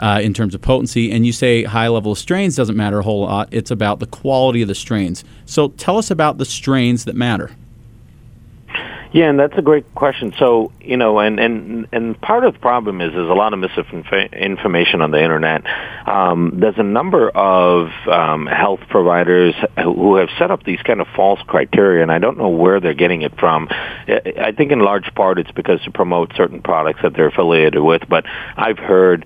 uh, 0.00 0.20
in 0.20 0.34
terms 0.34 0.52
of 0.56 0.60
potency. 0.60 1.12
And 1.12 1.24
you 1.24 1.32
say 1.32 1.62
high 1.62 1.86
level 1.86 2.10
of 2.10 2.18
strains 2.18 2.56
doesn't 2.56 2.76
matter 2.76 2.98
a 2.98 3.02
whole 3.04 3.20
lot. 3.20 3.48
It's 3.52 3.70
about 3.70 4.00
the 4.00 4.06
quality 4.06 4.62
of 4.62 4.68
the 4.68 4.74
strains. 4.74 5.22
So 5.46 5.68
tell 5.68 5.96
us 5.96 6.10
about 6.10 6.38
the 6.38 6.44
strains 6.44 7.04
that 7.04 7.14
matter. 7.14 7.52
Yeah, 9.12 9.30
and 9.30 9.38
that's 9.38 9.56
a 9.56 9.62
great 9.62 9.94
question. 9.94 10.34
So, 10.38 10.70
you 10.80 10.98
know, 10.98 11.18
and 11.18 11.40
and 11.40 11.88
and 11.92 12.20
part 12.20 12.44
of 12.44 12.52
the 12.52 12.58
problem 12.58 13.00
is 13.00 13.12
there's 13.12 13.30
a 13.30 13.34
lot 13.34 13.54
of 13.54 13.58
misinformation 13.58 15.00
on 15.00 15.10
the 15.10 15.22
internet. 15.22 15.64
Um, 16.06 16.58
there's 16.60 16.76
a 16.76 16.82
number 16.82 17.30
of 17.30 17.88
um, 18.06 18.46
health 18.46 18.80
providers 18.90 19.54
who 19.82 20.16
have 20.16 20.28
set 20.38 20.50
up 20.50 20.62
these 20.62 20.80
kind 20.82 21.00
of 21.00 21.06
false 21.16 21.40
criteria, 21.46 22.02
and 22.02 22.12
I 22.12 22.18
don't 22.18 22.36
know 22.36 22.50
where 22.50 22.80
they're 22.80 22.92
getting 22.92 23.22
it 23.22 23.38
from. 23.38 23.68
I 23.70 24.52
think 24.54 24.72
in 24.72 24.80
large 24.80 25.14
part 25.14 25.38
it's 25.38 25.52
because 25.52 25.80
to 25.84 25.90
promote 25.90 26.34
certain 26.36 26.60
products 26.60 27.00
that 27.02 27.14
they're 27.14 27.28
affiliated 27.28 27.82
with. 27.82 28.02
But 28.10 28.26
I've 28.56 28.78
heard 28.78 29.24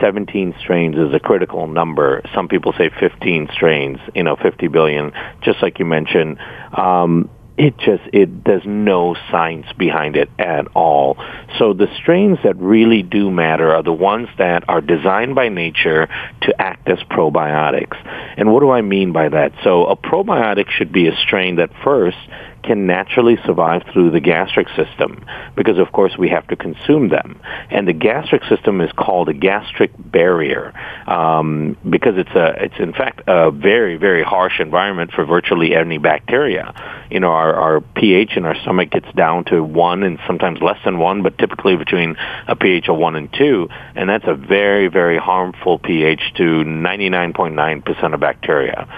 17 0.00 0.54
strains 0.60 0.96
is 0.96 1.12
a 1.12 1.20
critical 1.20 1.66
number. 1.66 2.22
Some 2.34 2.46
people 2.46 2.72
say 2.72 2.88
15 3.00 3.48
strains, 3.52 3.98
you 4.14 4.22
know, 4.22 4.36
50 4.36 4.68
billion, 4.68 5.12
just 5.42 5.60
like 5.60 5.80
you 5.80 5.84
mentioned. 5.84 6.38
Um, 6.72 7.30
it 7.56 7.76
just 7.78 8.02
it 8.12 8.44
there's 8.44 8.66
no 8.66 9.14
science 9.30 9.66
behind 9.78 10.16
it 10.16 10.28
at 10.38 10.66
all. 10.74 11.16
So 11.58 11.72
the 11.72 11.86
strains 11.96 12.38
that 12.42 12.56
really 12.56 13.02
do 13.02 13.30
matter 13.30 13.72
are 13.72 13.82
the 13.82 13.92
ones 13.92 14.28
that 14.38 14.64
are 14.68 14.80
designed 14.80 15.34
by 15.34 15.48
nature 15.48 16.08
to 16.42 16.60
act 16.60 16.88
as 16.88 16.98
probiotics. 17.10 17.96
And 18.36 18.52
what 18.52 18.60
do 18.60 18.70
I 18.70 18.82
mean 18.82 19.12
by 19.12 19.28
that? 19.28 19.52
So 19.62 19.86
a 19.86 19.96
probiotic 19.96 20.68
should 20.70 20.92
be 20.92 21.06
a 21.06 21.16
strain 21.16 21.56
that 21.56 21.70
first 21.84 22.16
can 22.64 22.86
naturally 22.86 23.36
survive 23.44 23.82
through 23.92 24.10
the 24.10 24.20
gastric 24.20 24.68
system 24.70 25.24
because 25.54 25.78
of 25.78 25.92
course 25.92 26.16
we 26.18 26.28
have 26.28 26.46
to 26.48 26.56
consume 26.56 27.08
them. 27.08 27.40
And 27.70 27.86
the 27.86 27.92
gastric 27.92 28.42
system 28.44 28.80
is 28.80 28.90
called 28.92 29.28
a 29.28 29.34
gastric 29.34 29.92
barrier 29.96 30.72
um, 31.06 31.76
because 31.88 32.14
it's 32.16 32.30
a 32.30 32.64
it's 32.64 32.78
in 32.78 32.92
fact 32.92 33.22
a 33.26 33.50
very 33.50 33.96
very 33.96 34.22
harsh 34.22 34.60
environment 34.60 35.12
for 35.12 35.24
virtually 35.24 35.74
any 35.74 35.98
bacteria. 35.98 36.74
You 37.10 37.20
know 37.20 37.30
our, 37.30 37.54
our 37.54 37.80
pH 37.80 38.36
in 38.36 38.44
our 38.44 38.56
stomach 38.62 38.90
gets 38.90 39.10
down 39.14 39.44
to 39.46 39.62
one 39.62 40.02
and 40.02 40.18
sometimes 40.26 40.60
less 40.60 40.78
than 40.84 40.98
one 40.98 41.22
but 41.22 41.38
typically 41.38 41.76
between 41.76 42.16
a 42.48 42.56
pH 42.56 42.88
of 42.88 42.96
one 42.96 43.16
and 43.16 43.32
two 43.32 43.68
and 43.94 44.08
that's 44.08 44.26
a 44.26 44.34
very 44.34 44.88
very 44.88 45.18
harmful 45.18 45.78
pH 45.78 46.20
to 46.36 46.42
99.9% 46.42 48.14
of 48.14 48.20
bacteria 48.20 48.88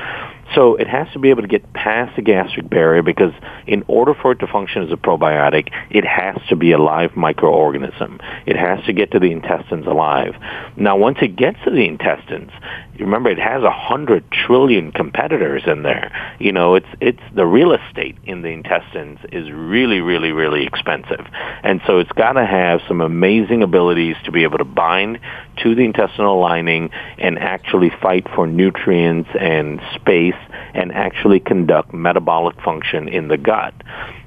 So 0.54 0.76
it 0.76 0.86
has 0.86 1.08
to 1.12 1.18
be 1.18 1.30
able 1.30 1.42
to 1.42 1.48
get 1.48 1.72
past 1.72 2.16
the 2.16 2.22
gastric 2.22 2.68
barrier 2.70 3.02
because 3.02 3.32
in 3.66 3.84
order 3.88 4.14
for 4.14 4.32
it 4.32 4.38
to 4.40 4.46
function 4.46 4.82
as 4.82 4.92
a 4.92 4.96
probiotic, 4.96 5.72
it 5.90 6.04
has 6.04 6.36
to 6.48 6.56
be 6.56 6.72
a 6.72 6.78
live 6.78 7.12
microorganism. 7.12 8.20
It 8.46 8.56
has 8.56 8.84
to 8.86 8.92
get 8.92 9.10
to 9.12 9.18
the 9.18 9.32
intestines 9.32 9.86
alive. 9.86 10.34
Now, 10.76 10.96
once 10.96 11.18
it 11.20 11.36
gets 11.36 11.58
to 11.64 11.70
the 11.70 11.86
intestines, 11.86 12.52
remember 13.00 13.30
it 13.30 13.38
has 13.38 13.62
a 13.62 13.70
hundred 13.70 14.24
trillion 14.30 14.92
competitors 14.92 15.62
in 15.66 15.82
there. 15.82 16.12
You 16.38 16.52
know, 16.52 16.74
it's 16.74 16.86
it's 17.00 17.22
the 17.34 17.46
real 17.46 17.72
estate 17.72 18.16
in 18.24 18.42
the 18.42 18.48
intestines 18.48 19.18
is 19.32 19.50
really, 19.50 20.00
really, 20.00 20.32
really 20.32 20.64
expensive, 20.64 21.26
and 21.62 21.80
so 21.86 21.98
it's 21.98 22.12
got 22.12 22.32
to 22.32 22.46
have 22.46 22.80
some 22.88 23.00
amazing 23.00 23.62
abilities 23.62 24.16
to 24.24 24.32
be 24.32 24.42
able 24.42 24.58
to 24.58 24.64
bind 24.64 25.18
to 25.58 25.74
the 25.74 25.82
intestinal 25.82 26.38
lining 26.40 26.90
and 27.18 27.38
actually 27.38 27.90
fight 28.02 28.26
for 28.34 28.46
nutrients 28.46 29.30
and 29.40 29.80
space 29.94 30.34
and 30.74 30.92
actually 30.92 31.40
conduct 31.40 31.94
metabolic 31.94 32.60
function 32.62 33.08
in 33.08 33.28
the 33.28 33.38
gut. 33.38 33.74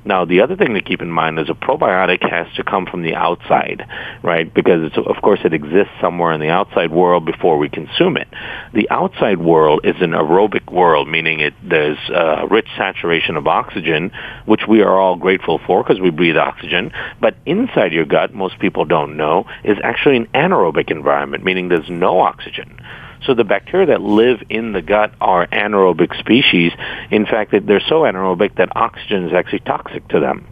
Now, 0.10 0.26
the 0.26 0.41
other 0.41 0.55
thing 0.55 0.74
to 0.74 0.82
keep 0.82 1.03
in 1.03 1.12
mind 1.12 1.38
is 1.38 1.51
a 1.51 1.53
probiotic 1.53 2.28
has 2.28 2.51
to 2.55 2.64
come 2.64 2.88
from 2.88 3.03
the 3.03 3.14
outside, 3.14 3.86
right? 4.24 4.51
Because 4.51 4.91
of 4.97 5.22
course 5.22 5.41
it 5.45 5.53
exists 5.53 5.93
somewhere 6.01 6.32
in 6.32 6.41
the 6.41 6.49
outside 6.49 6.91
world 6.91 7.26
before 7.26 7.60
we 7.60 7.70
consume 7.70 8.18
it. 8.18 8.28
The 8.74 8.89
outside 8.89 9.38
world 9.38 9.82
is 9.84 9.97
an 10.01 10.14
aerobic 10.14 10.72
world, 10.72 11.07
meaning 11.07 11.41
it 11.41 11.53
there's 11.62 11.99
a 12.10 12.47
rich 12.49 12.68
saturation 12.76 13.38
of 13.38 13.45
oxygen, 13.45 14.12
which 14.47 14.62
we 14.68 14.82
are 14.82 14.99
all 14.99 15.16
grateful 15.16 15.60
for 15.68 15.84
because 15.84 16.01
we 16.01 16.10
breathe 16.10 16.38
oxygen. 16.38 16.91
But 17.22 17.36
inside 17.45 17.93
your 17.93 18.05
gut, 18.05 18.34
most 18.34 18.57
people 18.57 18.86
don't 18.86 19.16
know, 19.16 19.45
is 19.64 19.78
actually 19.84 20.18
an 20.18 20.26
anaerobic 20.34 20.89
environment, 20.89 21.43
meaning 21.43 21.70
there's 21.70 21.88
no 21.88 22.20
oxygen. 22.20 22.80
So 23.26 23.34
the 23.34 23.43
bacteria 23.43 23.88
that 23.88 24.01
live 24.01 24.41
in 24.49 24.72
the 24.72 24.82
gut 24.82 25.13
are 25.20 25.47
anaerobic 25.47 26.17
species. 26.20 26.72
In 27.11 27.26
fact, 27.26 27.51
they're 27.51 27.82
so 27.82 28.01
anaerobic 28.01 28.55
that 28.55 28.76
oxygen 28.76 29.26
is 29.26 29.34
actually 29.34 29.59
toxic 29.59 30.07
to 30.09 30.20
them. 30.20 30.47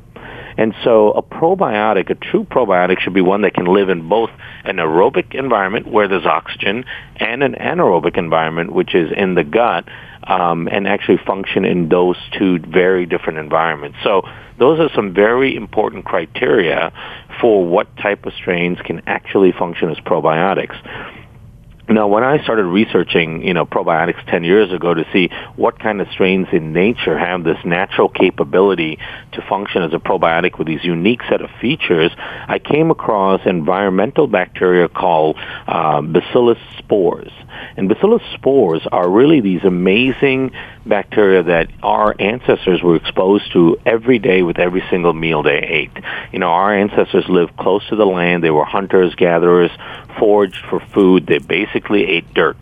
And 0.58 0.74
so 0.84 1.12
a 1.12 1.22
probiotic, 1.22 2.10
a 2.10 2.16
true 2.16 2.44
probiotic, 2.44 3.00
should 3.00 3.14
be 3.14 3.22
one 3.22 3.42
that 3.42 3.54
can 3.54 3.66
live 3.66 3.90
in 3.90 4.10
both 4.10 4.32
an 4.64 4.78
aerobic 4.78 5.36
environment 5.36 5.88
where 5.88 6.08
there's 6.08 6.26
oxygen 6.26 6.84
and 7.18 7.44
an 7.44 7.54
anaerobic 7.54 8.18
environment, 8.18 8.74
which 8.74 8.96
is 8.96 9.12
in 9.16 9.36
the 9.36 9.44
gut, 9.44 9.88
um, 10.24 10.68
and 10.70 10.88
actually 10.88 11.18
function 11.26 11.64
in 11.64 11.90
those 11.90 12.18
two 12.38 12.60
very 12.60 13.06
different 13.06 13.38
environments. 13.38 14.00
So 14.04 14.24
those 14.58 14.80
are 14.80 14.90
some 14.96 15.14
very 15.14 15.56
important 15.56 16.06
criteria 16.06 16.92
for 17.40 17.64
what 17.66 17.96
type 17.98 18.26
of 18.26 18.34
strains 18.34 18.80
can 18.84 19.04
actually 19.06 19.52
function 19.52 19.92
as 19.92 19.98
probiotics. 19.98 20.76
Now, 21.90 22.08
when 22.10 22.24
I 22.24 22.44
started 22.44 22.66
researching, 22.66 23.48
you 23.48 23.54
know, 23.54 23.66
probiotics 23.66 24.26
10 24.30 24.44
years 24.44 24.74
ago 24.74 24.94
to 24.94 25.06
see 25.14 25.30
what 25.56 25.80
kind 25.80 26.02
of 26.02 26.10
strains 26.12 26.48
in 26.52 26.74
nature 26.74 27.18
have 27.18 27.46
this 27.46 27.58
natural 27.64 28.10
capability 28.10 29.00
to 29.34 29.42
function 29.48 29.84
as 29.84 29.94
a 29.94 29.98
probiotic 29.98 30.58
with 30.58 30.68
these 30.68 30.84
unique 30.84 31.22
set 31.30 31.42
of 31.42 31.50
features, 31.62 32.12
I 32.18 32.60
came 32.60 32.92
across 32.92 33.42
environmental 33.46 34.28
bacteria 34.28 34.90
called 34.90 35.38
uh, 35.66 36.02
Bacillus 36.02 36.58
spores. 36.78 37.32
And 37.78 37.88
Bacillus 37.88 38.22
spores 38.34 38.86
are 38.92 39.10
really 39.10 39.40
these 39.40 39.64
amazing 39.64 40.52
bacteria 40.86 41.44
that 41.44 41.70
our 41.84 42.16
ancestors 42.20 42.82
were 42.84 42.98
exposed 42.98 43.54
to 43.54 43.78
every 43.86 44.20
day 44.20 44.42
with 44.42 44.60
every 44.60 44.84
single 44.90 45.14
meal 45.14 45.42
they 45.42 45.60
ate. 45.60 46.04
You 46.34 46.40
know, 46.40 46.48
our 46.48 46.74
ancestors 46.76 47.26
lived 47.30 47.56
close 47.56 47.88
to 47.90 47.96
the 47.96 48.06
land. 48.06 48.44
They 48.44 48.52
were 48.52 48.66
hunters, 48.66 49.16
gatherers, 49.16 49.72
foraged 50.20 50.64
for 50.70 50.80
food. 50.94 51.28
They 51.28 51.40
basically 51.40 52.06
ate 52.06 52.34
dirt. 52.34 52.58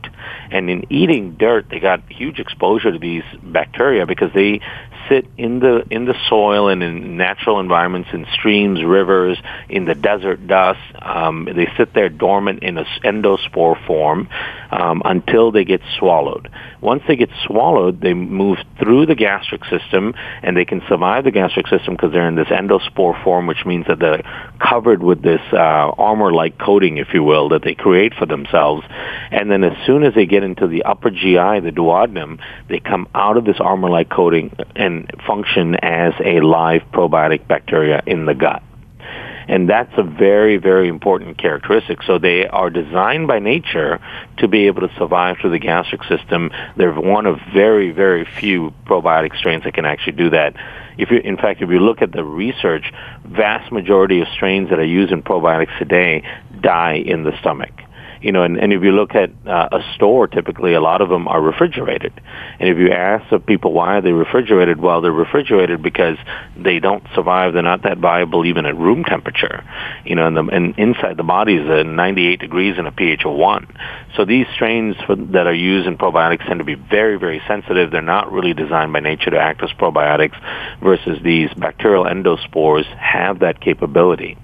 And 0.51 0.69
in 0.69 0.91
eating 0.91 1.35
dirt, 1.35 1.69
they 1.69 1.79
got 1.79 2.01
huge 2.11 2.39
exposure 2.39 2.91
to 2.91 2.99
these 2.99 3.23
bacteria 3.41 4.05
because 4.05 4.31
they 4.33 4.61
sit 5.09 5.27
in 5.37 5.59
the 5.59 5.85
in 5.89 6.05
the 6.05 6.15
soil 6.29 6.69
and 6.69 6.81
in 6.83 7.17
natural 7.17 7.59
environments, 7.59 8.09
in 8.13 8.25
streams, 8.33 8.83
rivers, 8.83 9.37
in 9.69 9.85
the 9.85 9.95
desert 9.95 10.45
dust. 10.47 10.79
Um, 10.99 11.45
they 11.45 11.67
sit 11.77 11.93
there 11.93 12.09
dormant 12.09 12.63
in 12.63 12.77
a 12.77 12.85
endospore 13.03 13.85
form 13.85 14.29
um, 14.71 15.01
until 15.05 15.51
they 15.51 15.63
get 15.63 15.81
swallowed. 15.97 16.49
Once 16.81 17.03
they 17.07 17.15
get 17.15 17.29
swallowed, 17.45 18.01
they 18.01 18.13
move 18.13 18.57
through 18.79 19.05
the 19.05 19.15
gastric 19.15 19.63
system, 19.65 20.13
and 20.43 20.55
they 20.55 20.65
can 20.65 20.81
survive 20.87 21.23
the 21.23 21.31
gastric 21.31 21.67
system 21.67 21.95
because 21.95 22.11
they're 22.11 22.27
in 22.27 22.35
this 22.35 22.47
endospore 22.47 23.21
form, 23.23 23.47
which 23.47 23.65
means 23.65 23.85
that 23.87 23.99
they're 23.99 24.23
covered 24.59 25.01
with 25.01 25.21
this 25.21 25.41
uh, 25.53 25.55
armor-like 25.57 26.57
coating, 26.57 26.97
if 26.97 27.07
you 27.13 27.23
will, 27.23 27.49
that 27.49 27.63
they 27.63 27.75
create 27.75 28.13
for 28.13 28.25
themselves. 28.25 28.85
And 29.31 29.49
then 29.49 29.63
as 29.63 29.73
soon 29.85 30.03
as 30.03 30.13
they 30.13 30.25
get 30.25 30.43
into 30.43 30.67
the 30.67 30.83
upper 30.83 31.09
GI, 31.09 31.61
the 31.61 31.71
duodenum, 31.75 32.39
they 32.69 32.79
come 32.79 33.07
out 33.15 33.37
of 33.37 33.45
this 33.45 33.57
armor-like 33.59 34.09
coating 34.09 34.55
and 34.75 35.09
function 35.25 35.75
as 35.75 36.13
a 36.23 36.41
live 36.41 36.81
probiotic 36.91 37.47
bacteria 37.47 38.01
in 38.05 38.25
the 38.25 38.33
gut. 38.33 38.63
And 39.47 39.69
that's 39.69 39.91
a 39.97 40.03
very, 40.03 40.57
very 40.57 40.87
important 40.87 41.37
characteristic. 41.37 42.01
So 42.03 42.17
they 42.17 42.47
are 42.47 42.69
designed 42.69 43.27
by 43.27 43.39
nature 43.39 43.99
to 44.37 44.47
be 44.47 44.67
able 44.67 44.87
to 44.87 44.93
survive 44.97 45.37
through 45.39 45.51
the 45.51 45.59
gastric 45.59 46.03
system. 46.03 46.51
They're 46.77 46.93
one 46.93 47.25
of 47.25 47.39
very, 47.53 47.91
very 47.91 48.25
few 48.25 48.73
probiotic 48.85 49.37
strains 49.37 49.63
that 49.63 49.73
can 49.73 49.85
actually 49.85 50.13
do 50.13 50.29
that. 50.31 50.55
If 50.97 51.11
you, 51.11 51.17
in 51.17 51.37
fact, 51.37 51.61
if 51.61 51.69
you 51.69 51.79
look 51.79 52.01
at 52.01 52.11
the 52.11 52.23
research, 52.23 52.91
vast 53.25 53.71
majority 53.71 54.21
of 54.21 54.27
strains 54.29 54.69
that 54.69 54.79
are 54.79 54.85
used 54.85 55.11
in 55.11 55.21
probiotics 55.21 55.77
today 55.77 56.23
die 56.61 56.95
in 56.95 57.23
the 57.23 57.37
stomach 57.39 57.84
you 58.25 58.31
know, 58.31 58.41
and, 58.41 58.57
and 58.57 58.73
if 58.73 58.81
you 58.81 58.91
look 58.91 59.13
at 59.13 59.29
uh, 59.45 59.69
a 59.71 59.81
store, 59.93 60.25
typically 60.25 60.73
a 60.73 60.81
lot 60.81 61.01
of 61.01 61.09
them 61.09 61.27
are 61.27 61.39
refrigerated. 61.39 62.11
And 62.59 62.67
if 62.67 62.79
you 62.79 62.91
ask 62.91 63.29
the 63.29 63.37
people 63.37 63.71
why 63.71 63.97
are 63.97 64.01
they 64.01 64.13
refrigerated, 64.13 64.81
well, 64.81 65.01
they're 65.01 65.11
refrigerated 65.11 65.83
because 65.83 66.17
they 66.57 66.79
don't 66.79 67.03
survive. 67.13 67.53
They're 67.53 67.61
not 67.61 67.83
that 67.83 67.99
viable 67.99 68.43
even 68.47 68.65
at 68.65 68.75
room 68.75 69.03
temperature. 69.03 69.63
You 70.05 70.15
know, 70.15 70.25
and, 70.25 70.35
the, 70.35 70.43
and 70.47 70.73
inside 70.79 71.17
the 71.17 71.23
body 71.23 71.53
is 71.53 71.69
at 71.69 71.85
98 71.85 72.39
degrees 72.39 72.79
and 72.79 72.87
a 72.87 72.91
pH 72.91 73.25
of 73.25 73.35
one. 73.35 73.67
So 74.15 74.25
these 74.25 74.47
strains 74.55 74.95
for, 75.05 75.15
that 75.15 75.45
are 75.45 75.53
used 75.53 75.87
in 75.87 75.95
probiotics 75.95 76.47
tend 76.47 76.57
to 76.57 76.65
be 76.65 76.73
very, 76.73 77.19
very 77.19 77.43
sensitive. 77.47 77.91
They're 77.91 78.01
not 78.01 78.31
really 78.31 78.55
designed 78.55 78.91
by 78.91 79.01
nature 79.01 79.29
to 79.29 79.39
act 79.39 79.61
as 79.61 79.69
probiotics, 79.69 80.35
versus 80.81 81.19
these 81.23 81.53
bacterial 81.53 82.05
endospores 82.05 82.85
have 82.97 83.39
that 83.41 83.61
capability. 83.61 84.35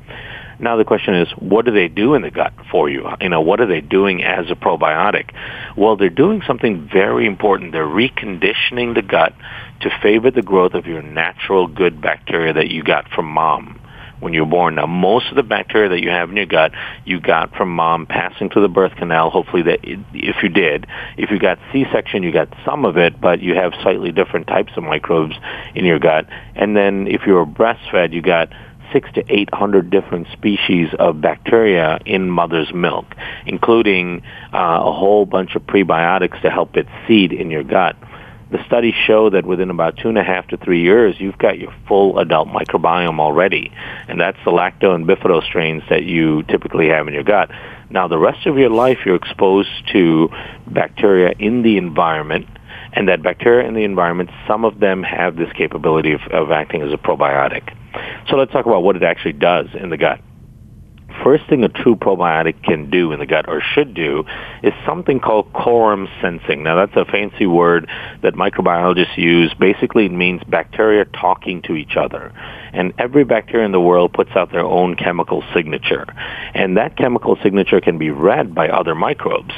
Now 0.62 0.78
the 0.78 0.86
question 0.86 1.16
is, 1.16 1.28
what 1.40 1.66
do 1.66 1.72
they 1.72 1.88
do 1.88 2.14
in 2.14 2.22
the 2.22 2.32
gut 2.32 2.54
for 2.70 2.90
you? 2.90 3.10
You 3.20 3.30
know, 3.30 3.42
what 3.42 3.60
are 3.60 3.66
they 3.66 3.82
doing 3.82 4.24
as 4.24 4.52
a 4.52 4.56
probiotic? 4.56 5.34
Well, 5.76 5.98
they're 5.98 6.10
doing 6.10 6.44
something 6.46 6.88
very 6.92 7.26
important. 7.26 7.72
They're 7.72 7.86
reconditioning 7.86 8.94
the 8.94 9.02
gut 9.02 9.34
to 9.82 9.90
favor 10.02 10.30
the 10.30 10.44
growth 10.44 10.76
of 10.76 10.86
your 10.86 11.02
natural 11.02 11.68
good 11.68 12.00
bacteria 12.00 12.54
that 12.54 12.70
you 12.70 12.84
got 12.84 13.10
from 13.10 13.26
mom 13.26 13.80
when 14.22 14.34
you 14.34 14.42
were 14.42 14.50
born. 14.50 14.76
Now, 14.76 14.86
most 14.86 15.30
of 15.30 15.36
the 15.36 15.44
bacteria 15.44 15.90
that 15.90 16.02
you 16.02 16.10
have 16.10 16.30
in 16.30 16.38
your 16.38 16.46
gut, 16.46 16.72
you 17.06 17.20
got 17.20 17.54
from 17.56 17.74
mom 17.76 18.06
passing 18.06 18.50
through 18.50 18.62
the 18.62 18.70
birth 18.70 18.96
canal. 18.96 19.30
Hopefully, 19.30 19.64
that 19.64 19.80
if 19.84 20.44
you 20.44 20.50
did, 20.50 20.88
if 21.18 21.32
you 21.32 21.40
got 21.40 21.58
C-section, 21.74 22.24
you 22.24 22.32
got 22.32 22.50
some 22.64 22.86
of 22.86 22.98
it, 22.98 23.20
but 23.20 23.42
you 23.42 23.56
have 23.56 23.74
slightly 23.82 24.12
different 24.12 24.48
types 24.48 24.72
of 24.78 24.84
microbes 24.84 25.36
in 25.76 25.86
your 25.86 26.00
gut. 26.00 26.28
And 26.56 26.78
then, 26.78 27.08
if 27.08 27.22
you 27.26 27.34
were 27.34 27.46
breastfed, 27.46 28.14
you 28.14 28.22
got 28.22 28.50
six 28.94 29.12
to 29.14 29.24
eight 29.30 29.54
hundred 29.54 29.90
different 29.90 30.28
species 30.32 30.90
of 31.00 31.22
bacteria 31.22 32.00
in 32.06 32.30
mother's 32.30 32.74
milk, 32.74 33.06
including 33.46 34.22
uh, 34.54 34.82
a 34.84 34.92
whole 34.92 35.26
bunch 35.26 35.56
of 35.56 35.64
prebiotics 35.64 36.42
to 36.42 36.50
help 36.50 36.78
it 36.78 36.88
seed 37.08 37.32
in 37.34 37.52
your 37.52 37.64
gut. 37.64 37.96
The 38.52 38.62
studies 38.66 38.96
show 39.08 39.30
that 39.30 39.46
within 39.46 39.70
about 39.70 39.96
two 39.96 40.10
and 40.10 40.18
a 40.18 40.24
half 40.24 40.48
to 40.50 40.58
three 40.58 40.82
years, 40.82 41.16
you've 41.20 41.38
got 41.38 41.58
your 41.58 41.74
full 41.88 42.20
adult 42.20 42.50
microbiome 42.50 43.18
already, 43.18 43.72
and 44.10 44.20
that's 44.20 44.38
the 44.44 44.52
lacto 44.52 44.94
and 44.94 45.08
bifido 45.08 45.42
strains 45.42 45.84
that 45.90 46.04
you 46.04 46.44
typically 46.44 46.90
have 46.90 47.08
in 47.08 47.14
your 47.14 47.24
gut. 47.24 47.50
Now, 47.90 48.10
the 48.10 48.18
rest 48.18 48.46
of 48.48 48.58
your 48.58 48.70
life, 48.70 49.00
you're 49.06 49.16
exposed 49.16 49.70
to 49.94 50.30
bacteria 50.68 51.34
in 51.40 51.62
the 51.62 51.78
environment, 51.78 52.48
and 52.92 53.08
that 53.08 53.24
bacteria 53.24 53.66
in 53.70 53.74
the 53.74 53.86
environment, 53.86 54.30
some 54.48 54.66
of 54.66 54.82
them 54.82 55.02
have 55.04 55.38
this 55.38 55.52
capability 55.54 56.12
of, 56.12 56.22
of 56.32 56.52
acting 56.52 56.82
as 56.82 56.92
a 56.92 56.98
probiotic. 56.98 57.74
So 58.30 58.38
let's 58.38 58.52
talk 58.52 58.66
about 58.66 58.84
what 58.84 58.96
it 58.96 59.04
actually 59.04 59.34
does 59.34 59.68
in 59.74 59.90
the 59.90 59.98
gut 59.98 60.22
first 61.24 61.48
thing 61.48 61.64
a 61.64 61.70
true 61.70 61.96
probiotic 61.96 62.64
can 62.64 62.90
do 62.90 63.12
in 63.12 63.20
the 63.20 63.26
gut 63.26 63.48
or 63.48 63.62
should 63.62 63.94
do 63.94 64.24
is 64.64 64.74
something 64.86 65.20
called 65.20 65.52
quorum 65.54 66.08
sensing. 66.22 66.64
Now 66.64 66.76
that's 66.76 66.96
a 66.96 67.10
fancy 67.10 67.46
word 67.46 67.90
that 68.24 68.34
microbiologists 68.34 69.18
use. 69.18 69.54
Basically 69.60 70.06
it 70.06 70.12
means 70.12 70.42
bacteria 70.48 71.06
talking 71.06 71.62
to 71.64 71.76
each 71.76 71.96
other. 71.96 72.34
And 72.74 72.94
every 72.98 73.24
bacteria 73.24 73.66
in 73.66 73.72
the 73.72 73.82
world 73.82 74.14
puts 74.14 74.32
out 74.36 74.52
their 74.52 74.66
own 74.66 74.96
chemical 74.96 75.44
signature. 75.54 76.06
And 76.54 76.78
that 76.78 76.98
chemical 76.98 77.38
signature 77.44 77.82
can 77.82 77.98
be 77.98 78.10
read 78.10 78.56
by 78.56 78.70
other 78.70 78.96
microbes. 78.96 79.54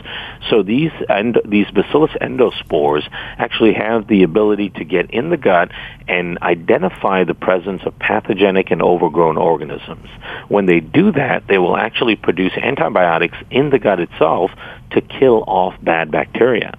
So 0.49 0.63
these 0.63 0.91
end, 1.09 1.39
these 1.45 1.69
bacillus 1.71 2.11
endospores 2.21 3.07
actually 3.37 3.73
have 3.73 4.07
the 4.07 4.23
ability 4.23 4.69
to 4.71 4.83
get 4.83 5.11
in 5.11 5.29
the 5.29 5.37
gut 5.37 5.69
and 6.07 6.37
identify 6.41 7.23
the 7.23 7.33
presence 7.33 7.81
of 7.85 7.97
pathogenic 7.99 8.71
and 8.71 8.81
overgrown 8.81 9.37
organisms. 9.37 10.09
When 10.47 10.65
they 10.65 10.79
do 10.79 11.11
that, 11.11 11.47
they 11.47 11.57
will 11.57 11.77
actually 11.77 12.15
produce 12.15 12.53
antibiotics 12.53 13.37
in 13.49 13.69
the 13.69 13.79
gut 13.79 13.99
itself 13.99 14.51
to 14.91 15.01
kill 15.01 15.43
off 15.47 15.73
bad 15.81 16.11
bacteria. 16.11 16.77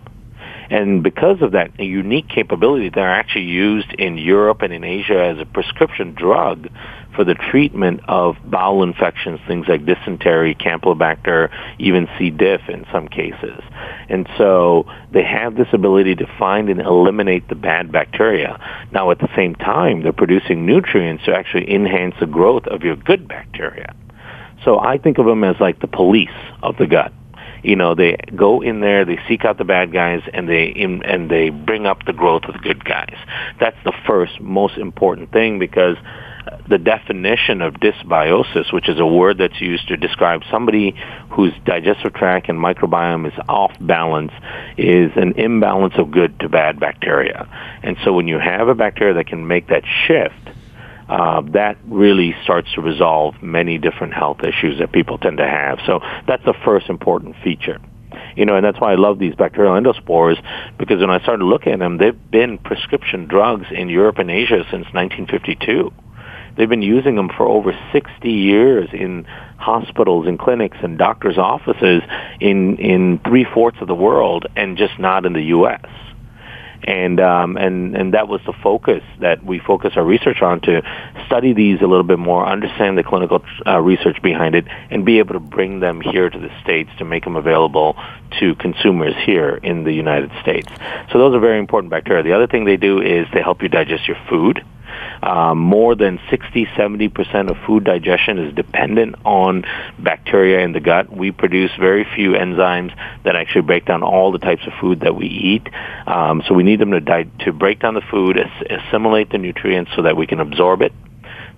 And 0.70 1.02
because 1.02 1.42
of 1.42 1.52
that 1.52 1.78
unique 1.78 2.28
capability, 2.28 2.88
they're 2.88 3.08
actually 3.08 3.44
used 3.44 3.92
in 3.94 4.16
Europe 4.16 4.62
and 4.62 4.72
in 4.72 4.84
Asia 4.84 5.22
as 5.22 5.38
a 5.38 5.44
prescription 5.44 6.14
drug 6.14 6.68
for 7.14 7.24
the 7.24 7.34
treatment 7.34 8.00
of 8.08 8.36
bowel 8.44 8.82
infections, 8.82 9.40
things 9.46 9.66
like 9.68 9.86
dysentery, 9.86 10.54
Campylobacter, 10.54 11.50
even 11.78 12.08
C. 12.18 12.30
diff 12.30 12.62
in 12.68 12.84
some 12.90 13.08
cases. 13.08 13.62
And 14.08 14.28
so 14.36 14.86
they 15.12 15.22
have 15.22 15.54
this 15.56 15.68
ability 15.72 16.16
to 16.16 16.26
find 16.38 16.68
and 16.68 16.80
eliminate 16.80 17.48
the 17.48 17.54
bad 17.54 17.92
bacteria. 17.92 18.58
Now 18.90 19.10
at 19.10 19.18
the 19.18 19.28
same 19.36 19.54
time, 19.54 20.02
they're 20.02 20.12
producing 20.12 20.66
nutrients 20.66 21.24
to 21.24 21.34
actually 21.34 21.72
enhance 21.72 22.14
the 22.18 22.26
growth 22.26 22.66
of 22.66 22.82
your 22.82 22.96
good 22.96 23.28
bacteria. 23.28 23.94
So 24.64 24.78
I 24.78 24.98
think 24.98 25.18
of 25.18 25.26
them 25.26 25.44
as 25.44 25.56
like 25.60 25.80
the 25.80 25.86
police 25.86 26.28
of 26.62 26.76
the 26.78 26.86
gut 26.86 27.12
you 27.64 27.76
know 27.76 27.94
they 27.94 28.16
go 28.36 28.60
in 28.60 28.80
there 28.80 29.04
they 29.04 29.18
seek 29.28 29.44
out 29.44 29.58
the 29.58 29.64
bad 29.64 29.92
guys 29.92 30.22
and 30.32 30.48
they 30.48 30.66
in, 30.66 31.02
and 31.04 31.30
they 31.30 31.50
bring 31.50 31.86
up 31.86 32.04
the 32.04 32.12
growth 32.12 32.44
of 32.44 32.54
the 32.54 32.60
good 32.60 32.84
guys 32.84 33.16
that's 33.58 33.78
the 33.84 33.92
first 34.06 34.40
most 34.40 34.76
important 34.76 35.32
thing 35.32 35.58
because 35.58 35.96
the 36.68 36.78
definition 36.78 37.60
of 37.62 37.74
dysbiosis, 37.74 38.72
which 38.72 38.88
is 38.88 38.98
a 38.98 39.06
word 39.06 39.38
that's 39.38 39.60
used 39.60 39.88
to 39.88 39.96
describe 39.96 40.42
somebody 40.50 40.94
whose 41.30 41.52
digestive 41.64 42.14
tract 42.14 42.48
and 42.48 42.58
microbiome 42.58 43.26
is 43.26 43.38
off 43.48 43.72
balance, 43.80 44.32
is 44.76 45.10
an 45.16 45.32
imbalance 45.32 45.94
of 45.96 46.10
good 46.10 46.38
to 46.40 46.48
bad 46.48 46.80
bacteria. 46.80 47.48
And 47.82 47.96
so 48.04 48.12
when 48.12 48.28
you 48.28 48.38
have 48.38 48.68
a 48.68 48.74
bacteria 48.74 49.14
that 49.14 49.26
can 49.26 49.46
make 49.46 49.68
that 49.68 49.84
shift, 50.06 50.43
uh, 51.08 51.42
that 51.52 51.76
really 51.86 52.34
starts 52.42 52.72
to 52.74 52.80
resolve 52.80 53.34
many 53.42 53.78
different 53.78 54.14
health 54.14 54.38
issues 54.42 54.78
that 54.78 54.92
people 54.92 55.18
tend 55.18 55.38
to 55.38 55.46
have. 55.46 55.78
So 55.86 56.00
that's 56.26 56.44
the 56.44 56.54
first 56.64 56.88
important 56.88 57.36
feature. 57.42 57.80
You 58.36 58.46
know, 58.46 58.56
and 58.56 58.64
that's 58.64 58.80
why 58.80 58.92
I 58.92 58.94
love 58.96 59.18
these 59.18 59.34
bacterial 59.34 59.74
endospores 59.74 60.42
because 60.78 61.00
when 61.00 61.10
I 61.10 61.20
started 61.20 61.44
looking 61.44 61.72
at 61.72 61.78
them, 61.78 61.98
they've 61.98 62.30
been 62.30 62.58
prescription 62.58 63.26
drugs 63.26 63.66
in 63.70 63.88
Europe 63.88 64.18
and 64.18 64.30
Asia 64.30 64.64
since 64.70 64.86
1952. 64.92 65.92
They've 66.56 66.68
been 66.68 66.82
using 66.82 67.16
them 67.16 67.28
for 67.36 67.46
over 67.46 67.76
60 67.92 68.30
years 68.30 68.88
in 68.92 69.26
hospitals 69.58 70.26
and 70.26 70.38
clinics 70.38 70.76
and 70.82 70.96
doctors' 70.96 71.38
offices 71.38 72.02
in 72.40 72.76
in 72.76 73.20
three 73.26 73.44
fourths 73.44 73.78
of 73.80 73.88
the 73.88 73.94
world, 73.94 74.46
and 74.54 74.76
just 74.76 74.98
not 74.98 75.26
in 75.26 75.32
the 75.32 75.42
U.S. 75.56 75.84
And 76.86 77.18
um, 77.18 77.56
and 77.56 77.96
and 77.96 78.12
that 78.12 78.28
was 78.28 78.40
the 78.44 78.52
focus 78.52 79.02
that 79.20 79.42
we 79.42 79.58
focus 79.58 79.94
our 79.96 80.04
research 80.04 80.42
on 80.42 80.60
to 80.62 80.82
study 81.26 81.54
these 81.54 81.80
a 81.80 81.86
little 81.86 82.04
bit 82.04 82.18
more, 82.18 82.46
understand 82.46 82.98
the 82.98 83.02
clinical 83.02 83.42
uh, 83.66 83.80
research 83.80 84.20
behind 84.22 84.54
it, 84.54 84.66
and 84.90 85.04
be 85.04 85.18
able 85.18 85.32
to 85.32 85.40
bring 85.40 85.80
them 85.80 86.00
here 86.02 86.28
to 86.28 86.38
the 86.38 86.50
states 86.62 86.90
to 86.98 87.04
make 87.04 87.24
them 87.24 87.36
available 87.36 87.96
to 88.38 88.54
consumers 88.56 89.14
here 89.24 89.58
in 89.62 89.84
the 89.84 89.92
United 89.92 90.30
States. 90.42 90.68
So 91.10 91.18
those 91.18 91.34
are 91.34 91.40
very 91.40 91.58
important 91.58 91.90
bacteria. 91.90 92.22
The 92.22 92.34
other 92.34 92.46
thing 92.46 92.64
they 92.64 92.76
do 92.76 93.00
is 93.00 93.26
they 93.32 93.40
help 93.40 93.62
you 93.62 93.68
digest 93.68 94.06
your 94.06 94.18
food. 94.28 94.62
Um, 95.24 95.58
more 95.58 95.94
than 95.94 96.20
60, 96.28 96.66
70% 96.76 97.50
of 97.50 97.56
food 97.66 97.84
digestion 97.84 98.38
is 98.38 98.54
dependent 98.54 99.16
on 99.24 99.64
bacteria 99.98 100.60
in 100.60 100.72
the 100.72 100.80
gut. 100.80 101.10
We 101.10 101.32
produce 101.32 101.70
very 101.80 102.04
few 102.14 102.32
enzymes 102.32 102.94
that 103.24 103.34
actually 103.34 103.62
break 103.62 103.86
down 103.86 104.02
all 104.02 104.32
the 104.32 104.38
types 104.38 104.66
of 104.66 104.74
food 104.78 105.00
that 105.00 105.16
we 105.16 105.26
eat. 105.26 105.66
Um, 106.06 106.42
so 106.46 106.52
we 106.52 106.62
need 106.62 106.78
them 106.78 106.90
to, 106.90 107.00
di- 107.00 107.30
to 107.40 107.52
break 107.54 107.80
down 107.80 107.94
the 107.94 108.02
food, 108.10 108.36
assimilate 108.68 109.30
the 109.30 109.38
nutrients 109.38 109.92
so 109.96 110.02
that 110.02 110.14
we 110.14 110.26
can 110.26 110.40
absorb 110.40 110.82
it 110.82 110.92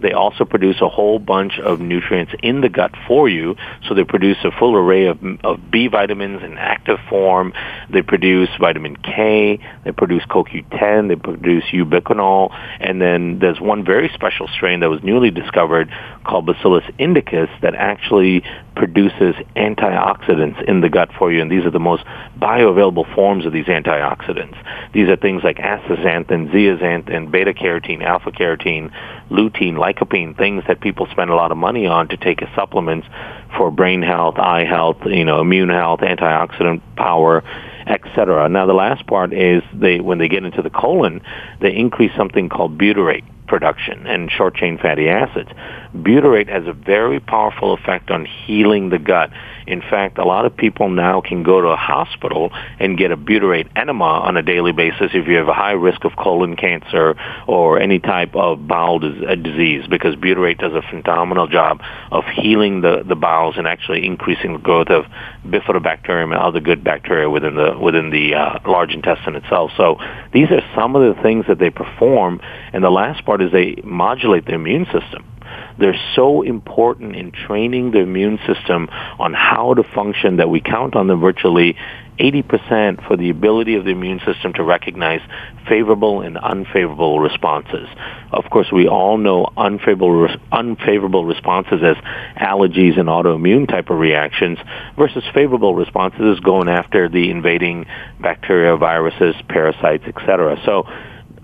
they 0.01 0.13
also 0.13 0.45
produce 0.45 0.81
a 0.81 0.89
whole 0.89 1.19
bunch 1.19 1.59
of 1.59 1.81
nutrients 1.81 2.33
in 2.43 2.61
the 2.61 2.69
gut 2.69 2.93
for 3.07 3.29
you. 3.29 3.57
So 3.89 3.95
they 3.95 4.05
produce 4.05 4.39
a 4.45 4.51
full 4.51 4.77
array 4.77 5.07
of, 5.07 5.19
of 5.45 5.71
B 5.71 5.89
vitamins 5.89 6.43
in 6.43 6.59
active 6.59 6.99
form. 7.09 7.53
They 7.91 8.03
produce 8.03 8.49
vitamin 8.61 8.97
K. 8.97 9.61
They 9.85 9.93
produce 9.93 10.25
CoQ10. 10.25 11.09
They 11.09 11.17
produce 11.17 11.65
ubiquinol. 11.73 12.55
And 12.81 13.01
then 13.01 13.39
there's 13.39 13.61
one 13.61 13.85
very 13.85 14.11
special 14.15 14.49
strain 14.49 14.81
that 14.81 14.91
was 14.91 15.03
newly 15.03 15.31
discovered 15.31 15.91
called 16.25 16.47
Bacillus 16.47 16.85
indicus 16.99 17.49
that 17.63 17.75
actually 17.75 18.43
produces 18.77 19.35
antioxidants 19.57 20.63
in 20.69 20.83
the 20.83 20.89
gut 20.89 21.11
for 21.19 21.33
you, 21.33 21.41
and 21.41 21.51
these 21.51 21.65
are 21.65 21.71
the 21.71 21.81
most 21.81 22.05
bioavailable 22.39 23.13
forms 23.15 23.47
of 23.47 23.53
these 23.53 23.67
antioxidants. 23.67 24.57
These 24.93 25.09
are 25.09 25.17
things 25.17 25.43
like 25.43 25.57
astaxanthin, 25.57 26.51
zeaxanthin, 26.53 27.31
beta 27.31 27.55
carotene, 27.55 28.05
alpha 28.05 28.31
carotene, 28.31 28.93
lutein, 29.31 29.75
lycopene, 29.75 30.37
things 30.37 30.63
that 30.69 30.81
people 30.81 31.07
spend 31.11 31.31
a 31.31 31.35
lot 31.35 31.51
of 31.51 31.59
money 31.59 31.87
on 31.87 32.09
to 32.09 32.17
take 32.17 32.43
as 32.43 32.49
supplements 32.55 33.07
for 33.57 33.71
brain 33.71 34.03
health, 34.03 34.39
eye 34.39 34.65
health, 34.65 34.99
you 35.07 35.25
know, 35.25 35.41
immune 35.41 35.71
health, 35.71 36.01
antioxidant 36.01 36.83
power, 36.97 37.43
etc. 37.87 38.49
Now 38.49 38.67
the 38.67 38.75
last 38.75 39.07
part 39.07 39.33
is 39.33 39.63
they 39.73 40.01
when 40.01 40.19
they 40.19 40.29
get 40.29 40.45
into 40.45 40.63
the 40.63 40.71
colon, 40.71 41.23
they 41.61 41.75
increase 41.75 42.13
something 42.17 42.49
called 42.49 42.77
butyrate 42.79 43.25
production 43.47 44.07
and 44.07 44.31
short 44.31 44.55
chain 44.57 44.79
fatty 44.79 45.09
acids. 45.09 45.51
Butyrate 45.97 46.49
has 46.49 46.67
a 46.67 46.73
very 46.73 47.21
powerful 47.21 47.73
effect 47.75 48.11
on 48.11 48.27
healing 48.27 48.91
the 48.91 48.99
gut. 48.99 49.31
In 49.67 49.81
fact, 49.81 50.19
a 50.19 50.25
lot 50.25 50.47
of 50.47 50.57
people 50.57 50.89
now 50.89 51.21
can 51.21 51.43
go 51.43 51.61
to 51.61 51.69
a 51.69 51.77
hospital 51.77 52.53
and 52.79 52.97
get 52.97 53.11
a 53.11 53.17
butyrate 53.17 53.69
enema 53.77 54.05
on 54.05 54.37
a 54.37 54.43
daily 54.43 54.73
basis 54.73 55.11
if 55.13 55.27
you 55.27 55.37
have 55.37 55.49
a 55.49 55.55
high 55.55 55.73
risk 55.73 56.05
of 56.05 56.13
colon 56.17 56.55
cancer 56.55 57.17
or 57.49 57.81
any 57.81 57.99
type 57.99 58.35
of 58.37 58.69
bowel 58.69 59.01
uh, 59.05 59.35
disease 59.35 59.85
because 59.89 60.15
butyrate 60.15 60.59
does 60.59 60.73
a 60.73 60.83
phenomenal 60.83 61.49
job 61.49 61.81
of 62.13 62.25
healing 62.27 62.81
the, 62.81 63.03
the 63.09 63.17
bowels 63.17 63.57
and 63.57 63.67
actually 63.67 64.07
increasing 64.07 64.53
the 64.53 64.59
growth 64.61 64.89
of 64.89 65.05
bifidobacterium 65.45 66.25
and 66.25 66.35
other 66.35 66.61
good 66.61 66.85
bacteria 66.85 67.29
within 67.29 67.57
the 67.57 67.77
within 67.79 68.11
the 68.11 68.35
uh, 68.35 68.59
large 68.67 68.93
intestine 68.93 69.35
itself. 69.35 69.71
So 69.77 69.97
these 70.33 70.51
are 70.51 70.63
some 70.75 70.95
of 70.95 71.15
the 71.15 71.21
things 71.23 71.47
that 71.49 71.59
they 71.59 71.71
perform. 71.71 72.41
And 72.73 72.85
the 72.85 72.91
last 72.91 73.25
part 73.25 73.43
is 73.43 73.51
they 73.53 73.77
modulate 73.85 74.47
the 74.47 74.55
immune 74.55 74.87
system. 74.87 75.25
They're 75.79 75.99
so 76.15 76.43
important 76.43 77.17
in 77.17 77.33
training 77.33 77.91
the 77.91 78.01
immune 78.01 78.39
system 78.47 78.89
on 79.19 79.35
how 79.35 79.75
to 79.75 79.83
function 79.83 80.37
that 80.37 80.49
we 80.49 80.61
count 80.61 80.97
on 80.97 81.07
them 81.07 81.21
virtually 81.21 81.77
80% 82.19 83.07
for 83.07 83.17
the 83.17 83.31
ability 83.31 83.75
of 83.75 83.85
the 83.85 83.91
immune 83.91 84.21
system 84.25 84.53
to 84.55 84.63
recognize 84.63 85.21
favorable 85.69 86.23
and 86.23 86.39
unfavorable 86.39 87.21
responses. 87.21 87.89
Of 88.33 88.49
course, 88.51 88.69
we 88.73 88.89
all 88.89 89.19
know 89.19 89.53
unfavorable, 89.57 90.29
unfavorable 90.51 91.25
responses 91.25 91.83
as 91.83 91.97
allergies 92.37 92.99
and 92.99 93.09
autoimmune 93.09 93.69
type 93.69 93.91
of 93.91 93.99
reactions 93.99 94.59
versus 94.97 95.25
favorable 95.35 95.75
responses 95.75 96.39
as 96.39 96.41
going 96.41 96.69
after 96.69 97.09
the 97.09 97.31
invading 97.31 97.87
bacteria, 98.21 98.77
viruses, 98.77 99.35
parasites, 99.49 100.05
etc. 100.07 100.57
So 100.65 100.85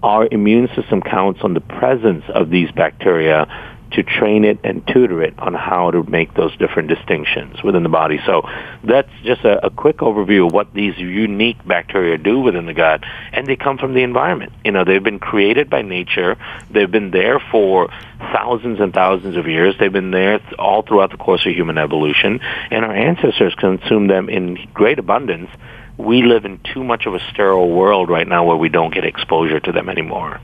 our 0.02 0.26
immune 0.30 0.68
system 0.74 1.00
counts 1.00 1.40
on 1.42 1.54
the 1.54 1.60
presence 1.60 2.24
of 2.34 2.50
these 2.50 2.70
bacteria 2.72 3.46
to 3.92 4.02
train 4.02 4.44
it 4.44 4.58
and 4.64 4.86
tutor 4.86 5.22
it 5.22 5.38
on 5.38 5.54
how 5.54 5.90
to 5.90 6.02
make 6.04 6.34
those 6.34 6.56
different 6.56 6.88
distinctions 6.88 7.62
within 7.62 7.82
the 7.82 7.88
body. 7.88 8.18
So 8.26 8.48
that's 8.82 9.10
just 9.22 9.44
a, 9.44 9.66
a, 9.66 9.70
quick 9.70 9.98
overview 9.98 10.46
of 10.46 10.52
what 10.52 10.72
these 10.72 10.96
unique 10.96 11.58
bacteria 11.66 12.18
do 12.18 12.40
within 12.40 12.66
the 12.66 12.74
gut, 12.74 13.02
and 13.32 13.46
they 13.46 13.56
come 13.56 13.78
from 13.78 13.94
the 13.94 14.02
environment. 14.02 14.52
You 14.64 14.72
know, 14.72 14.84
they've 14.84 15.02
been 15.02 15.18
created 15.18 15.68
by 15.68 15.82
nature. 15.82 16.36
They've 16.70 16.90
been 16.90 17.10
there 17.10 17.40
for 17.50 17.88
thousands 18.18 18.80
and 18.80 18.92
thousands 18.94 19.36
of 19.36 19.46
years. 19.46 19.74
They've 19.78 19.92
been 19.92 20.10
there 20.10 20.40
all 20.58 20.82
throughout 20.82 21.10
the 21.10 21.16
course 21.16 21.44
of 21.46 21.52
human 21.52 21.78
evolution, 21.78 22.40
and 22.70 22.84
our 22.84 22.94
ancestors 22.94 23.54
consumed 23.56 24.10
them 24.10 24.28
in 24.28 24.58
great 24.72 24.98
abundance. 24.98 25.50
We 25.98 26.22
live 26.22 26.44
in 26.44 26.60
too 26.72 26.84
much 26.84 27.06
of 27.06 27.14
a 27.14 27.20
sterile 27.30 27.70
world 27.70 28.08
right 28.08 28.26
now 28.26 28.44
where 28.44 28.56
we 28.56 28.68
don't 28.68 28.94
get 28.94 29.04
exposure 29.04 29.60
to 29.60 29.72
them 29.72 29.88
anymore. 29.88 30.40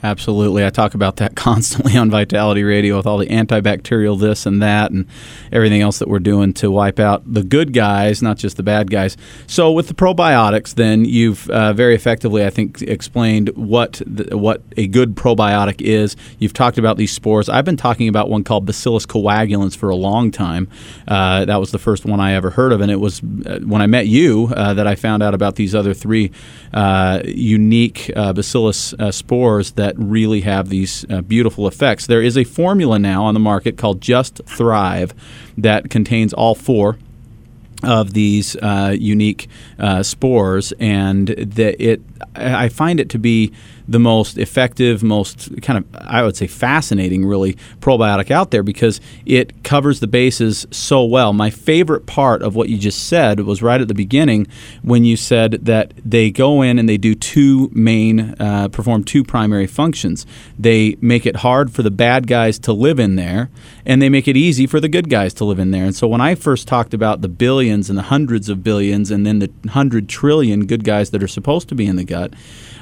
Absolutely. 0.00 0.64
I 0.64 0.70
talk 0.70 0.94
about 0.94 1.16
that 1.16 1.34
constantly 1.48 1.96
on 1.96 2.10
Vitality 2.10 2.62
Radio 2.62 2.96
with 2.96 3.06
all 3.06 3.18
the 3.18 3.26
antibacterial 3.26 4.18
this 4.18 4.46
and 4.46 4.62
that 4.62 4.90
and 4.90 5.06
everything 5.50 5.80
else 5.80 5.98
that 5.98 6.08
we're 6.08 6.20
doing 6.20 6.52
to 6.54 6.70
wipe 6.70 7.00
out 7.00 7.22
the 7.32 7.42
good 7.42 7.72
guys, 7.72 8.22
not 8.22 8.36
just 8.36 8.56
the 8.56 8.62
bad 8.62 8.90
guys. 8.90 9.16
So, 9.46 9.72
with 9.72 9.88
the 9.88 9.94
probiotics, 9.94 10.74
then 10.74 11.04
you've 11.04 11.50
uh, 11.50 11.72
very 11.72 11.94
effectively, 11.94 12.44
I 12.44 12.50
think, 12.50 12.80
explained 12.82 13.48
what 13.56 14.00
the, 14.06 14.38
what 14.38 14.62
a 14.76 14.86
good 14.86 15.16
probiotic 15.16 15.80
is. 15.80 16.16
You've 16.38 16.52
talked 16.52 16.78
about 16.78 16.96
these 16.96 17.12
spores. 17.12 17.48
I've 17.48 17.64
been 17.64 17.76
talking 17.76 18.08
about 18.08 18.30
one 18.30 18.44
called 18.44 18.66
Bacillus 18.66 19.04
coagulans 19.06 19.76
for 19.76 19.88
a 19.88 19.96
long 19.96 20.30
time. 20.30 20.68
Uh, 21.08 21.44
that 21.44 21.56
was 21.56 21.72
the 21.72 21.78
first 21.78 22.04
one 22.04 22.20
I 22.20 22.34
ever 22.34 22.50
heard 22.50 22.72
of, 22.72 22.80
and 22.80 22.90
it 22.90 23.00
was 23.00 23.20
uh, 23.20 23.58
when 23.64 23.82
I 23.82 23.86
met 23.86 24.06
you 24.06 24.52
uh, 24.54 24.74
that 24.74 24.86
I 24.86 24.94
found 24.94 25.22
out 25.22 25.34
about 25.34 25.56
these 25.56 25.74
other 25.74 25.94
three 25.94 26.30
uh, 26.72 27.20
unique 27.24 28.10
uh, 28.14 28.32
Bacillus 28.32 28.94
spores 29.10 29.72
that 29.72 29.87
that 29.88 29.98
really 29.98 30.42
have 30.42 30.68
these 30.68 31.06
uh, 31.08 31.22
beautiful 31.22 31.66
effects. 31.66 32.06
There 32.06 32.22
is 32.22 32.36
a 32.36 32.44
formula 32.44 32.98
now 32.98 33.24
on 33.24 33.32
the 33.34 33.40
market 33.40 33.78
called 33.78 34.02
Just 34.02 34.40
Thrive 34.44 35.14
that 35.56 35.88
contains 35.88 36.34
all 36.34 36.54
four 36.54 36.98
of 37.82 38.12
these 38.12 38.56
uh, 38.56 38.94
unique 38.98 39.48
uh, 39.78 40.02
spores, 40.02 40.72
and 40.78 41.28
that 41.28 41.82
it 41.82 42.02
I 42.34 42.68
find 42.68 43.00
it 43.00 43.08
to 43.10 43.18
be 43.18 43.52
the 43.88 43.98
most 43.98 44.36
effective, 44.36 45.02
most 45.02 45.50
kind 45.62 45.78
of, 45.78 45.86
I 45.94 46.22
would 46.22 46.36
say, 46.36 46.46
fascinating, 46.46 47.24
really, 47.24 47.54
probiotic 47.80 48.30
out 48.30 48.50
there 48.50 48.62
because 48.62 49.00
it 49.24 49.64
covers 49.64 50.00
the 50.00 50.06
bases 50.06 50.66
so 50.70 51.04
well. 51.04 51.32
My 51.32 51.48
favorite 51.48 52.06
part 52.06 52.42
of 52.42 52.54
what 52.54 52.68
you 52.68 52.76
just 52.76 53.08
said 53.08 53.40
was 53.40 53.62
right 53.62 53.80
at 53.80 53.88
the 53.88 53.94
beginning 53.94 54.46
when 54.82 55.04
you 55.04 55.16
said 55.16 55.52
that 55.62 55.94
they 56.04 56.30
go 56.30 56.60
in 56.60 56.78
and 56.78 56.86
they 56.88 56.98
do 56.98 57.14
two 57.14 57.70
main, 57.72 58.34
uh, 58.38 58.68
perform 58.68 59.04
two 59.04 59.24
primary 59.24 59.66
functions. 59.66 60.26
They 60.58 60.96
make 61.00 61.24
it 61.24 61.36
hard 61.36 61.72
for 61.72 61.82
the 61.82 61.90
bad 61.90 62.26
guys 62.26 62.58
to 62.60 62.74
live 62.74 63.00
in 63.00 63.16
there, 63.16 63.50
and 63.86 64.02
they 64.02 64.10
make 64.10 64.28
it 64.28 64.36
easy 64.36 64.66
for 64.66 64.80
the 64.80 64.88
good 64.88 65.08
guys 65.08 65.32
to 65.34 65.46
live 65.46 65.58
in 65.58 65.70
there. 65.70 65.84
And 65.84 65.96
so 65.96 66.06
when 66.06 66.20
I 66.20 66.34
first 66.34 66.68
talked 66.68 66.92
about 66.92 67.22
the 67.22 67.28
billions 67.28 67.88
and 67.88 67.98
the 67.98 68.02
hundreds 68.02 68.50
of 68.50 68.62
billions 68.62 69.10
and 69.10 69.24
then 69.24 69.38
the 69.38 69.50
hundred 69.70 70.08
trillion 70.10 70.66
good 70.66 70.84
guys 70.84 71.10
that 71.10 71.22
are 71.22 71.28
supposed 71.28 71.70
to 71.70 71.74
be 71.74 71.86
in 71.86 71.96
the 71.96 72.04
gut, 72.04 72.34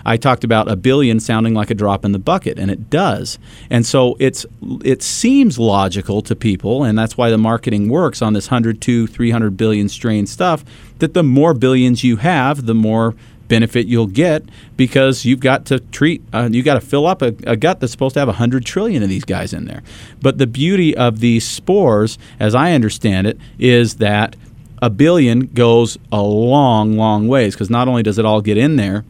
I 0.04 0.16
talked 0.16 0.44
about 0.44 0.70
a 0.70 0.76
billion 0.76 0.95
sounding 1.20 1.54
like 1.54 1.70
a 1.70 1.74
drop 1.74 2.04
in 2.04 2.12
the 2.12 2.18
bucket, 2.18 2.58
and 2.58 2.70
it 2.70 2.90
does. 2.90 3.38
And 3.70 3.84
so 3.84 4.16
it's 4.18 4.46
it 4.84 5.02
seems 5.02 5.58
logical 5.58 6.22
to 6.22 6.36
people, 6.36 6.84
and 6.84 6.98
that's 6.98 7.16
why 7.16 7.30
the 7.30 7.38
marketing 7.38 7.88
works 7.88 8.22
on 8.22 8.32
this 8.32 8.48
100 8.48 8.80
to 8.82 9.06
300 9.06 9.56
billion 9.56 9.88
strain 9.88 10.26
stuff. 10.26 10.64
That 10.98 11.14
the 11.14 11.22
more 11.22 11.54
billions 11.54 12.02
you 12.04 12.16
have, 12.16 12.66
the 12.66 12.74
more 12.74 13.14
benefit 13.48 13.86
you'll 13.86 14.06
get 14.06 14.42
because 14.76 15.24
you've 15.24 15.40
got 15.40 15.64
to 15.66 15.78
treat 15.78 16.22
uh, 16.32 16.48
you 16.50 16.62
got 16.62 16.74
to 16.74 16.80
fill 16.80 17.06
up 17.06 17.22
a, 17.22 17.34
a, 17.46 17.56
gut 17.56 17.80
that's 17.80 17.92
supposed 17.92 18.14
to 18.14 18.18
have 18.18 18.28
100 18.28 18.64
trillion 18.64 19.04
of 19.04 19.08
these 19.08 19.24
guys 19.24 19.52
in 19.52 19.66
there 19.66 19.82
but 20.20 20.38
the 20.38 20.48
beauty 20.48 20.96
of 20.96 21.20
these 21.20 21.46
spores 21.46 22.18
as 22.40 22.56
i 22.56 22.72
understand 22.72 23.24
it 23.24 23.38
is 23.58 23.96
that 23.96 24.34
a 24.82 24.90
billion 24.90 25.46
goes 25.46 25.96
a 26.10 26.20
long 26.20 26.96
long 26.96 27.28
ways 27.28 27.54
because 27.54 27.70
not 27.70 27.88
only 27.88 28.02
does 28.02 28.18
it 28.18 28.24
all 28.24 28.40
get 28.40 28.58
in 28.58 28.76
there 28.76 29.04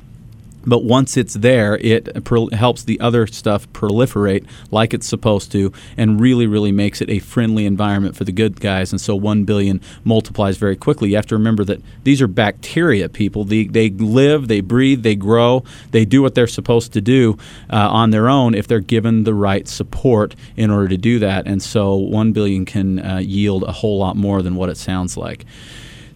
but 0.66 0.84
once 0.84 1.16
it's 1.16 1.34
there, 1.34 1.76
it 1.78 2.24
pro- 2.24 2.48
helps 2.50 2.84
the 2.84 2.98
other 3.00 3.26
stuff 3.26 3.70
proliferate 3.72 4.46
like 4.70 4.92
it's 4.92 5.06
supposed 5.06 5.52
to, 5.52 5.72
and 5.96 6.20
really, 6.20 6.46
really 6.46 6.72
makes 6.72 7.00
it 7.00 7.08
a 7.08 7.20
friendly 7.20 7.66
environment 7.66 8.16
for 8.16 8.24
the 8.24 8.32
good 8.32 8.60
guys. 8.60 8.92
And 8.92 9.00
so, 9.00 9.14
one 9.14 9.44
billion 9.44 9.80
multiplies 10.04 10.56
very 10.56 10.76
quickly. 10.76 11.10
You 11.10 11.16
have 11.16 11.26
to 11.26 11.36
remember 11.36 11.64
that 11.64 11.80
these 12.04 12.20
are 12.20 12.26
bacteria, 12.26 13.08
people. 13.08 13.44
They, 13.44 13.64
they 13.64 13.90
live, 13.90 14.48
they 14.48 14.60
breathe, 14.60 15.02
they 15.02 15.14
grow, 15.14 15.64
they 15.92 16.04
do 16.04 16.22
what 16.22 16.34
they're 16.34 16.46
supposed 16.46 16.92
to 16.94 17.00
do 17.00 17.38
uh, 17.70 17.88
on 17.90 18.10
their 18.10 18.28
own 18.28 18.54
if 18.54 18.66
they're 18.66 18.80
given 18.80 19.24
the 19.24 19.34
right 19.34 19.68
support 19.68 20.34
in 20.56 20.70
order 20.70 20.88
to 20.88 20.96
do 20.96 21.18
that. 21.20 21.46
And 21.46 21.62
so, 21.62 21.94
one 21.94 22.32
billion 22.32 22.64
can 22.64 22.98
uh, 22.98 23.18
yield 23.18 23.62
a 23.62 23.72
whole 23.72 23.98
lot 23.98 24.16
more 24.16 24.42
than 24.42 24.56
what 24.56 24.68
it 24.68 24.76
sounds 24.76 25.16
like. 25.16 25.44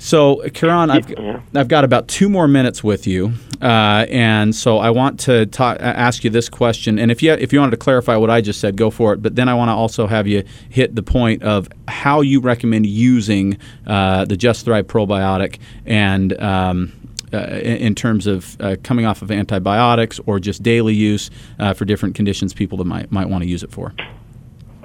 So, 0.02 0.36
Kiran, 0.46 0.90
I've, 0.90 1.10
yeah. 1.10 1.42
I've 1.54 1.68
got 1.68 1.84
about 1.84 2.08
two 2.08 2.30
more 2.30 2.48
minutes 2.48 2.82
with 2.82 3.06
you, 3.06 3.34
uh, 3.60 4.06
and 4.08 4.54
so 4.56 4.78
I 4.78 4.88
want 4.88 5.20
to 5.20 5.44
ta- 5.44 5.76
ask 5.78 6.24
you 6.24 6.30
this 6.30 6.48
question. 6.48 6.98
And 6.98 7.10
if 7.10 7.22
you 7.22 7.32
if 7.34 7.52
you 7.52 7.58
wanted 7.58 7.72
to 7.72 7.76
clarify 7.76 8.16
what 8.16 8.30
I 8.30 8.40
just 8.40 8.60
said, 8.60 8.76
go 8.76 8.88
for 8.88 9.12
it. 9.12 9.22
But 9.22 9.36
then 9.36 9.46
I 9.46 9.52
want 9.52 9.68
to 9.68 9.74
also 9.74 10.06
have 10.06 10.26
you 10.26 10.42
hit 10.70 10.94
the 10.94 11.02
point 11.02 11.42
of 11.42 11.68
how 11.86 12.22
you 12.22 12.40
recommend 12.40 12.86
using 12.86 13.58
uh, 13.86 14.24
the 14.24 14.38
Just 14.38 14.64
Thrive 14.64 14.86
probiotic 14.86 15.58
and. 15.84 16.32
Um, 16.40 16.92
uh, 17.32 17.60
in 17.62 17.94
terms 17.94 18.26
of 18.26 18.60
uh, 18.60 18.74
coming 18.82 19.06
off 19.06 19.22
of 19.22 19.30
antibiotics 19.30 20.18
or 20.26 20.40
just 20.40 20.64
daily 20.64 20.94
use 20.94 21.30
uh, 21.60 21.72
for 21.72 21.84
different 21.84 22.16
conditions 22.16 22.52
people 22.52 22.76
that 22.76 22.86
might 22.86 23.12
might 23.12 23.28
want 23.28 23.44
to 23.44 23.48
use 23.48 23.62
it 23.62 23.70
for. 23.70 23.94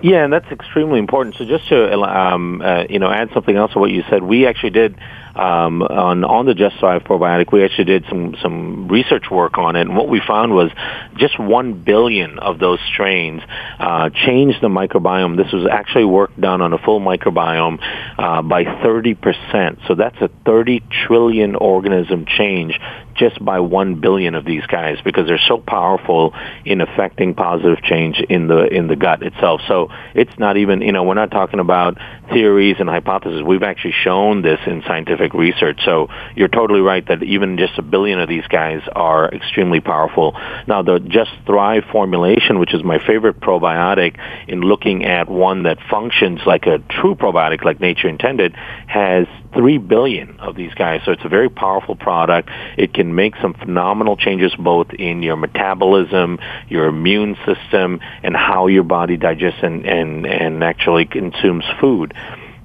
Yeah, 0.06 0.24
and 0.24 0.32
that's 0.32 0.46
extremely 0.52 1.00
important. 1.00 1.36
So 1.36 1.46
just 1.46 1.68
to 1.70 1.92
um, 1.94 2.62
uh, 2.62 2.84
you 2.88 3.00
know 3.00 3.10
add 3.10 3.32
something 3.34 3.56
else 3.56 3.74
to 3.74 3.80
what 3.80 3.90
you 3.90 4.04
said, 4.08 4.22
we 4.22 4.46
actually 4.46 4.70
did 4.70 4.96
um, 5.34 5.82
on 5.82 6.24
on 6.24 6.46
the 6.46 6.54
Just 6.54 6.78
Thrive 6.80 7.04
probiotic. 7.04 7.52
We 7.52 7.64
actually 7.64 7.86
did 7.86 8.06
some 8.08 8.36
some 8.40 8.88
research 8.88 9.32
work 9.32 9.58
on 9.58 9.76
it, 9.76 9.82
and 9.82 9.98
what 9.98 10.08
we 10.08 10.22
found 10.22 10.54
was 10.54 10.70
just 11.18 11.40
one 11.40 11.82
billion 11.82 12.38
of 12.38 12.60
those 12.60 12.78
strains 12.94 13.42
uh, 13.80 14.12
changed 14.12 14.62
the 14.62 14.68
microbiome. 14.68 15.38
This 15.38 15.52
was 15.52 15.68
actually 15.72 16.06
work 16.06 16.30
done 16.40 16.62
on 16.62 16.72
a 16.72 16.78
full 16.78 17.00
microbiome 17.00 17.80
uh, 18.20 18.44
by 18.44 18.64
30 18.84 19.16
percent. 19.16 19.80
So 19.88 19.96
that's 19.96 20.22
a 20.22 20.30
30 20.46 20.84
trillion 21.08 21.56
organism 21.56 22.26
change 22.28 22.80
just 23.16 23.44
by 23.44 23.60
one 23.60 24.00
billion 24.02 24.36
of 24.36 24.46
these 24.46 24.66
guys 24.68 24.98
because 25.04 25.28
they're 25.28 25.40
so 25.48 25.58
powerful 25.58 26.34
in 26.66 26.82
affecting 26.82 27.34
positive 27.34 27.82
change 27.82 28.22
in 28.30 28.48
the 28.48 28.66
in 28.66 28.88
the 28.88 28.96
gut 28.96 29.24
itself. 29.24 29.62
So 29.68 29.90
it's 30.14 30.38
not 30.38 30.58
even 30.58 30.82
you 30.82 30.92
know 30.92 31.04
we're 31.04 31.14
not 31.16 31.32
talking 31.32 31.60
about 31.60 31.98
theories 32.32 32.78
and 32.80 32.90
hypotheses. 32.90 33.42
We've 33.44 33.64
actually 33.64 33.94
shown 34.04 34.42
this 34.42 34.60
in 34.66 34.84
scientific 34.86 35.34
research. 35.34 35.80
So 35.86 36.10
you're 36.36 36.48
totally 36.48 36.82
right 36.82 37.06
that 37.08 37.24
even 37.24 37.58
just 37.58 37.78
a 37.78 37.82
billion 37.82 38.20
of 38.20 38.28
these 38.30 38.46
guys 38.48 38.82
are 38.94 39.30
extremely 39.34 39.80
powerful. 39.80 40.34
Now 40.68 40.82
the 40.82 41.00
Just 41.00 41.32
Thrive 41.46 41.84
formulation, 41.92 42.60
which 42.60 42.74
is 42.74 42.84
my 42.84 43.00
favorite 43.06 43.40
probiotic 43.40 44.18
in 44.48 44.62
looking 44.62 45.06
at 45.06 45.30
one 45.30 45.64
that 45.64 45.78
functions 45.90 46.42
like 46.46 46.66
a 46.66 46.80
true 46.90 47.16
probiotic 47.16 47.64
like 47.64 47.80
nature 47.80 48.08
intended, 48.08 48.56
has 48.88 49.28
3 49.56 49.78
billion 49.80 50.40
of 50.40 50.56
these 50.56 50.74
guys. 50.74 51.02
So 51.06 51.12
it's 51.12 51.26
a 51.26 51.30
very 51.30 51.50
powerful 51.50 51.96
product. 51.96 52.50
It 52.78 52.94
can 52.94 53.16
make 53.16 53.36
some 53.42 53.54
phenomenal 53.54 54.18
changes 54.18 54.54
both 54.56 54.94
in 54.94 55.24
your 55.24 55.38
metabolism, 55.38 56.40
your 56.68 56.88
immune 56.88 57.38
system, 57.46 58.00
and 58.22 58.36
how 58.36 58.68
your 58.68 58.84
body 58.84 59.18
digests 59.18 59.60
and, 59.64 59.86
and, 59.86 60.26
and 60.26 60.64
actually 60.64 61.06
consumes 61.06 61.64
food. 61.80 62.14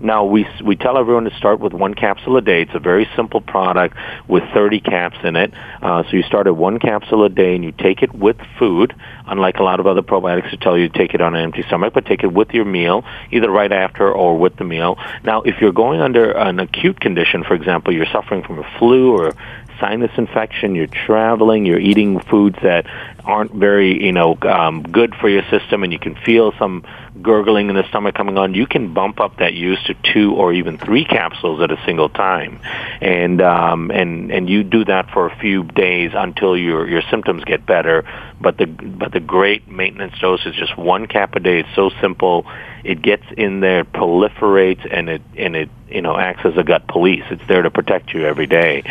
Now 0.00 0.24
we 0.24 0.46
we 0.64 0.76
tell 0.76 0.96
everyone 0.96 1.24
to 1.24 1.36
start 1.36 1.60
with 1.60 1.74
one 1.74 1.92
capsule 1.94 2.36
a 2.38 2.40
day. 2.40 2.62
It's 2.62 2.74
a 2.74 2.78
very 2.78 3.08
simple 3.16 3.42
product 3.42 3.96
with 4.26 4.42
30 4.54 4.80
caps 4.80 5.18
in 5.22 5.36
it. 5.36 5.52
Uh, 5.82 6.04
so 6.04 6.16
you 6.16 6.22
start 6.22 6.46
at 6.46 6.56
one 6.56 6.78
capsule 6.78 7.24
a 7.24 7.28
day 7.28 7.54
and 7.54 7.62
you 7.62 7.72
take 7.72 8.02
it 8.02 8.14
with 8.14 8.38
food. 8.58 8.94
Unlike 9.26 9.58
a 9.58 9.62
lot 9.62 9.78
of 9.78 9.86
other 9.86 10.02
probiotics 10.02 10.50
that 10.50 10.60
tell 10.62 10.78
you 10.78 10.88
to 10.88 10.98
take 10.98 11.12
it 11.12 11.20
on 11.20 11.34
an 11.34 11.42
empty 11.42 11.62
stomach, 11.64 11.92
but 11.92 12.06
take 12.06 12.24
it 12.24 12.32
with 12.32 12.50
your 12.50 12.64
meal, 12.64 13.04
either 13.30 13.50
right 13.50 13.70
after 13.70 14.10
or 14.10 14.38
with 14.38 14.56
the 14.56 14.64
meal. 14.64 14.98
Now, 15.22 15.42
if 15.42 15.60
you're 15.60 15.72
going 15.72 16.00
under 16.00 16.30
an 16.30 16.60
acute 16.60 16.98
condition, 16.98 17.44
for 17.44 17.54
example, 17.54 17.94
you're 17.94 18.10
suffering 18.10 18.42
from 18.42 18.58
a 18.58 18.78
flu 18.78 19.14
or 19.14 19.34
sinus 19.80 20.10
infection, 20.16 20.74
you're 20.74 20.86
traveling, 20.86 21.66
you're 21.66 21.80
eating 21.80 22.20
foods 22.20 22.56
that 22.62 22.86
aren't 23.24 23.52
very, 23.52 24.02
you 24.04 24.12
know, 24.12 24.36
um, 24.42 24.82
good 24.82 25.14
for 25.14 25.28
your 25.28 25.42
system, 25.50 25.82
and 25.82 25.92
you 25.92 25.98
can 25.98 26.14
feel 26.14 26.52
some 26.58 26.84
gurgling 27.22 27.68
in 27.68 27.76
the 27.76 27.86
stomach 27.88 28.14
coming 28.14 28.38
on, 28.38 28.54
you 28.54 28.66
can 28.66 28.94
bump 28.94 29.20
up 29.20 29.38
that 29.38 29.54
use 29.54 29.82
to 29.84 29.94
two 30.12 30.34
or 30.34 30.52
even 30.52 30.78
three 30.78 31.04
capsules 31.04 31.60
at 31.60 31.70
a 31.70 31.80
single 31.84 32.08
time, 32.08 32.60
and 33.00 33.40
um, 33.40 33.90
and 33.90 34.30
and 34.30 34.48
you 34.48 34.62
do 34.62 34.84
that 34.84 35.10
for 35.10 35.26
a 35.26 35.36
few 35.38 35.64
days 35.64 36.12
until 36.14 36.56
your 36.56 36.88
your 36.88 37.02
symptoms 37.10 37.44
get 37.44 37.66
better. 37.66 38.04
But 38.40 38.58
the 38.58 38.66
but 38.66 39.12
the 39.12 39.20
great 39.20 39.68
maintenance 39.68 40.18
dose 40.20 40.44
is 40.46 40.54
just 40.54 40.76
one 40.76 41.06
cap 41.06 41.34
a 41.34 41.40
day. 41.40 41.60
It's 41.60 41.74
so 41.74 41.90
simple. 42.00 42.46
It 42.82 43.02
gets 43.02 43.24
in 43.36 43.60
there, 43.60 43.84
proliferates, 43.84 44.86
and 44.90 45.08
it 45.08 45.22
and 45.36 45.56
it 45.56 45.68
you 45.88 46.02
know 46.02 46.16
acts 46.16 46.42
as 46.44 46.56
a 46.56 46.64
gut 46.64 46.86
police. 46.88 47.24
It's 47.30 47.46
there 47.48 47.62
to 47.62 47.70
protect 47.70 48.14
you 48.14 48.26
every 48.26 48.46
day, 48.46 48.82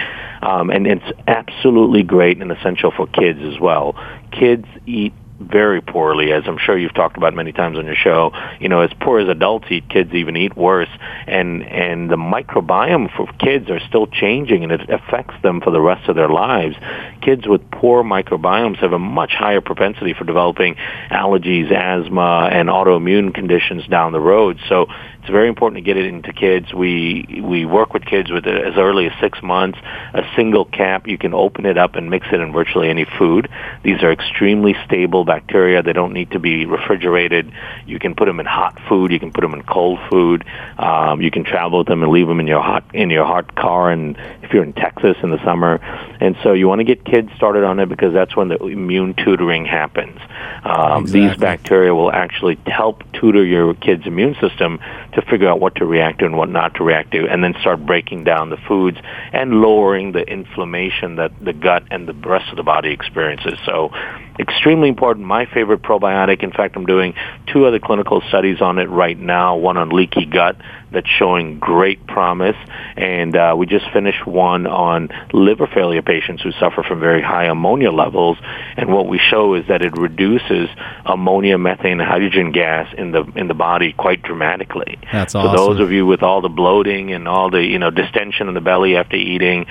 um, 0.41 0.69
and 0.69 0.85
it's 0.85 1.11
absolutely 1.27 2.03
great 2.03 2.41
and 2.41 2.51
essential 2.51 2.91
for 2.91 3.07
kids 3.07 3.39
as 3.41 3.59
well. 3.59 3.95
Kids 4.31 4.65
eat 4.85 5.13
very 5.39 5.81
poorly, 5.81 6.31
as 6.31 6.43
I'm 6.45 6.57
sure 6.57 6.77
you've 6.77 6.93
talked 6.93 7.17
about 7.17 7.33
many 7.33 7.51
times 7.51 7.77
on 7.77 7.85
your 7.85 7.95
show. 7.95 8.31
You 8.59 8.69
know, 8.69 8.81
as 8.81 8.91
poor 8.99 9.19
as 9.19 9.29
adults 9.29 9.65
eat, 9.69 9.89
kids 9.89 10.13
even 10.13 10.35
eat 10.35 10.55
worse, 10.55 10.89
and 11.27 11.63
and 11.63 12.09
the 12.09 12.17
microbiome 12.17 13.15
for 13.15 13.27
kids 13.39 13.69
are 13.69 13.79
still 13.79 14.07
changing, 14.07 14.63
and 14.63 14.71
it 14.71 14.89
affects 14.89 15.35
them 15.41 15.61
for 15.61 15.71
the 15.71 15.81
rest 15.81 16.09
of 16.09 16.15
their 16.15 16.29
lives. 16.29 16.75
Kids 17.21 17.47
with 17.47 17.69
poor 17.71 18.03
microbiomes 18.03 18.77
have 18.77 18.93
a 18.93 18.99
much 18.99 19.31
higher 19.31 19.61
propensity 19.61 20.13
for 20.13 20.25
developing 20.25 20.75
allergies, 21.09 21.71
asthma, 21.71 22.49
and 22.51 22.69
autoimmune 22.69 23.33
conditions 23.33 23.87
down 23.87 24.11
the 24.11 24.19
road. 24.19 24.59
So 24.67 24.87
it's 25.21 25.29
very 25.29 25.49
important 25.49 25.77
to 25.77 25.81
get 25.81 25.97
it 25.97 26.05
into 26.05 26.31
kids. 26.31 26.73
We 26.73 27.41
we 27.43 27.65
work 27.65 27.93
with 27.93 28.05
kids 28.05 28.31
with 28.31 28.47
as 28.47 28.77
early 28.77 29.07
as 29.07 29.13
six 29.19 29.41
months. 29.43 29.77
A 30.13 30.23
single 30.35 30.65
cap, 30.65 31.07
you 31.07 31.17
can 31.17 31.33
open 31.33 31.65
it 31.65 31.77
up 31.77 31.95
and 31.95 32.09
mix 32.09 32.27
it 32.31 32.39
in 32.39 32.53
virtually 32.53 32.89
any 32.89 33.05
food. 33.05 33.49
These 33.83 34.01
are 34.01 34.11
extremely 34.11 34.75
stable 34.85 35.25
bacteria. 35.25 35.83
They 35.83 35.93
don't 35.93 36.13
need 36.13 36.31
to 36.31 36.39
be 36.39 36.65
refrigerated. 36.65 37.51
You 37.85 37.99
can 37.99 38.15
put 38.15 38.25
them 38.25 38.39
in 38.39 38.45
hot 38.45 38.79
food. 38.87 39.11
You 39.11 39.19
can 39.19 39.31
put 39.31 39.41
them 39.41 39.53
in 39.53 39.63
cold 39.63 39.99
food. 40.09 40.45
Um, 40.77 41.21
you 41.21 41.31
can 41.31 41.43
travel 41.43 41.79
with 41.79 41.87
them 41.87 42.01
and 42.01 42.11
leave 42.11 42.27
them 42.27 42.39
in 42.39 42.47
your 42.47 42.61
hot 42.61 42.83
in 42.93 43.09
your 43.09 43.25
hot 43.25 43.55
car. 43.55 43.91
And 43.91 44.17
if 44.41 44.53
you're 44.53 44.63
in 44.63 44.73
Texas 44.73 45.17
in 45.21 45.31
the 45.31 45.43
summer, 45.43 45.79
and 46.21 46.37
so 46.43 46.53
you 46.53 46.67
want 46.67 46.79
to 46.79 46.85
get 46.85 47.03
kids 47.03 47.29
started 47.35 47.65
on 47.65 47.79
it 47.79 47.89
because 47.89 48.13
that's 48.13 48.35
when 48.35 48.47
the 48.47 48.57
immune 48.63 49.13
tutoring 49.15 49.65
happens. 49.65 50.17
Um, 50.63 51.03
exactly. 51.03 51.27
These 51.27 51.37
bacteria 51.37 51.93
will 51.93 52.11
actually 52.11 52.57
help 52.65 53.03
tutor 53.13 53.43
your 53.43 53.73
kid's 53.73 54.07
immune 54.07 54.35
system 54.39 54.79
to 55.13 55.18
figure 55.21 55.49
out 55.49 55.59
what 55.59 55.75
to 55.75 55.85
react 55.85 56.19
to 56.19 56.25
and 56.25 56.37
what 56.37 56.49
not 56.49 56.75
to 56.75 56.83
react 56.83 57.11
to, 57.11 57.27
and 57.27 57.43
then 57.43 57.55
start 57.61 57.85
breaking 57.85 58.23
down 58.23 58.49
the 58.49 58.57
foods 58.67 58.97
and 59.33 59.61
lowering 59.61 60.11
the 60.11 60.21
inflammation 60.21 61.15
that 61.15 61.31
the 61.43 61.53
gut 61.53 61.83
and 61.91 62.07
the 62.07 62.13
rest 62.13 62.49
of 62.51 62.57
the 62.57 62.63
body 62.63 62.91
experiences. 62.91 63.59
So, 63.65 63.91
extremely 64.39 64.87
important 64.87 64.99
important. 64.99 65.25
My 65.25 65.45
favorite 65.45 65.81
probiotic. 65.81 66.43
In 66.43 66.51
fact, 66.51 66.75
I'm 66.75 66.85
doing 66.85 67.13
two 67.47 67.65
other 67.65 67.79
clinical 67.79 68.21
studies 68.27 68.61
on 68.61 68.77
it 68.77 68.89
right 68.89 69.17
now. 69.17 69.55
One 69.55 69.77
on 69.77 69.89
leaky 69.89 70.25
gut 70.25 70.57
that's 70.91 71.09
showing 71.09 71.59
great 71.59 72.05
promise, 72.07 72.55
and 72.95 73.35
uh, 73.35 73.55
we 73.57 73.65
just 73.65 73.85
finished 73.91 74.25
one 74.25 74.67
on 74.67 75.09
liver 75.33 75.67
failure 75.67 76.01
patients 76.01 76.41
who 76.41 76.51
suffer 76.53 76.83
from 76.83 76.99
very 76.99 77.21
high 77.21 77.45
ammonia 77.45 77.91
levels. 77.91 78.37
And 78.77 78.91
what 78.93 79.07
we 79.07 79.19
show 79.19 79.53
is 79.55 79.67
that 79.67 79.81
it 79.81 79.97
reduces 79.97 80.69
ammonia, 81.05 81.57
methane, 81.57 81.99
and 81.99 82.09
hydrogen 82.09 82.51
gas 82.51 82.93
in 82.97 83.11
the 83.11 83.23
in 83.35 83.47
the 83.47 83.53
body 83.53 83.93
quite 83.93 84.21
dramatically. 84.23 84.97
That's 85.11 85.33
so 85.33 85.39
awesome. 85.39 85.55
those 85.55 85.79
of 85.79 85.91
you 85.91 86.05
with 86.05 86.23
all 86.23 86.41
the 86.41 86.49
bloating 86.49 87.11
and 87.11 87.27
all 87.27 87.49
the 87.49 87.63
you 87.63 87.79
know 87.79 87.91
distension 87.91 88.47
in 88.47 88.53
the 88.53 88.61
belly 88.61 88.95
after 88.95 89.15
eating, 89.15 89.65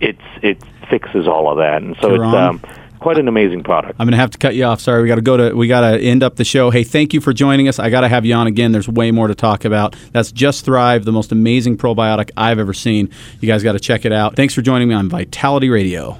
it's 0.00 0.20
it 0.42 0.62
fixes 0.88 1.26
all 1.28 1.50
of 1.50 1.58
that, 1.58 1.82
and 1.82 1.96
so 2.00 2.14
it's 2.14 2.22
um, 2.22 2.60
quite 3.00 3.18
an 3.18 3.26
amazing 3.28 3.62
product. 3.62 3.96
I'm 3.98 4.06
going 4.06 4.12
to 4.12 4.18
have 4.18 4.30
to 4.30 4.38
cut 4.38 4.54
you 4.54 4.64
off. 4.64 4.80
Sorry, 4.80 5.02
we 5.02 5.08
got 5.08 5.16
to 5.16 5.22
go 5.22 5.36
to 5.36 5.54
we 5.54 5.66
got 5.66 5.90
to 5.90 5.98
end 5.98 6.22
up 6.22 6.36
the 6.36 6.44
show. 6.44 6.70
Hey, 6.70 6.84
thank 6.84 7.12
you 7.12 7.20
for 7.20 7.32
joining 7.32 7.66
us. 7.66 7.78
I 7.78 7.90
got 7.90 8.02
to 8.02 8.08
have 8.08 8.24
you 8.24 8.34
on 8.34 8.46
again. 8.46 8.72
There's 8.72 8.88
way 8.88 9.10
more 9.10 9.26
to 9.26 9.34
talk 9.34 9.64
about. 9.64 9.96
That's 10.12 10.30
Just 10.30 10.64
Thrive, 10.64 11.04
the 11.04 11.12
most 11.12 11.32
amazing 11.32 11.78
probiotic 11.78 12.30
I've 12.36 12.58
ever 12.58 12.72
seen. 12.72 13.10
You 13.40 13.48
guys 13.48 13.62
got 13.62 13.72
to 13.72 13.80
check 13.80 14.04
it 14.04 14.12
out. 14.12 14.36
Thanks 14.36 14.54
for 14.54 14.62
joining 14.62 14.88
me 14.88 14.94
on 14.94 15.08
Vitality 15.08 15.70
Radio. 15.70 16.18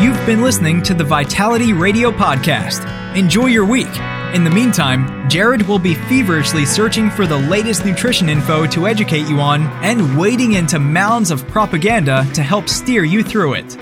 You've 0.00 0.24
been 0.26 0.42
listening 0.42 0.82
to 0.84 0.94
the 0.94 1.04
Vitality 1.04 1.72
Radio 1.72 2.10
Podcast. 2.10 2.86
Enjoy 3.14 3.46
your 3.46 3.66
week. 3.66 4.19
In 4.34 4.44
the 4.44 4.50
meantime, 4.50 5.28
Jared 5.28 5.62
will 5.62 5.80
be 5.80 5.94
feverishly 5.94 6.64
searching 6.64 7.10
for 7.10 7.26
the 7.26 7.36
latest 7.36 7.84
nutrition 7.84 8.28
info 8.28 8.64
to 8.68 8.86
educate 8.86 9.28
you 9.28 9.40
on 9.40 9.62
and 9.82 10.16
wading 10.16 10.52
into 10.52 10.78
mounds 10.78 11.32
of 11.32 11.48
propaganda 11.48 12.24
to 12.34 12.40
help 12.40 12.68
steer 12.68 13.02
you 13.02 13.24
through 13.24 13.54
it. 13.54 13.72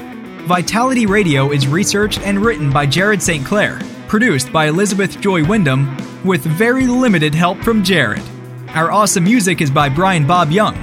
Vitality 0.46 1.04
Radio 1.04 1.52
is 1.52 1.68
researched 1.68 2.20
and 2.20 2.40
written 2.40 2.72
by 2.72 2.86
Jared 2.86 3.20
St. 3.20 3.44
Clair, 3.44 3.78
produced 4.08 4.50
by 4.50 4.68
Elizabeth 4.68 5.20
Joy 5.20 5.44
Wyndham, 5.44 5.94
with 6.24 6.44
very 6.44 6.86
limited 6.86 7.34
help 7.34 7.58
from 7.58 7.84
Jared. 7.84 8.22
Our 8.68 8.90
awesome 8.90 9.24
music 9.24 9.60
is 9.60 9.70
by 9.70 9.90
Brian 9.90 10.26
Bob 10.26 10.50
Young. 10.50 10.76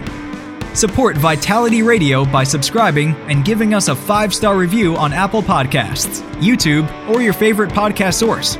Support 0.76 1.18
Vitality 1.18 1.82
Radio 1.82 2.24
by 2.24 2.44
subscribing 2.44 3.16
and 3.30 3.44
giving 3.44 3.74
us 3.74 3.88
a 3.88 3.96
five 3.96 4.32
star 4.32 4.58
review 4.58 4.96
on 4.96 5.12
Apple 5.12 5.42
Podcasts, 5.42 6.22
YouTube, 6.34 6.88
or 7.10 7.24
your 7.24 7.34
favorite 7.34 7.72
podcast 7.72 8.14
source. 8.20 8.60